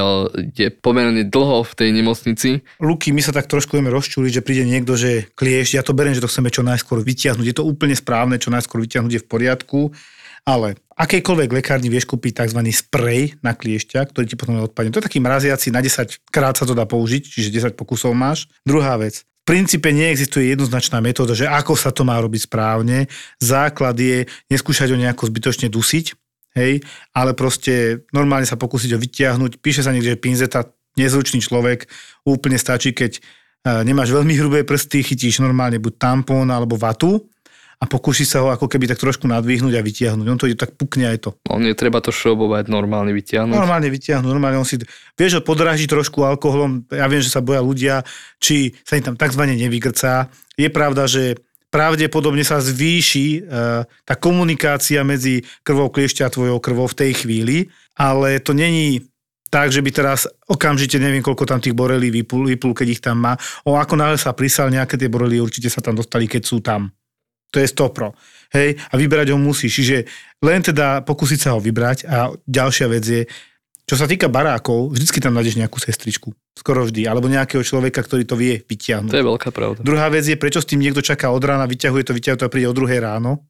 je 0.51 0.67
pomerne 0.67 1.23
dlho 1.23 1.63
v 1.63 1.73
tej 1.73 1.89
nemocnici. 1.95 2.49
Luky, 2.83 3.15
my 3.15 3.23
sa 3.23 3.31
tak 3.31 3.47
trošku 3.47 3.79
vieme 3.79 3.93
rozčúliť, 3.93 4.43
že 4.43 4.45
príde 4.45 4.67
niekto, 4.67 4.99
že 4.99 5.31
kliešť, 5.39 5.71
ja 5.79 5.83
to 5.87 5.95
beriem, 5.95 6.19
že 6.19 6.23
to 6.23 6.31
chceme 6.31 6.51
čo 6.51 6.67
najskôr 6.67 6.99
vytiahnuť. 6.99 7.47
Je 7.47 7.55
to 7.55 7.63
úplne 7.63 7.95
správne, 7.95 8.35
čo 8.35 8.51
najskôr 8.51 8.83
vytiahnuť 8.83 9.11
je 9.15 9.23
v 9.23 9.29
poriadku 9.31 9.95
ale 10.47 10.79
akejkoľvek 10.95 11.59
lekárni 11.59 11.91
vieš 11.91 12.07
kúpiť 12.07 12.47
tzv. 12.47 12.63
sprej 12.71 13.35
na 13.43 13.51
kliešťa, 13.51 13.99
ktorý 14.07 14.25
ti 14.25 14.39
potom 14.39 14.63
odpadne. 14.63 14.95
To 14.95 15.03
je 15.03 15.07
taký 15.11 15.19
mraziaci, 15.19 15.75
na 15.75 15.83
10 15.83 16.31
krát 16.31 16.55
sa 16.55 16.63
to 16.63 16.71
dá 16.71 16.87
použiť, 16.87 17.27
čiže 17.27 17.75
10 17.75 17.75
pokusov 17.75 18.15
máš. 18.15 18.47
Druhá 18.63 18.95
vec, 18.95 19.27
princípe 19.43 19.91
neexistuje 19.91 20.55
jednoznačná 20.55 21.03
metóda, 21.03 21.35
že 21.35 21.51
ako 21.51 21.75
sa 21.75 21.91
to 21.91 22.07
má 22.07 22.15
robiť 22.23 22.47
správne. 22.47 23.11
Základ 23.43 23.99
je 23.99 24.23
neskúšať 24.47 24.95
ho 24.95 24.97
nejako 24.97 25.27
zbytočne 25.27 25.67
dusiť, 25.67 26.05
hej, 26.55 26.79
ale 27.11 27.35
proste 27.35 28.07
normálne 28.15 28.47
sa 28.47 28.55
pokúsiť 28.55 28.95
ho 28.95 28.99
vytiahnuť. 29.03 29.59
Píše 29.59 29.83
sa 29.83 29.91
niekde, 29.91 30.15
že 30.15 30.23
pinzeta, 30.23 30.63
nezručný 30.95 31.43
človek, 31.43 31.91
úplne 32.23 32.55
stačí, 32.55 32.95
keď 32.95 33.19
eh, 33.19 33.83
nemáš 33.83 34.15
veľmi 34.15 34.33
hrubé 34.39 34.63
prsty, 34.63 35.03
chytíš 35.03 35.43
normálne 35.43 35.77
buď 35.77 35.93
tampón 35.99 36.47
alebo 36.47 36.79
vatu 36.79 37.27
a 37.77 37.85
pokúši 37.85 38.25
sa 38.25 38.41
ho 38.41 38.49
ako 38.49 38.65
keby 38.65 38.89
tak 38.89 38.97
trošku 38.97 39.29
nadvihnúť 39.29 39.77
a 39.77 39.85
vytiahnuť. 39.85 40.25
On 40.25 40.39
to 40.39 40.49
ide 40.49 40.57
tak 40.57 40.73
pukne 40.73 41.13
aj 41.13 41.29
to. 41.29 41.29
On 41.53 41.61
je 41.61 41.77
treba 41.77 42.01
to 42.01 42.09
šrobovať, 42.09 42.73
normálne 42.73 43.13
vytiahnuť. 43.13 43.53
Normálne 43.53 43.93
vytiahnuť, 43.93 44.25
normálne 44.25 44.57
on 44.57 44.65
si, 44.65 44.81
vieš, 45.13 45.37
ho 45.37 45.41
podráži 45.45 45.85
trošku 45.85 46.25
alkoholom, 46.25 46.89
ja 46.89 47.05
viem, 47.05 47.21
že 47.21 47.29
sa 47.29 47.45
boja 47.45 47.61
ľudia, 47.61 48.01
či 48.41 48.73
sa 48.81 48.97
im 48.97 49.05
tam 49.05 49.15
takzvané 49.15 49.53
nevygrcá. 49.53 50.25
Je 50.57 50.73
pravda, 50.73 51.05
že 51.05 51.37
pravdepodobne 51.69 52.41
sa 52.41 52.57
zvýši 52.57 53.27
e, 53.37 53.39
tá 53.85 54.13
komunikácia 54.17 55.05
medzi 55.05 55.45
krvou 55.61 55.93
kliešťa 55.93 56.23
a 56.25 56.33
tvojou 56.33 56.57
krvou 56.57 56.89
v 56.89 56.97
tej 56.97 57.11
chvíli, 57.13 57.69
ale 57.93 58.41
to 58.41 58.57
není 58.57 59.05
tak, 59.53 59.71
že 59.71 59.85
by 59.85 59.91
teraz 59.93 60.27
okamžite 60.49 60.99
neviem, 60.99 61.23
koľko 61.23 61.47
tam 61.47 61.61
tých 61.61 61.77
borelí 61.77 62.11
vypul, 62.11 62.49
vypul 62.49 62.75
keď 62.75 62.87
ich 62.89 63.01
tam 63.05 63.21
má. 63.21 63.33
O, 63.63 63.79
ako 63.79 63.95
náhle 63.95 64.19
sa 64.19 64.35
prisal 64.35 64.67
nejaké 64.73 64.99
tie 64.99 65.07
borely, 65.07 65.39
určite 65.39 65.71
sa 65.71 65.79
tam 65.79 65.95
dostali, 65.95 66.27
keď 66.27 66.41
sú 66.43 66.59
tam. 66.59 66.91
To 67.51 67.57
je 67.63 67.67
stopro. 67.67 68.11
Hej, 68.51 68.79
a 68.79 68.93
vybrať 68.95 69.35
ho 69.35 69.37
musíš. 69.39 69.83
Čiže 69.83 69.97
len 70.43 70.59
teda 70.63 71.03
pokúsiť 71.03 71.39
sa 71.39 71.49
ho 71.55 71.59
vybrať 71.59 72.07
a 72.07 72.31
ďalšia 72.47 72.87
vec 72.87 73.03
je, 73.03 73.21
čo 73.87 73.95
sa 73.95 74.03
týka 74.03 74.27
barákov, 74.27 74.91
vždycky 74.91 75.23
tam 75.23 75.31
nájdeš 75.39 75.63
nejakú 75.63 75.79
sestričku. 75.79 76.35
Skoro 76.59 76.83
vždy. 76.83 77.07
Alebo 77.07 77.31
nejakého 77.31 77.63
človeka, 77.63 78.03
ktorý 78.03 78.27
to 78.27 78.35
vie 78.35 78.59
vyťahnuť. 78.59 79.11
To 79.15 79.21
je 79.23 79.29
veľká 79.31 79.49
pravda. 79.55 79.79
Druhá 79.79 80.11
vec 80.11 80.27
je, 80.27 80.35
prečo 80.35 80.59
s 80.59 80.67
tým 80.67 80.83
niekto 80.83 80.99
čaká 80.99 81.31
od 81.31 81.39
rána, 81.39 81.63
vyťahuje 81.63 82.03
to, 82.03 82.11
vyťahuje 82.11 82.39
to 82.43 82.47
a 82.47 82.51
príde 82.51 82.67
o 82.67 82.75
druhé 82.75 82.99
ráno. 82.99 83.47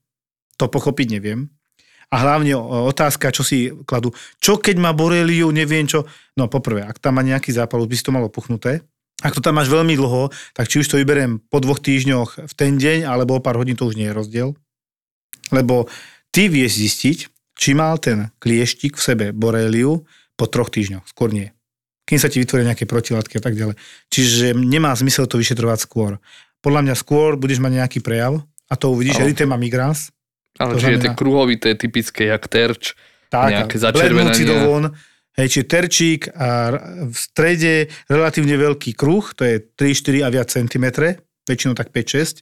To 0.62 0.70
pochopiť 0.70 1.18
neviem. 1.18 1.50
A 2.14 2.22
hlavne 2.22 2.54
otázka, 2.88 3.34
čo 3.34 3.42
si 3.42 3.74
kladú. 3.84 4.14
Čo 4.38 4.62
keď 4.62 4.78
má 4.78 4.94
boreliu, 4.94 5.50
neviem 5.50 5.90
čo. 5.90 6.06
No 6.38 6.46
poprvé, 6.48 6.86
ak 6.86 7.02
tam 7.02 7.18
má 7.18 7.26
nejaký 7.26 7.50
zápal, 7.52 7.82
by 7.84 7.96
si 7.98 8.06
to 8.06 8.14
malo 8.14 8.30
puchnuté. 8.30 8.86
Ak 9.26 9.34
to 9.34 9.42
tam 9.42 9.58
máš 9.58 9.74
veľmi 9.74 9.98
dlho, 9.98 10.30
tak 10.54 10.70
či 10.70 10.86
už 10.86 10.94
to 10.94 11.02
vyberiem 11.02 11.42
po 11.50 11.58
dvoch 11.58 11.82
týždňoch 11.82 12.46
v 12.46 12.54
ten 12.54 12.78
deň, 12.78 13.10
alebo 13.10 13.38
o 13.38 13.42
pár 13.42 13.58
hodín 13.58 13.74
to 13.74 13.90
už 13.90 13.98
nie 13.98 14.06
je 14.10 14.14
rozdiel. 14.14 14.50
Lebo 15.50 15.90
ty 16.30 16.54
vieš 16.54 16.78
zistiť, 16.78 17.18
či 17.58 17.74
mal 17.74 17.98
ten 17.98 18.30
klieštik 18.38 18.94
v 18.94 19.02
sebe 19.02 19.26
boréliu 19.34 20.06
po 20.38 20.46
troch 20.46 20.70
týždňoch, 20.70 21.10
skôr 21.10 21.34
nie. 21.34 21.50
Kým 22.06 22.22
sa 22.22 22.30
ti 22.30 22.38
vytvoria 22.38 22.72
nejaké 22.72 22.86
protilátky 22.86 23.42
a 23.42 23.44
tak 23.44 23.58
ďalej. 23.58 23.76
Čiže 24.14 24.54
nemá 24.54 24.94
zmysel 24.94 25.26
to 25.26 25.42
vyšetrovať 25.42 25.82
skôr. 25.82 26.22
Podľa 26.62 26.86
mňa 26.86 26.96
skôr 26.96 27.36
budeš 27.36 27.58
mať 27.58 27.84
nejaký 27.84 28.00
prejav 28.06 28.46
a 28.70 28.74
to 28.78 28.94
uvidíš 28.94 29.18
erytema 29.18 29.58
migrans. 29.58 30.14
Ale 30.62 30.78
či 30.78 30.94
je 30.94 31.10
to 31.10 31.18
kruhovité, 31.18 31.74
typické, 31.74 32.30
jak 32.30 32.46
terč, 32.46 32.94
tak, 33.34 33.50
nejaké 33.50 33.76
začervenanie. 33.82 34.94
Hej, 35.38 35.54
čiže 35.54 35.70
terčík 35.70 36.22
a 36.34 36.74
v 37.06 37.14
strede 37.14 37.94
relatívne 38.10 38.58
veľký 38.58 38.98
kruh, 38.98 39.22
to 39.38 39.46
je 39.46 39.62
3, 39.78 40.26
4 40.26 40.26
a 40.26 40.34
viac 40.34 40.50
centimetre, 40.50 41.22
väčšinou 41.46 41.78
tak 41.78 41.94
5, 41.94 42.42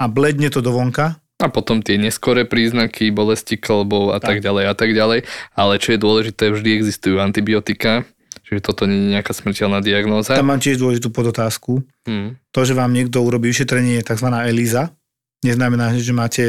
a 0.00 0.08
bledne 0.08 0.48
to 0.48 0.64
do 0.64 0.72
vonka. 0.72 1.20
A 1.40 1.52
potom 1.52 1.84
tie 1.84 2.00
neskoré 2.00 2.48
príznaky, 2.48 3.12
bolesti 3.12 3.60
klbov 3.60 4.16
a 4.16 4.24
tak. 4.24 4.40
tak 4.40 4.48
ďalej 4.48 4.64
a 4.72 4.74
tak 4.76 4.90
ďalej. 4.96 5.28
Ale 5.52 5.76
čo 5.76 5.92
je 5.92 6.00
dôležité, 6.00 6.48
vždy 6.48 6.80
existujú 6.80 7.20
antibiotika, 7.20 8.08
čiže 8.48 8.64
toto 8.64 8.88
nie 8.88 8.96
je 8.96 9.12
nejaká 9.20 9.36
smrteľná 9.36 9.84
diagnóza. 9.84 10.32
Tam 10.32 10.48
mám 10.48 10.64
tiež 10.64 10.80
dôležitú 10.80 11.12
podotázku. 11.12 11.84
Hmm. 12.08 12.40
To, 12.56 12.60
že 12.64 12.72
vám 12.72 12.92
niekto 12.96 13.20
urobí 13.20 13.52
vyšetrenie, 13.52 14.00
tzv. 14.00 14.28
ELISA, 14.32 14.96
neznamená, 15.44 15.92
že 15.92 16.12
máte 16.16 16.44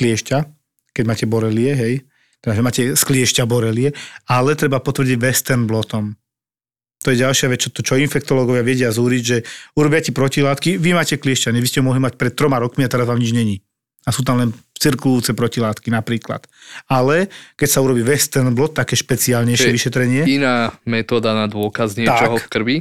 kliešťa, 0.00 0.38
keď 0.96 1.04
máte 1.04 1.28
borelie, 1.28 1.76
hej, 1.76 2.07
teda, 2.42 2.52
že 2.54 2.62
máte 2.62 2.82
z 2.94 3.02
kliešťa 3.02 3.44
borelie, 3.44 3.90
ale 4.30 4.54
treba 4.54 4.78
potvrdiť 4.78 5.16
western 5.18 5.66
blotom. 5.66 6.14
To 7.06 7.14
je 7.14 7.22
ďalšia 7.22 7.46
vec, 7.46 7.62
čo, 7.62 7.70
čo 7.70 7.94
infektológovia 7.94 8.66
vedia 8.66 8.90
zúriť, 8.90 9.22
že 9.22 9.38
urobia 9.78 10.02
ti 10.02 10.10
protilátky, 10.10 10.82
vy 10.82 10.90
máte 10.98 11.14
kliešťa, 11.14 11.54
vy 11.54 11.70
ste 11.70 11.82
mohli 11.82 12.02
mať 12.02 12.18
pred 12.18 12.34
troma 12.34 12.58
rokmi 12.58 12.82
a 12.82 12.90
teraz 12.90 13.06
vám 13.06 13.22
nič 13.22 13.30
není. 13.30 13.62
A 14.02 14.10
sú 14.10 14.26
tam 14.26 14.40
len 14.40 14.50
cirkulujúce 14.78 15.34
protilátky 15.34 15.90
napríklad. 15.90 16.46
Ale 16.86 17.28
keď 17.58 17.68
sa 17.68 17.82
urobí 17.82 18.02
western 18.02 18.54
blot, 18.54 18.74
také 18.74 18.94
špeciálnejšie 18.94 19.70
vyšetrenie. 19.74 20.22
Iná 20.26 20.74
metóda 20.86 21.34
na 21.34 21.46
dôkaz 21.50 21.98
niečoho 21.98 22.38
tak, 22.38 22.46
v 22.46 22.50
krvi? 22.50 22.76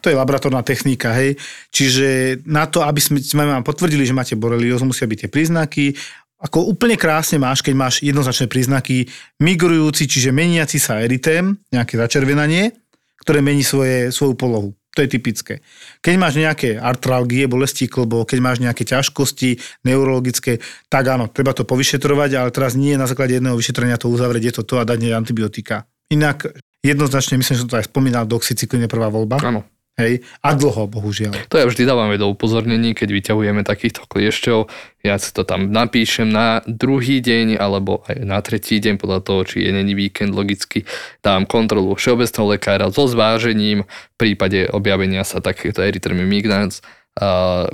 To 0.00 0.08
je 0.08 0.16
laboratórna 0.16 0.64
technika, 0.64 1.12
hej. 1.12 1.36
Čiže 1.68 2.40
na 2.48 2.64
to, 2.64 2.80
aby 2.80 3.02
sme, 3.02 3.18
sme 3.20 3.44
vám 3.44 3.66
potvrdili, 3.66 4.08
že 4.08 4.16
máte 4.16 4.38
boreliózu, 4.38 4.88
musia 4.88 5.04
byť 5.04 5.26
tie 5.26 5.30
príznaky, 5.30 5.92
ako 6.40 6.72
úplne 6.72 6.96
krásne 6.96 7.36
máš, 7.36 7.60
keď 7.60 7.74
máš 7.76 7.94
jednoznačné 8.00 8.48
príznaky 8.48 8.96
migrujúci, 9.44 10.08
čiže 10.08 10.32
meniaci 10.32 10.80
sa 10.80 11.04
eritém, 11.04 11.60
nejaké 11.68 12.00
začervenanie, 12.00 12.72
ktoré 13.20 13.44
mení 13.44 13.60
svoje, 13.60 14.08
svoju 14.08 14.34
polohu. 14.40 14.72
To 14.96 15.06
je 15.06 15.08
typické. 15.12 15.62
Keď 16.02 16.14
máš 16.18 16.34
nejaké 16.34 16.74
artralgie, 16.74 17.46
bolesti 17.46 17.86
klbo, 17.86 18.26
keď 18.26 18.38
máš 18.42 18.58
nejaké 18.58 18.82
ťažkosti 18.82 19.62
neurologické, 19.86 20.58
tak 20.90 21.06
áno, 21.06 21.30
treba 21.30 21.54
to 21.54 21.62
povyšetrovať, 21.62 22.30
ale 22.34 22.50
teraz 22.50 22.74
nie 22.74 22.98
na 22.98 23.06
základe 23.06 23.38
jedného 23.38 23.54
vyšetrenia 23.54 24.00
to 24.00 24.10
uzavrieť, 24.10 24.50
je 24.50 24.54
to 24.58 24.62
to 24.66 24.74
a 24.82 24.88
dať 24.88 25.14
antibiotika. 25.14 25.86
Inak 26.10 26.58
jednoznačne, 26.82 27.38
myslím, 27.38 27.54
že 27.54 27.70
to 27.70 27.78
aj 27.78 27.86
spomínal, 27.86 28.26
doxycyklín 28.26 28.88
je 28.88 28.90
prvá 28.90 29.06
voľba. 29.06 29.38
Áno. 29.46 29.62
Hej, 29.98 30.24
a 30.40 30.56
dlho, 30.56 30.88
bohužiaľ. 30.88 31.50
To 31.52 31.60
ja 31.60 31.68
vždy 31.68 31.84
dávam 31.84 32.08
do 32.16 32.32
upozornení, 32.32 32.96
keď 32.96 33.20
vyťahujeme 33.20 33.60
takýchto 33.66 34.08
kliešťov. 34.08 34.72
Ja 35.04 35.20
si 35.20 35.28
to 35.36 35.44
tam 35.44 35.68
napíšem 35.68 36.24
na 36.24 36.64
druhý 36.64 37.20
deň 37.20 37.60
alebo 37.60 38.00
aj 38.08 38.24
na 38.24 38.40
tretí 38.40 38.80
deň, 38.80 38.96
podľa 38.96 39.20
toho, 39.20 39.44
či 39.44 39.60
je 39.60 39.76
není 39.76 39.92
víkend, 39.92 40.32
logicky 40.32 40.88
dám 41.20 41.44
kontrolu 41.44 41.92
všeobecného 41.92 42.56
lekára 42.56 42.88
so 42.88 43.04
zvážením 43.04 43.84
v 43.84 44.14
prípade 44.16 44.72
objavenia 44.72 45.20
sa 45.20 45.44
takýchto 45.44 45.84
erythremy 45.84 46.24
migrans, 46.24 46.80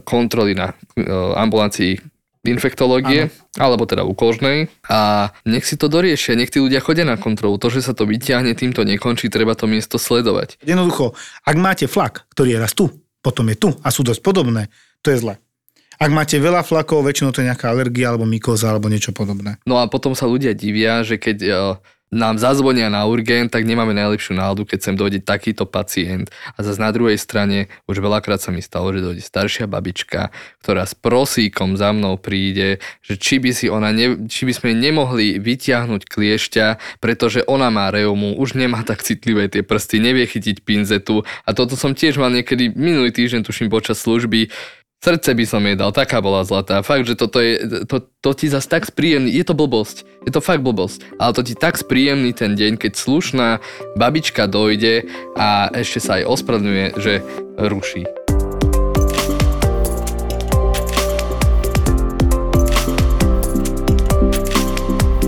kontroly 0.02 0.58
na 0.58 0.74
ambulancii 1.38 2.00
infektológie, 2.48 3.28
ano. 3.28 3.34
alebo 3.58 3.84
teda 3.84 4.06
u 4.06 4.14
kožnej 4.14 4.70
a 4.86 5.30
nech 5.44 5.66
si 5.66 5.74
to 5.74 5.90
doriešia, 5.90 6.38
nech 6.38 6.50
tí 6.50 6.62
ľudia 6.62 6.80
chodia 6.80 7.04
na 7.04 7.18
kontrolu. 7.18 7.58
To, 7.58 7.68
že 7.68 7.82
sa 7.82 7.92
to 7.92 8.06
vyťahne, 8.06 8.54
týmto 8.54 8.86
nekončí, 8.86 9.28
treba 9.28 9.58
to 9.58 9.66
miesto 9.68 9.98
sledovať. 9.98 10.62
Jednoducho, 10.62 11.12
ak 11.42 11.56
máte 11.58 11.86
flak, 11.90 12.24
ktorý 12.32 12.56
je 12.56 12.62
raz 12.62 12.72
tu, 12.72 12.88
potom 13.20 13.46
je 13.50 13.56
tu 13.58 13.70
a 13.82 13.88
sú 13.90 14.06
dosť 14.06 14.22
podobné, 14.22 14.70
to 15.02 15.10
je 15.10 15.20
zle. 15.22 15.34
Ak 15.96 16.12
máte 16.12 16.36
veľa 16.36 16.60
flakov, 16.60 17.08
väčšinou 17.08 17.32
to 17.32 17.40
je 17.40 17.48
nejaká 17.48 17.72
alergia 17.72 18.12
alebo 18.12 18.28
mykoza 18.28 18.68
alebo 18.68 18.92
niečo 18.92 19.16
podobné. 19.16 19.56
No 19.64 19.80
a 19.80 19.88
potom 19.88 20.12
sa 20.12 20.28
ľudia 20.28 20.52
divia, 20.52 21.00
že 21.00 21.16
keď 21.16 21.36
nám 22.14 22.38
zazvonia 22.38 22.86
na 22.86 23.02
urgent, 23.02 23.50
tak 23.50 23.66
nemáme 23.66 23.90
najlepšiu 23.90 24.38
náladu, 24.38 24.62
keď 24.62 24.78
sem 24.78 24.94
dojde 24.94 25.26
takýto 25.26 25.66
pacient. 25.66 26.30
A 26.54 26.62
zase 26.62 26.78
na 26.78 26.94
druhej 26.94 27.18
strane, 27.18 27.66
už 27.90 27.98
veľakrát 27.98 28.38
sa 28.38 28.54
mi 28.54 28.62
stalo, 28.62 28.94
že 28.94 29.02
dojde 29.02 29.22
staršia 29.22 29.66
babička, 29.66 30.30
ktorá 30.62 30.86
s 30.86 30.94
prosíkom 30.94 31.74
za 31.74 31.90
mnou 31.90 32.14
príde, 32.14 32.78
že 33.02 33.18
či 33.18 33.42
by, 33.42 33.50
si 33.50 33.66
ona 33.66 33.90
ne, 33.90 34.30
či 34.30 34.46
by 34.46 34.52
sme 34.54 34.70
nemohli 34.78 35.42
vytiahnuť 35.42 36.02
kliešťa, 36.06 36.66
pretože 37.02 37.42
ona 37.50 37.74
má 37.74 37.90
reumu, 37.90 38.38
už 38.38 38.54
nemá 38.54 38.86
tak 38.86 39.02
citlivé 39.02 39.50
tie 39.50 39.66
prsty, 39.66 39.98
nevie 39.98 40.30
chytiť 40.30 40.62
pinzetu. 40.62 41.26
A 41.42 41.50
toto 41.58 41.74
som 41.74 41.90
tiež 41.90 42.22
mal 42.22 42.30
niekedy 42.30 42.70
minulý 42.70 43.10
týždeň, 43.10 43.42
tuším, 43.42 43.66
počas 43.66 43.98
služby, 43.98 44.54
Srdce 44.96 45.36
by 45.36 45.44
som 45.44 45.60
jej 45.60 45.76
dal, 45.76 45.92
taká 45.92 46.24
bola 46.24 46.40
zlatá. 46.40 46.80
Fakt, 46.80 47.04
že 47.04 47.20
toto 47.20 47.36
je, 47.36 47.84
to, 47.84 48.00
to 48.00 48.30
ti 48.32 48.48
zase 48.48 48.64
tak 48.64 48.88
spríjemný, 48.88 49.28
je 49.28 49.44
to 49.44 49.52
blbosť, 49.52 50.08
je 50.24 50.32
to 50.32 50.40
fakt 50.40 50.64
blbosť, 50.64 51.20
ale 51.20 51.36
to 51.36 51.44
ti 51.44 51.52
tak 51.52 51.76
spríjemný 51.76 52.32
ten 52.32 52.56
deň, 52.56 52.80
keď 52.80 52.92
slušná 52.96 53.48
babička 54.00 54.48
dojde 54.48 55.04
a 55.36 55.68
ešte 55.76 56.00
sa 56.00 56.16
aj 56.16 56.32
ospravedlňuje, 56.40 56.86
že 56.96 57.20
ruší. 57.60 58.08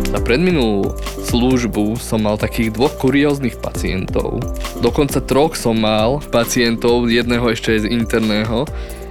Za 0.08 0.18
predminulú 0.24 0.96
službu 1.28 2.00
som 2.00 2.24
mal 2.24 2.40
takých 2.40 2.72
dvoch 2.72 2.96
kurióznych 2.96 3.60
pacientov. 3.60 4.40
Dokonca 4.80 5.20
troch 5.20 5.60
som 5.60 5.76
mal 5.76 6.24
pacientov, 6.32 7.04
jedného 7.12 7.44
ešte 7.52 7.84
z 7.84 7.92
interného, 7.92 8.64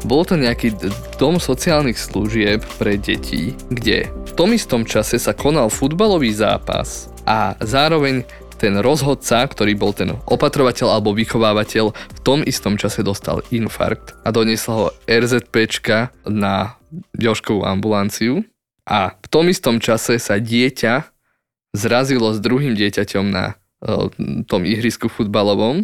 bol 0.06 0.22
to 0.28 0.38
nejaký 0.38 0.78
dom 1.18 1.42
sociálnych 1.42 1.98
služieb 1.98 2.62
pre 2.78 3.00
deti, 3.00 3.58
kde 3.74 4.12
v 4.12 4.32
tom 4.38 4.54
istom 4.54 4.86
čase 4.86 5.18
sa 5.18 5.34
konal 5.34 5.74
futbalový 5.74 6.30
zápas 6.36 7.10
a 7.26 7.58
zároveň 7.64 8.28
ten 8.58 8.74
rozhodca, 8.82 9.46
ktorý 9.46 9.78
bol 9.78 9.94
ten 9.94 10.18
opatrovateľ 10.26 10.98
alebo 10.98 11.14
vychovávateľ, 11.14 11.94
v 11.94 12.20
tom 12.26 12.42
istom 12.42 12.76
čase 12.76 13.06
dostal 13.06 13.46
infarkt 13.54 14.18
a 14.26 14.34
doniesla 14.34 14.74
ho 14.74 14.86
RZPčka 15.06 16.12
na 16.26 16.76
Joškovú 17.14 17.64
ambulanciu. 17.64 18.42
A 18.88 19.14
v 19.20 19.28
tom 19.28 19.52
istom 19.52 19.84
čase 19.84 20.16
sa 20.18 20.40
dieťa 20.40 21.12
zrazilo 21.76 22.32
s 22.32 22.40
druhým 22.40 22.74
dieťaťom 22.74 23.26
na 23.28 23.60
e, 23.84 24.10
tom 24.48 24.64
ihrisku 24.64 25.12
futbalovom 25.12 25.84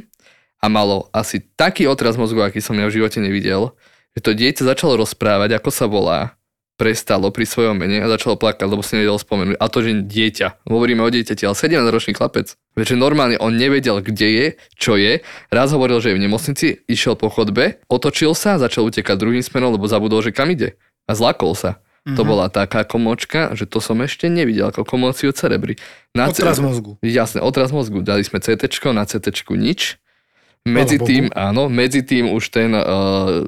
a 0.63 0.65
malo 0.71 1.11
asi 1.11 1.43
taký 1.59 1.91
otraz 1.91 2.15
mozgu, 2.15 2.39
aký 2.39 2.63
som 2.63 2.79
ja 2.79 2.87
v 2.87 2.95
živote 2.95 3.19
nevidel, 3.19 3.75
že 4.13 4.21
to 4.21 4.31
dieťa 4.37 4.63
začalo 4.65 4.97
rozprávať, 5.01 5.57
ako 5.57 5.69
sa 5.73 5.85
volá, 5.89 6.37
prestalo 6.73 7.29
pri 7.29 7.45
svojom 7.45 7.77
mene 7.77 8.01
a 8.01 8.09
začalo 8.09 8.33
plakať, 8.33 8.65
lebo 8.65 8.81
si 8.81 8.97
nevedel 8.97 9.21
spomenúť. 9.21 9.57
A 9.61 9.65
to, 9.69 9.85
že 9.85 10.03
dieťa. 10.03 10.65
Hovoríme 10.65 11.05
o 11.05 11.09
dieťati, 11.09 11.45
ale 11.45 11.53
17-ročný 11.53 12.17
chlapec. 12.17 12.57
Že 12.73 12.97
normálne 12.97 13.37
on 13.37 13.53
nevedel, 13.53 14.01
kde 14.01 14.27
je, 14.27 14.47
čo 14.73 14.97
je. 14.97 15.21
Raz 15.53 15.69
hovoril, 15.69 16.01
že 16.01 16.13
je 16.13 16.17
v 16.17 16.23
nemocnici, 16.25 16.67
išiel 16.89 17.13
po 17.13 17.29
chodbe, 17.29 17.77
otočil 17.85 18.33
sa, 18.33 18.57
začal 18.57 18.89
utekať 18.89 19.15
druhým 19.15 19.45
smerom, 19.45 19.77
lebo 19.77 19.85
zabudol, 19.85 20.25
že 20.25 20.33
kam 20.33 20.49
ide. 20.49 20.81
A 21.05 21.13
zlakol 21.13 21.53
sa. 21.53 21.77
Mm-hmm. 22.03 22.17
To 22.19 22.23
bola 22.27 22.51
taká 22.51 22.83
komočka, 22.83 23.55
že 23.55 23.63
to 23.63 23.79
som 23.79 24.03
ešte 24.03 24.27
nevidel, 24.27 24.67
ako 24.73 24.83
komóciu 24.83 25.31
cerebry. 25.31 25.79
Na 26.11 26.27
Otraz 26.27 26.59
mozgu. 26.59 26.99
Jasne, 26.99 27.39
otraz 27.39 27.71
mozgu. 27.71 28.03
Dali 28.03 28.27
sme 28.27 28.43
CT, 28.43 28.67
na 28.91 29.07
CT 29.07 29.31
nič. 29.55 30.01
Medzi 30.63 30.95
tým, 30.99 31.31
áno, 31.35 31.67
medzi 31.67 32.03
tým 32.03 32.31
už 32.31 32.43
ten 32.51 32.71
uh, 32.71 33.43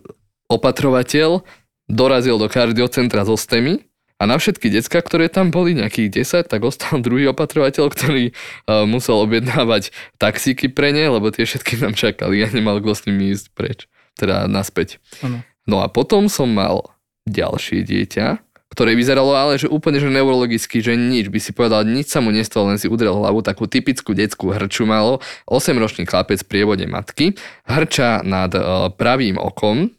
opatrovateľ 0.51 1.45
dorazil 1.89 2.41
do 2.41 2.49
kardiocentra 2.49 3.25
so 3.25 3.37
STEMI 3.37 3.85
a 4.15 4.23
na 4.23 4.39
všetky 4.39 4.71
decka, 4.71 5.03
ktoré 5.03 5.27
tam 5.27 5.51
boli, 5.51 5.75
nejakých 5.75 6.23
10, 6.47 6.47
tak 6.47 6.63
ostal 6.63 7.03
druhý 7.03 7.27
opatrovateľ, 7.35 7.91
ktorý 7.91 8.31
uh, 8.31 8.87
musel 8.87 9.19
objednávať 9.19 9.91
taxíky 10.15 10.71
pre 10.71 10.95
ne, 10.95 11.11
lebo 11.11 11.29
tie 11.35 11.43
všetky 11.43 11.75
tam 11.83 11.91
čakali. 11.91 12.39
Ja 12.39 12.47
nemal 12.47 12.79
kto 12.79 12.95
s 12.95 13.05
nimi 13.05 13.35
ísť 13.35 13.51
preč, 13.51 13.79
teda 14.15 14.47
naspäť. 14.47 15.03
Áno. 15.19 15.43
No 15.67 15.83
a 15.83 15.91
potom 15.91 16.31
som 16.31 16.47
mal 16.47 16.95
ďalšie 17.25 17.83
dieťa, 17.83 18.45
ktoré 18.75 18.91
vyzeralo 18.91 19.31
ale 19.35 19.55
že 19.55 19.71
úplne 19.71 20.03
že 20.03 20.11
neurologicky, 20.11 20.83
že 20.83 20.99
nič, 20.99 21.31
by 21.31 21.39
si 21.39 21.55
povedal, 21.55 21.87
nič 21.87 22.11
sa 22.11 22.19
mu 22.19 22.35
nestalo, 22.35 22.67
len 22.71 22.79
si 22.79 22.91
udrel 22.91 23.15
hlavu, 23.15 23.39
takú 23.39 23.71
typickú 23.71 24.11
detskú 24.11 24.51
hrču 24.51 24.83
malo, 24.83 25.23
8-ročný 25.47 26.03
chlapec 26.03 26.43
v 26.43 26.49
prievode 26.51 26.85
matky, 26.87 27.39
hrča 27.63 28.19
nad 28.27 28.51
uh, 28.51 28.91
pravým 28.91 29.39
okom, 29.39 29.94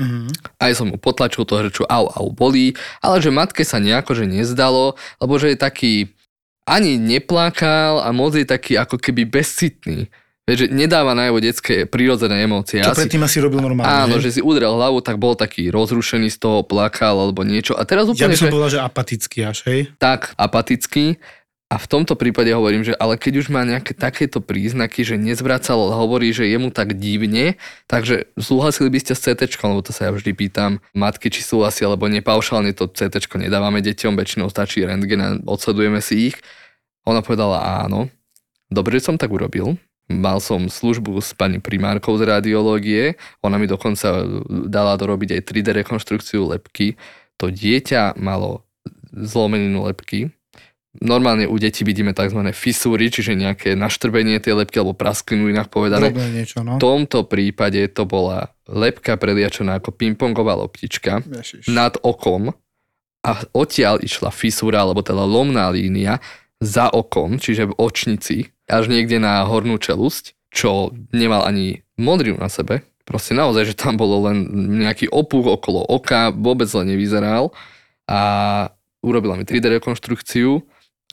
Mhm. 0.00 0.32
aj 0.56 0.72
som 0.72 0.88
mu 0.88 0.96
potlačil 0.96 1.44
to 1.44 1.60
hrču, 1.60 1.84
au, 1.84 2.08
au, 2.08 2.32
bolí, 2.32 2.72
ale 3.04 3.20
že 3.20 3.28
matke 3.28 3.60
sa 3.62 3.76
nejako, 3.76 4.16
že 4.16 4.24
nezdalo, 4.24 4.96
lebo 5.20 5.36
že 5.36 5.52
je 5.52 5.58
taký, 5.60 5.94
ani 6.64 6.96
neplákal 6.96 8.00
a 8.00 8.08
moc 8.10 8.32
je 8.32 8.48
taký 8.48 8.80
ako 8.80 8.96
keby 8.96 9.28
bezcitný. 9.28 10.08
Vieš, 10.48 10.66
že 10.66 10.68
nedáva 10.72 11.14
na 11.14 11.30
jeho 11.30 11.38
detské 11.38 11.86
prírodzené 11.86 12.42
emócie. 12.42 12.82
Čo 12.82 12.90
Asi- 12.90 13.06
predtým 13.06 13.22
asi 13.22 13.38
robil 13.38 13.62
normálne. 13.62 13.86
Áno, 13.86 14.18
hej? 14.18 14.26
že 14.26 14.30
si 14.34 14.40
udrel 14.42 14.72
hlavu, 14.74 14.98
tak 14.98 15.14
bol 15.14 15.38
taký 15.38 15.70
rozrušený 15.70 16.26
z 16.26 16.38
toho, 16.42 16.66
plakal 16.66 17.22
alebo 17.22 17.46
niečo. 17.46 17.78
A 17.78 17.86
teraz 17.86 18.10
Ja 18.10 18.26
úplne, 18.26 18.34
by 18.34 18.38
som 18.40 18.48
že 18.48 18.54
povedal, 18.58 18.70
že 18.74 18.80
apatický 18.82 19.38
až, 19.46 19.58
hej? 19.70 19.80
tak 20.02 20.34
apatický. 20.34 21.22
A 21.70 21.78
v 21.78 21.86
tomto 21.86 22.18
prípade 22.18 22.50
hovorím, 22.50 22.82
že 22.82 22.98
ale 22.98 23.14
keď 23.14 23.46
už 23.46 23.54
má 23.54 23.62
nejaké 23.62 23.94
takéto 23.94 24.42
príznaky, 24.42 25.06
že 25.06 25.14
nezvracal, 25.14 25.94
hovorí, 25.94 26.34
že 26.34 26.50
je 26.50 26.58
mu 26.58 26.74
tak 26.74 26.98
divne, 26.98 27.54
takže 27.86 28.26
súhlasili 28.34 28.90
by 28.90 28.98
ste 28.98 29.14
s 29.14 29.22
CT, 29.22 29.54
lebo 29.62 29.78
to 29.78 29.94
sa 29.94 30.10
ja 30.10 30.12
vždy 30.12 30.34
pýtam 30.34 30.82
matky, 30.98 31.30
či 31.30 31.46
súhlasia, 31.46 31.86
alebo 31.86 32.10
nepaušálne 32.10 32.74
to 32.74 32.90
CT 32.90 33.22
nedávame 33.38 33.86
deťom, 33.86 34.18
väčšinou 34.18 34.50
stačí 34.50 34.82
rentgen 34.82 35.22
a 35.22 35.38
odsledujeme 35.46 36.02
si 36.02 36.34
ich. 36.34 36.36
Ona 37.06 37.22
povedala 37.22 37.86
áno. 37.86 38.10
Dobre, 38.66 38.98
že 38.98 39.06
som 39.06 39.14
tak 39.14 39.30
urobil. 39.30 39.78
Mal 40.10 40.42
som 40.42 40.66
službu 40.66 41.22
s 41.22 41.38
pani 41.38 41.62
primárkou 41.62 42.18
z 42.18 42.26
radiológie, 42.26 43.14
ona 43.46 43.62
mi 43.62 43.70
dokonca 43.70 44.26
dala 44.66 44.98
dorobiť 44.98 45.38
aj 45.38 45.42
3D 45.46 45.86
rekonštrukciu 45.86 46.50
lepky. 46.50 46.98
To 47.38 47.46
dieťa 47.46 48.18
malo 48.18 48.66
zlomeninu 49.14 49.86
lepky, 49.86 50.34
Normálne 50.98 51.46
u 51.46 51.54
detí 51.54 51.86
vidíme 51.86 52.10
tzv. 52.10 52.50
fisúry, 52.50 53.14
čiže 53.14 53.38
nejaké 53.38 53.78
naštrbenie 53.78 54.42
tej 54.42 54.58
lepky 54.58 54.82
alebo 54.82 54.98
prasklinu 54.98 55.46
inak 55.46 55.70
povedané. 55.70 56.10
Niečo, 56.10 56.66
V 56.66 56.66
no. 56.66 56.82
tomto 56.82 57.30
prípade 57.30 57.78
to 57.94 58.10
bola 58.10 58.50
lepka 58.66 59.14
preliačená 59.14 59.78
ako 59.78 59.94
pingpongová 59.94 60.58
loptička 60.58 61.22
Ježiš. 61.22 61.70
nad 61.70 61.94
okom 62.02 62.50
a 63.22 63.30
odtiaľ 63.54 64.02
išla 64.02 64.34
fisúra, 64.34 64.82
alebo 64.82 65.06
teda 65.06 65.22
lomná 65.22 65.70
línia 65.70 66.18
za 66.58 66.90
okom, 66.90 67.38
čiže 67.38 67.70
v 67.70 67.76
očnici, 67.78 68.36
až 68.66 68.90
niekde 68.90 69.22
na 69.22 69.46
hornú 69.46 69.78
čelusť, 69.78 70.50
čo 70.50 70.90
nemal 71.14 71.46
ani 71.46 71.86
modrinu 71.94 72.42
na 72.42 72.50
sebe. 72.50 72.82
Proste 73.06 73.34
naozaj, 73.38 73.74
že 73.74 73.78
tam 73.78 73.94
bolo 73.94 74.26
len 74.26 74.42
nejaký 74.82 75.06
opuch 75.06 75.46
okolo 75.46 75.86
oka, 75.86 76.34
vôbec 76.34 76.66
zle 76.66 76.82
nevyzeral 76.82 77.54
a 78.10 78.20
urobila 79.02 79.38
mi 79.38 79.46
3D 79.46 79.80
rekonštrukciu. 79.80 80.62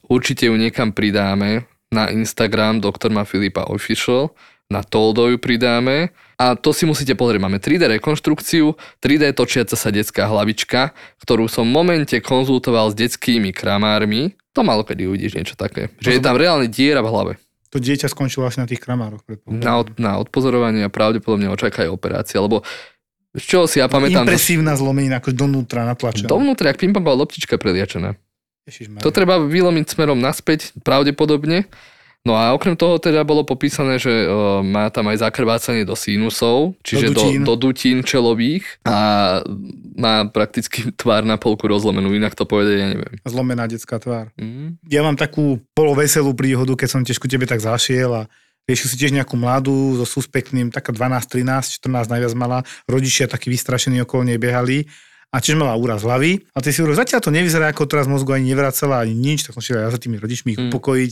Určite 0.08 0.48
ju 0.48 0.56
niekam 0.56 0.96
pridáme 0.96 1.68
na 1.92 2.12
Instagram 2.12 2.84
doktor 2.84 3.12
ma 3.12 3.24
Filipa 3.24 3.68
Official, 3.72 4.36
na 4.68 4.84
Toldo 4.84 5.32
ju 5.32 5.40
pridáme 5.40 6.12
a 6.36 6.60
to 6.60 6.76
si 6.76 6.84
musíte 6.84 7.16
pozrieť. 7.16 7.40
Máme 7.40 7.64
3D 7.64 7.88
rekonštrukciu, 8.00 8.76
3D 9.00 9.32
točiaca 9.32 9.80
sa 9.80 9.90
detská 9.96 10.28
hlavička, 10.28 10.92
ktorú 11.24 11.48
som 11.48 11.64
v 11.64 11.72
momente 11.72 12.20
konzultoval 12.20 12.92
s 12.92 12.96
detskými 13.00 13.56
kramármi. 13.56 14.36
To 14.52 14.68
malo 14.68 14.84
kedy 14.84 15.08
uvidíš 15.08 15.40
niečo 15.40 15.56
také. 15.56 15.88
Že 16.04 16.20
je 16.20 16.22
tam 16.22 16.36
reálne 16.36 16.68
diera 16.68 17.00
v 17.00 17.08
hlave. 17.08 17.34
To 17.72 17.80
dieťa 17.80 18.12
skončilo 18.12 18.48
asi 18.48 18.60
na 18.60 18.68
tých 18.68 18.84
kramároch. 18.84 19.24
Na, 19.48 19.80
od, 19.80 19.96
na 20.00 20.20
odpozorovanie 20.20 20.88
a 20.88 20.92
pravdepodobne 20.92 21.48
očaká 21.52 21.88
aj 21.88 21.92
operácia, 21.92 22.40
lebo 22.44 22.68
z 23.36 23.44
čoho 23.44 23.66
si 23.72 23.80
ja 23.80 23.88
pamätám... 23.88 24.28
Impresívna 24.28 24.76
zlomenina, 24.76 25.24
ako 25.24 25.32
donútra 25.32 25.88
natlačená. 25.88 26.28
Dovnútra, 26.28 26.74
jak 26.74 26.80
pingpongová 26.80 27.16
loptička 27.24 27.56
preliačená. 27.56 28.20
To 29.00 29.16
treba 29.16 29.40
vylomiť 29.40 29.86
smerom 29.96 30.20
naspäť, 30.20 30.76
pravdepodobne. 30.84 31.66
No 32.28 32.36
a 32.36 32.52
okrem 32.52 32.76
toho 32.76 33.00
teda 33.00 33.24
bolo 33.24 33.48
popísané, 33.48 33.96
že 33.96 34.12
uh, 34.12 34.60
má 34.60 34.92
tam 34.92 35.08
aj 35.08 35.24
zakrvácanie 35.24 35.88
do 35.88 35.96
sinusov, 35.96 36.76
čiže 36.84 37.16
do, 37.16 37.24
dutín. 37.24 37.42
do, 37.48 37.56
do 37.56 37.72
dutín 37.72 37.98
čelových 38.04 38.68
a 38.84 38.98
má 39.96 40.28
prakticky 40.28 40.92
tvár 41.00 41.24
na 41.24 41.40
polku 41.40 41.64
rozlomenú, 41.72 42.12
inak 42.12 42.36
to 42.36 42.44
povedať, 42.44 42.76
ja 42.84 42.88
neviem. 42.92 43.16
Zlomená 43.24 43.72
detská 43.72 44.04
tvár. 44.04 44.36
Mm. 44.36 44.76
Ja 44.92 45.08
mám 45.08 45.16
takú 45.16 45.64
poloveselú 45.72 46.36
príhodu, 46.36 46.76
keď 46.76 46.90
som 46.92 47.02
tiež 47.08 47.16
ku 47.24 47.32
tebe 47.32 47.48
tak 47.48 47.64
zašiel 47.64 48.12
a 48.12 48.22
riešil 48.68 48.92
si 48.92 49.00
tiež 49.00 49.16
nejakú 49.16 49.40
mladú 49.40 49.96
so 49.96 50.04
suspektným, 50.04 50.76
taká 50.76 50.92
12, 50.92 51.32
13, 51.32 51.80
14 51.80 52.12
najviac 52.12 52.34
mala, 52.36 52.60
rodičia 52.92 53.32
takí 53.32 53.48
vystrašení 53.48 54.04
okolo 54.04 54.28
nej 54.28 54.36
behali 54.36 54.84
a 55.28 55.38
tiež 55.38 55.56
mala 55.56 55.76
úraz 55.76 56.02
hlavy. 56.02 56.40
A 56.52 56.64
ty 56.64 56.72
si 56.72 56.80
hovoril, 56.80 56.96
zatiaľ 56.96 57.20
to 57.20 57.30
nevyzerá 57.30 57.70
ako 57.70 57.84
teraz 57.84 58.06
mozgu, 58.06 58.32
ani 58.32 58.48
nevracala, 58.48 59.04
ani 59.04 59.12
nič, 59.12 59.44
tak 59.44 59.54
som 59.54 59.62
šiel 59.62 59.84
ja 59.84 59.92
za 59.92 60.00
tými 60.00 60.18
rodičmi 60.18 60.56
ich 60.56 60.60
Mm. 60.60 60.72
upokojiť, 60.72 61.12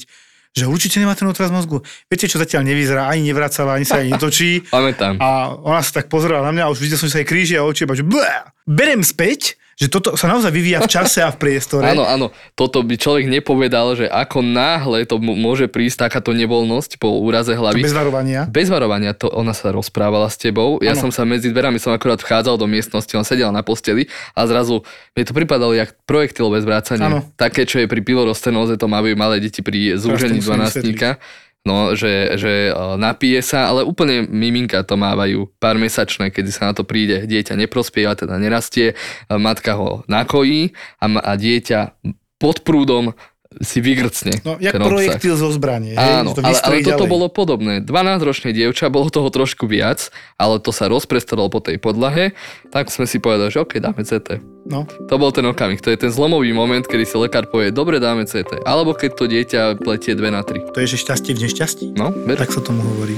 že 0.56 0.64
určite 0.66 0.98
nemá 0.98 1.14
ten 1.14 1.28
otraz 1.28 1.52
mozgu. 1.52 1.84
Viete, 2.08 2.26
čo 2.26 2.40
zatiaľ 2.40 2.64
nevyzerá, 2.64 3.12
ani 3.12 3.28
nevracala, 3.28 3.76
ani 3.76 3.84
sa 3.84 4.00
ani 4.00 4.16
netočí. 4.16 4.64
Pamätám. 4.72 5.20
A 5.20 5.52
ona 5.52 5.84
sa 5.84 6.00
tak 6.00 6.08
pozerala 6.08 6.48
na 6.48 6.56
mňa 6.56 6.64
a 6.64 6.72
už 6.72 6.80
videl 6.80 6.96
som, 6.96 7.06
že 7.06 7.16
sa 7.16 7.22
jej 7.22 7.28
kríži 7.28 7.60
a 7.60 7.68
oči, 7.68 7.84
iba, 7.84 7.92
že 7.92 8.08
blá. 8.08 8.56
berem 8.64 9.04
späť, 9.04 9.60
že 9.76 9.92
toto 9.92 10.16
sa 10.16 10.32
naozaj 10.32 10.56
vyvíja 10.56 10.80
v 10.80 10.88
čase 10.88 11.20
a 11.20 11.28
v 11.28 11.36
priestore. 11.36 11.84
Áno, 11.92 12.08
áno, 12.08 12.32
toto 12.56 12.80
by 12.80 12.96
človek 12.96 13.28
nepovedal, 13.28 14.00
že 14.00 14.08
ako 14.08 14.40
náhle 14.40 15.04
to 15.04 15.20
môže 15.20 15.68
prísť 15.68 16.08
takáto 16.08 16.32
nevoľnosť 16.32 16.96
po 16.96 17.20
úraze 17.20 17.52
hlavy. 17.52 17.84
Bez 17.84 17.92
varovania. 17.92 18.48
Bez 18.48 18.72
varovania 18.72 19.12
to 19.12 19.28
ona 19.28 19.52
sa 19.52 19.76
rozprávala 19.76 20.32
s 20.32 20.40
tebou. 20.40 20.80
Ja 20.80 20.96
Áno. 20.96 21.08
som 21.08 21.12
sa 21.12 21.28
medzi 21.28 21.52
dverami 21.52 21.76
som 21.76 21.92
akurát 21.92 22.24
vchádzal 22.24 22.56
do 22.56 22.72
miestnosti, 22.72 23.12
on 23.20 23.28
sedel 23.28 23.52
na 23.52 23.68
posteli 23.68 24.08
a 24.32 24.48
zrazu 24.48 24.88
mi 25.12 25.28
to 25.28 25.36
pripadalo 25.36 25.76
jak 25.76 25.92
projektil 26.08 26.48
bez 26.56 26.64
vrácania. 26.64 27.12
Áno. 27.12 27.20
Také, 27.36 27.68
čo 27.68 27.84
je 27.84 27.92
pri 27.92 28.00
pilorostenóze, 28.00 28.80
to 28.80 28.88
majú 28.88 29.12
malé 29.20 29.44
deti 29.44 29.60
pri 29.60 30.00
zúžení 30.00 30.40
dvanáctníka. 30.40 31.20
No, 31.66 31.98
že, 31.98 32.38
že 32.38 32.70
e, 32.70 32.74
napije 33.02 33.42
sa, 33.42 33.74
ale 33.74 33.82
úplne 33.82 34.30
miminka 34.30 34.86
to 34.86 35.02
mávajú 35.02 35.50
pár 35.58 35.82
mesačné, 35.82 36.30
kedy 36.30 36.54
sa 36.54 36.70
na 36.70 36.74
to 36.78 36.86
príde. 36.86 37.26
Dieťa 37.26 37.58
neprospieva, 37.58 38.14
teda 38.14 38.38
nerastie, 38.38 38.94
e, 38.94 38.96
matka 39.42 39.74
ho 39.74 40.06
nakojí 40.06 40.78
a, 41.02 41.06
a 41.26 41.32
dieťa 41.34 41.98
pod 42.38 42.62
prúdom 42.62 43.18
si 43.64 43.80
vygrcne 43.80 44.44
No, 44.44 44.60
jak 44.60 44.76
ten 44.76 44.84
projektil 44.84 45.40
zo 45.40 45.48
zbrane. 45.52 45.96
Áno, 45.96 46.32
hej, 46.32 46.38
to 46.38 46.42
ale, 46.44 46.58
ale 46.60 46.76
toto 46.84 47.06
ďalej. 47.06 47.12
bolo 47.12 47.28
podobné. 47.32 47.74
12-ročné 47.84 48.52
dievča, 48.52 48.92
bolo 48.92 49.08
toho 49.08 49.32
trošku 49.32 49.70
viac, 49.70 50.12
ale 50.36 50.60
to 50.60 50.76
sa 50.76 50.92
rozprestrelo 50.92 51.48
po 51.48 51.64
tej 51.64 51.80
podlahe, 51.80 52.36
tak 52.74 52.92
sme 52.92 53.08
si 53.08 53.22
povedali, 53.24 53.52
že 53.54 53.64
OK, 53.64 53.80
dáme 53.80 54.04
CT. 54.04 54.44
No, 54.66 54.90
To 55.08 55.16
bol 55.22 55.30
ten 55.30 55.46
okamih, 55.46 55.78
to 55.78 55.94
je 55.94 55.98
ten 55.98 56.10
zlomový 56.10 56.50
moment, 56.50 56.82
kedy 56.82 57.06
si 57.06 57.16
lekár 57.22 57.46
povie, 57.48 57.70
dobre, 57.70 58.02
dáme 58.02 58.26
CT. 58.26 58.66
Alebo 58.66 58.98
keď 58.98 59.12
to 59.14 59.26
dieťa 59.30 59.62
pletie 59.78 60.18
2 60.18 60.26
na 60.34 60.42
3. 60.42 60.74
to 60.74 60.80
je, 60.82 60.88
že 60.90 60.98
šťastie 61.06 61.32
v 61.38 61.40
nešťastí. 61.46 61.86
No, 61.94 62.10
ver. 62.26 62.36
Tak 62.42 62.50
sa 62.50 62.66
tomu 62.66 62.82
hovorí. 62.82 63.14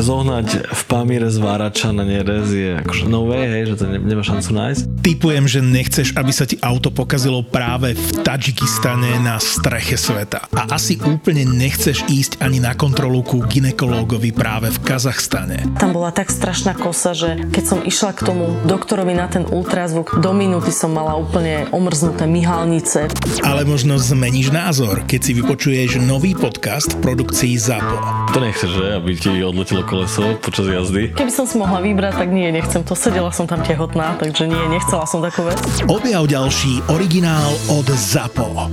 Zohnať 0.00 0.64
v 0.64 0.82
Pamíre 0.88 1.28
z 1.28 1.38
Várača 1.44 1.92
na 1.92 2.08
nerez 2.08 2.48
je 2.48 2.72
akože 2.80 3.04
no 3.04 3.28
way, 3.28 3.44
hej, 3.44 3.76
že 3.76 3.84
to 3.84 3.84
ne, 3.84 4.00
nemá 4.00 4.24
šancu 4.24 4.50
nájsť. 4.56 4.82
Typujem, 5.04 5.44
že 5.44 5.60
nechceš, 5.60 6.16
aby 6.16 6.32
sa 6.32 6.48
ti 6.48 6.56
auto 6.64 6.88
pokazilo 6.88 7.44
práve 7.44 7.92
v 7.92 8.08
Tadžikistane 8.24 9.20
na 9.20 9.36
streche 9.36 10.00
sveta. 10.00 10.48
A 10.56 10.72
asi 10.72 10.96
úplne 11.04 11.44
nechceš 11.44 12.08
ísť 12.08 12.40
ani 12.40 12.64
na 12.64 12.72
kontrolu 12.72 13.20
ku 13.20 13.44
ginekológovi 13.44 14.32
práve 14.32 14.72
v 14.72 14.80
Kazachstane. 14.80 15.68
Tam 15.76 15.92
bola 15.92 16.08
tak 16.16 16.32
strašná 16.32 16.72
kosa, 16.72 17.12
že 17.12 17.36
keď 17.52 17.64
som 17.68 17.80
išla 17.84 18.16
k 18.16 18.24
tomu 18.24 18.56
doktorovi 18.64 19.12
na 19.12 19.28
ten 19.28 19.44
ultrazvuk, 19.44 20.16
do 20.16 20.32
minúty 20.32 20.72
som 20.72 20.96
mala 20.96 21.12
úplne 21.20 21.68
omrznuté 21.76 22.24
myhalnice. 22.24 23.12
Ale 23.44 23.68
možno 23.68 24.00
zmeníš 24.00 24.48
názor, 24.48 25.04
keď 25.04 25.20
si 25.20 25.32
vypočuješ 25.36 26.00
nový 26.00 26.32
podcast 26.32 26.96
v 26.96 27.12
produkcii 27.12 27.52
ZAPO. 27.60 27.96
To 28.32 28.38
nechceš, 28.40 28.70
že? 28.72 28.86
Aby 28.96 29.12
ti 29.20 29.30
odletelo 29.44 29.89
koleso 29.90 30.38
počas 30.38 30.70
jazdy. 30.70 31.10
Keby 31.18 31.32
som 31.34 31.50
si 31.50 31.58
mohla 31.58 31.82
vybrať, 31.82 32.22
tak 32.22 32.30
nie, 32.30 32.46
nechcem 32.54 32.86
to. 32.86 32.94
Sedela 32.94 33.34
som 33.34 33.50
tam 33.50 33.66
tehotná, 33.66 34.14
takže 34.22 34.46
nie, 34.46 34.62
nechcela 34.70 35.02
som 35.02 35.18
takú 35.18 35.42
vec. 35.42 35.58
Objav 35.90 36.30
ďalší 36.30 36.86
originál 36.94 37.50
od 37.66 37.90
ZAPO. 37.90 38.70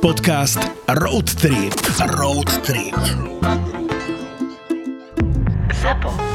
Podcast 0.00 0.60
Road 0.88 1.28
Trip. 1.36 1.76
Road 2.16 2.48
Trip. 2.64 2.96
ZAPO. 5.84 6.34